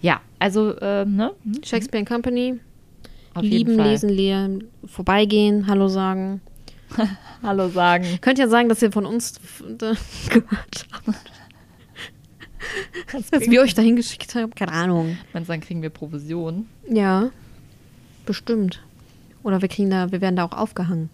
Ja, 0.00 0.20
also, 0.38 0.74
äh, 0.76 1.04
ne? 1.04 1.32
Hm, 1.44 1.62
Shakespeare 1.62 2.04
Company. 2.04 2.60
Auf 3.34 3.42
Lieben, 3.42 3.78
lesen, 3.78 4.08
lehren, 4.08 4.64
vorbeigehen, 4.86 5.68
Hallo 5.68 5.86
sagen. 5.86 6.40
Hallo 7.42 7.68
sagen. 7.68 8.18
Könnt 8.20 8.38
ja 8.38 8.48
sagen, 8.48 8.68
dass 8.68 8.82
ihr 8.82 8.90
von 8.90 9.06
uns 9.06 9.40
gehört 9.78 10.86
habt. 10.92 11.30
Dass 13.30 13.48
wir 13.48 13.62
euch 13.62 13.74
dahin 13.74 13.94
geschickt 13.96 14.34
haben. 14.34 14.52
Keine 14.54 14.72
Ahnung. 14.72 15.16
Meinst 15.32 15.48
du, 15.48 15.52
dann 15.52 15.60
kriegen 15.60 15.82
wir 15.82 15.90
Provision? 15.90 16.66
Ja, 16.88 17.30
bestimmt. 18.26 18.82
Oder 19.42 19.62
wir 19.62 19.68
kriegen 19.68 19.90
da, 19.90 20.10
wir 20.10 20.20
werden 20.20 20.36
da 20.36 20.44
auch 20.44 20.56
aufgehangen. 20.56 21.08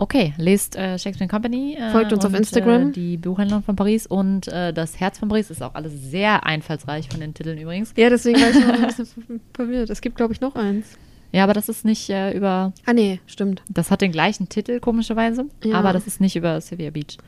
Okay, 0.00 0.32
lest 0.38 0.76
äh, 0.76 0.96
Shakespeare 0.98 1.28
Company. 1.28 1.74
Äh, 1.78 1.90
Folgt 1.90 2.12
uns 2.12 2.24
auf 2.24 2.30
und, 2.32 2.38
Instagram. 2.38 2.90
Äh, 2.90 2.92
die 2.92 3.16
Buchhändlerin 3.16 3.64
von 3.64 3.74
Paris 3.76 4.06
und 4.06 4.46
äh, 4.48 4.72
das 4.72 5.00
Herz 5.00 5.18
von 5.18 5.28
Paris 5.28 5.50
ist 5.50 5.60
auch 5.62 5.74
alles 5.74 5.92
sehr 5.94 6.46
einfallsreich 6.46 7.08
von 7.08 7.20
den 7.20 7.34
Titeln 7.34 7.58
übrigens. 7.58 7.92
Ja, 7.96 8.08
deswegen 8.08 8.40
war 8.40 8.50
ich 8.50 8.64
noch 8.64 8.74
ein 8.74 8.86
bisschen 8.96 9.40
verwirrt. 9.54 9.90
Es 9.90 10.00
gibt, 10.00 10.16
glaube 10.16 10.32
ich, 10.32 10.40
noch 10.40 10.54
eins. 10.54 10.96
Ja, 11.32 11.44
aber 11.44 11.52
das 11.52 11.68
ist 11.68 11.84
nicht 11.84 12.08
äh, 12.10 12.30
über. 12.32 12.72
Ah, 12.86 12.92
nee, 12.92 13.20
stimmt. 13.26 13.62
Das 13.68 13.90
hat 13.90 14.00
den 14.00 14.12
gleichen 14.12 14.48
Titel, 14.48 14.78
komischerweise. 14.80 15.46
Ja. 15.64 15.76
Aber 15.76 15.92
das 15.92 16.06
ist 16.06 16.20
nicht 16.20 16.36
über 16.36 16.60
Sylvia 16.60 16.90
Beach. 16.90 17.18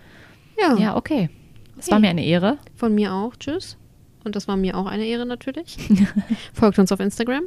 Ja, 0.59 0.77
Ja, 0.79 0.97
okay. 0.97 1.29
Es 1.77 1.87
Okay. 1.87 1.93
war 1.93 1.99
mir 2.01 2.09
eine 2.11 2.25
Ehre. 2.25 2.59
von 2.77 2.95
mir 2.95 3.13
auch. 3.13 3.35
Tschüss. 3.37 3.77
Und 4.25 4.37
das 4.37 4.47
war 4.49 4.57
mir 4.57 4.77
auch 4.77 4.87
eine 4.87 5.05
Ehre 5.07 5.27
natürlich. 5.27 5.77
Folgt 6.53 6.79
uns 6.79 6.93
auf 6.93 7.01
Instagram. 7.01 7.43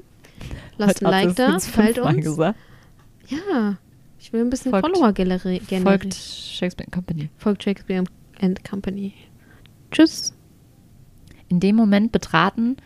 Lasst 0.77 0.95
Heute 1.01 1.05
ein 1.05 1.27
Like 1.27 1.35
da. 1.35 1.57
Teilt 1.57 1.99
uns. 1.99 2.23
Gesagt. 2.23 2.59
Ja, 3.29 3.77
ich 4.23 4.31
will 4.31 4.39
ein 4.41 4.49
bisschen 4.49 4.71
Folgt- 4.71 4.87
Follower 4.87 5.09
generi- 5.09 5.59
generieren. 5.67 5.83
Folgt 5.83 6.13
Shakespeare 6.15 6.89
Company. 6.89 7.29
Folgt 7.37 7.63
Shakespeare 7.63 8.03
and 8.39 8.63
Company. 8.63 9.13
Tschüss. 9.91 10.33
In 11.49 11.59
dem 11.59 11.75
Moment 11.75 12.11
betraten, 12.13 12.77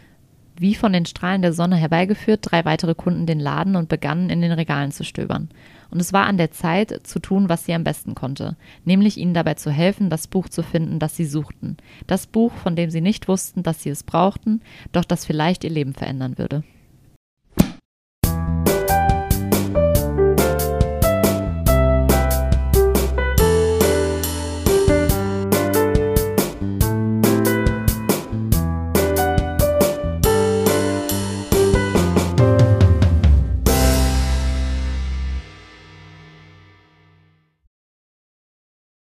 wie 0.59 0.73
von 0.73 0.91
den 0.91 1.05
Strahlen 1.05 1.43
der 1.43 1.53
Sonne 1.53 1.75
herbeigeführt, 1.75 2.39
drei 2.41 2.65
weitere 2.65 2.95
Kunden 2.95 3.27
den 3.27 3.39
Laden 3.39 3.75
und 3.75 3.87
begannen 3.89 4.31
in 4.31 4.41
den 4.41 4.51
Regalen 4.51 4.91
zu 4.91 5.03
stöbern. 5.03 5.49
Und 5.91 5.99
es 6.01 6.11
war 6.11 6.25
an 6.25 6.37
der 6.37 6.49
Zeit, 6.49 7.05
zu 7.05 7.19
tun, 7.19 7.47
was 7.47 7.65
sie 7.65 7.73
am 7.75 7.83
besten 7.83 8.15
konnte, 8.15 8.57
nämlich 8.83 9.17
ihnen 9.17 9.35
dabei 9.35 9.53
zu 9.53 9.69
helfen, 9.69 10.09
das 10.09 10.27
Buch 10.27 10.49
zu 10.49 10.63
finden, 10.63 10.97
das 10.97 11.15
sie 11.15 11.25
suchten. 11.25 11.77
Das 12.07 12.25
Buch, 12.25 12.51
von 12.51 12.75
dem 12.75 12.89
sie 12.89 13.01
nicht 13.01 13.27
wussten, 13.27 13.61
dass 13.61 13.83
sie 13.83 13.91
es 13.91 14.01
brauchten, 14.01 14.61
doch 14.91 15.05
das 15.05 15.25
vielleicht 15.25 15.63
ihr 15.63 15.69
Leben 15.69 15.93
verändern 15.93 16.39
würde. 16.39 16.63